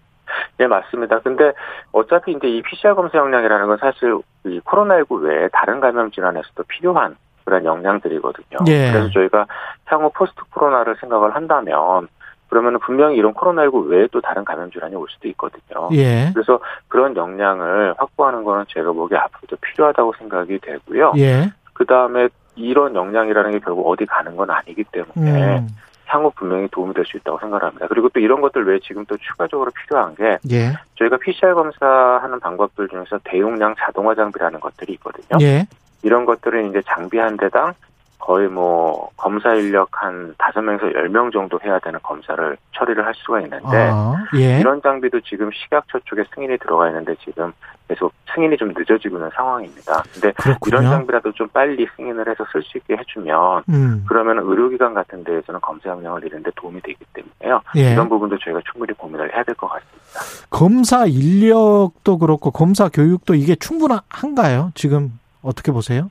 [0.58, 1.20] 네, 맞습니다.
[1.20, 1.54] 근데
[1.92, 7.16] 어차피 이제 이 PCR 검사 역량이라는 건 사실 이 코로나19 외에 다른 감염 질환에서도 필요한
[7.46, 8.60] 그런 역량들이거든요.
[8.68, 8.92] 예.
[8.92, 9.46] 그래서 저희가
[9.86, 12.08] 향후 포스트 코로나를 생각을 한다면
[12.50, 15.90] 그러면 분명히 이런 코로나19 외에 또 다른 감염 질환이 올 수도 있거든요.
[15.94, 16.32] 예.
[16.34, 21.14] 그래서 그런 역량을 확보하는 거는 제가 보기에 앞으로도 필요하다고 생각이 되고요.
[21.18, 21.52] 예.
[21.74, 25.68] 그 다음에 이런 역량이라는 게 결국 어디 가는 건 아니기 때문에 음.
[26.08, 27.88] 향후 분명히 도움이 될 수 있다고 생각합니다.
[27.88, 30.74] 그리고 또 이런 것들 외에 지금 또 추가적으로 필요한 게 예.
[30.96, 35.38] 저희가 PCR 검사하는 방법들 중에서 대용량 자동화 장비라는 것들이 있거든요.
[35.42, 35.66] 예.
[36.04, 37.74] 이런 것들은 이제 장비 한 대당
[38.20, 43.14] 거의 뭐 검사 인력 한 다섯 명에서 열 명 정도 해야 되는 검사를 처리를 할
[43.16, 44.60] 수가 있는데 아, 예.
[44.60, 47.54] 이런 장비도 지금 식약처 쪽에 승인이 들어가 있는데 지금
[47.88, 50.04] 계속 승인이 좀 늦어지고 있는 상황입니다.
[50.14, 50.78] 근데 그렇군요.
[50.80, 54.04] 이런 장비라도 좀 빨리 승인을 해서 쓸 수 있게 해주면 음.
[54.08, 57.62] 그러면 의료기관 같은 데에서는 검사 역량을 내는데 도움이 되기 때문에요.
[57.78, 57.94] 예.
[57.94, 60.48] 이런 부분도 저희가 충분히 고민을 해야 될 것 같습니다.
[60.50, 64.72] 검사 인력도 그렇고 검사 교육도 이게 충분한가요?
[64.76, 66.10] 지금 어떻게 보세요?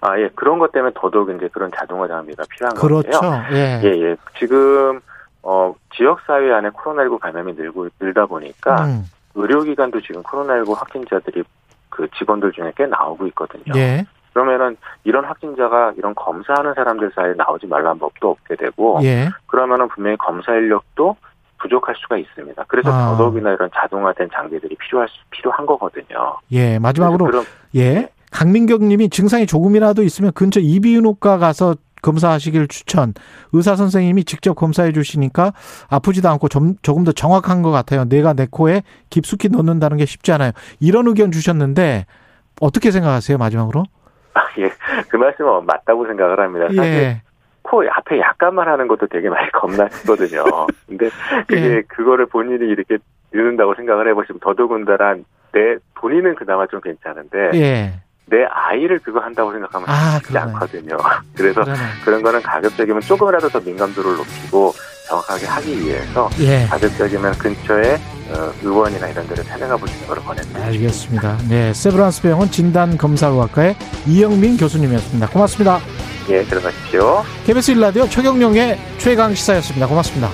[0.00, 0.28] 아, 예.
[0.34, 3.10] 그런 것 때문에 더더욱 이제 그런 자동화 장비가 필요한 그렇죠.
[3.20, 3.44] 건데요.
[3.52, 3.80] 예.
[3.84, 4.16] 예, 예.
[4.38, 5.00] 지금,
[5.42, 9.04] 어, 지역 사회 안에 코로나19 감염이 늘고, 늘다 보니까 음.
[9.34, 11.44] 의료기관도 지금 코로나19 확진자들이
[11.90, 13.72] 그 직원들 중에 꽤 나오고 있거든요.
[13.76, 14.04] 예.
[14.32, 19.30] 그러면은 이런 확진자가 이런 검사하는 사람들 사이에 나오지 말라는 법도 없게 되고 예.
[19.46, 21.16] 그러면은 분명히 검사 인력도
[21.58, 22.64] 부족할 수가 있습니다.
[22.68, 23.12] 그래서 아.
[23.12, 26.36] 더더욱이나 이런 자동화된 장비들이 필요할 수, 필요한 거거든요.
[26.52, 27.44] 예, 마지막으로 그럼,
[27.76, 28.10] 예.
[28.32, 28.38] 네.
[28.38, 33.14] 강민경 님이 증상이 조금이라도 있으면 근처 이비인후과 가서 검사하시길 추천.
[33.52, 35.52] 의사 선생님이 직접 검사해 주시니까
[35.90, 38.04] 아프지도 않고 좀, 조금 더 정확한 것 같아요.
[38.04, 40.52] 내가 내 코에 깊숙이 넣는다는 게 쉽지 않아요.
[40.80, 42.06] 이런 의견 주셨는데
[42.60, 43.38] 어떻게 생각하세요?
[43.38, 43.84] 마지막으로?
[44.34, 44.70] 아, 예.
[45.08, 46.66] 그 말씀은 맞다고 생각을 합니다.
[46.68, 47.22] 사실 예.
[47.62, 50.44] 코 앞에 약간만 하는 것도 되게 많이 겁나거든요.
[50.86, 51.10] 근데
[51.48, 51.82] 그게 예.
[51.88, 52.98] 그거를 본인이 이렇게
[53.32, 55.16] 넣는다고 생각을 해보시면 더더군다나
[55.52, 58.02] 내 본인은 그나마 좀 괜찮은데 예.
[58.26, 60.96] 내 아이를 그거 한다고 생각하면 아, 쉽지 않거든요.
[61.36, 61.80] 그래서 그러네.
[62.04, 64.74] 그런 거는 가급적이면 조금이라도 더 민감도를 높이고
[65.06, 66.66] 정확하게 하기 위해서 예.
[66.66, 67.94] 가급적이면 근처에
[68.30, 70.64] 어, 의원이나 이런 데를 찾아가 보시는 걸 권합니다.
[70.64, 71.38] 알겠습니다.
[71.48, 73.76] 네, 세브란스 병원 진단검사의학과의
[74.06, 75.28] 이영민 교수님이었습니다.
[75.28, 75.78] 고맙습니다.
[76.28, 77.22] 예, 들어가십시오.
[77.44, 79.86] KBS 1라디오 최경령의 최강 시사였습니다.
[79.86, 80.28] 고맙습니다.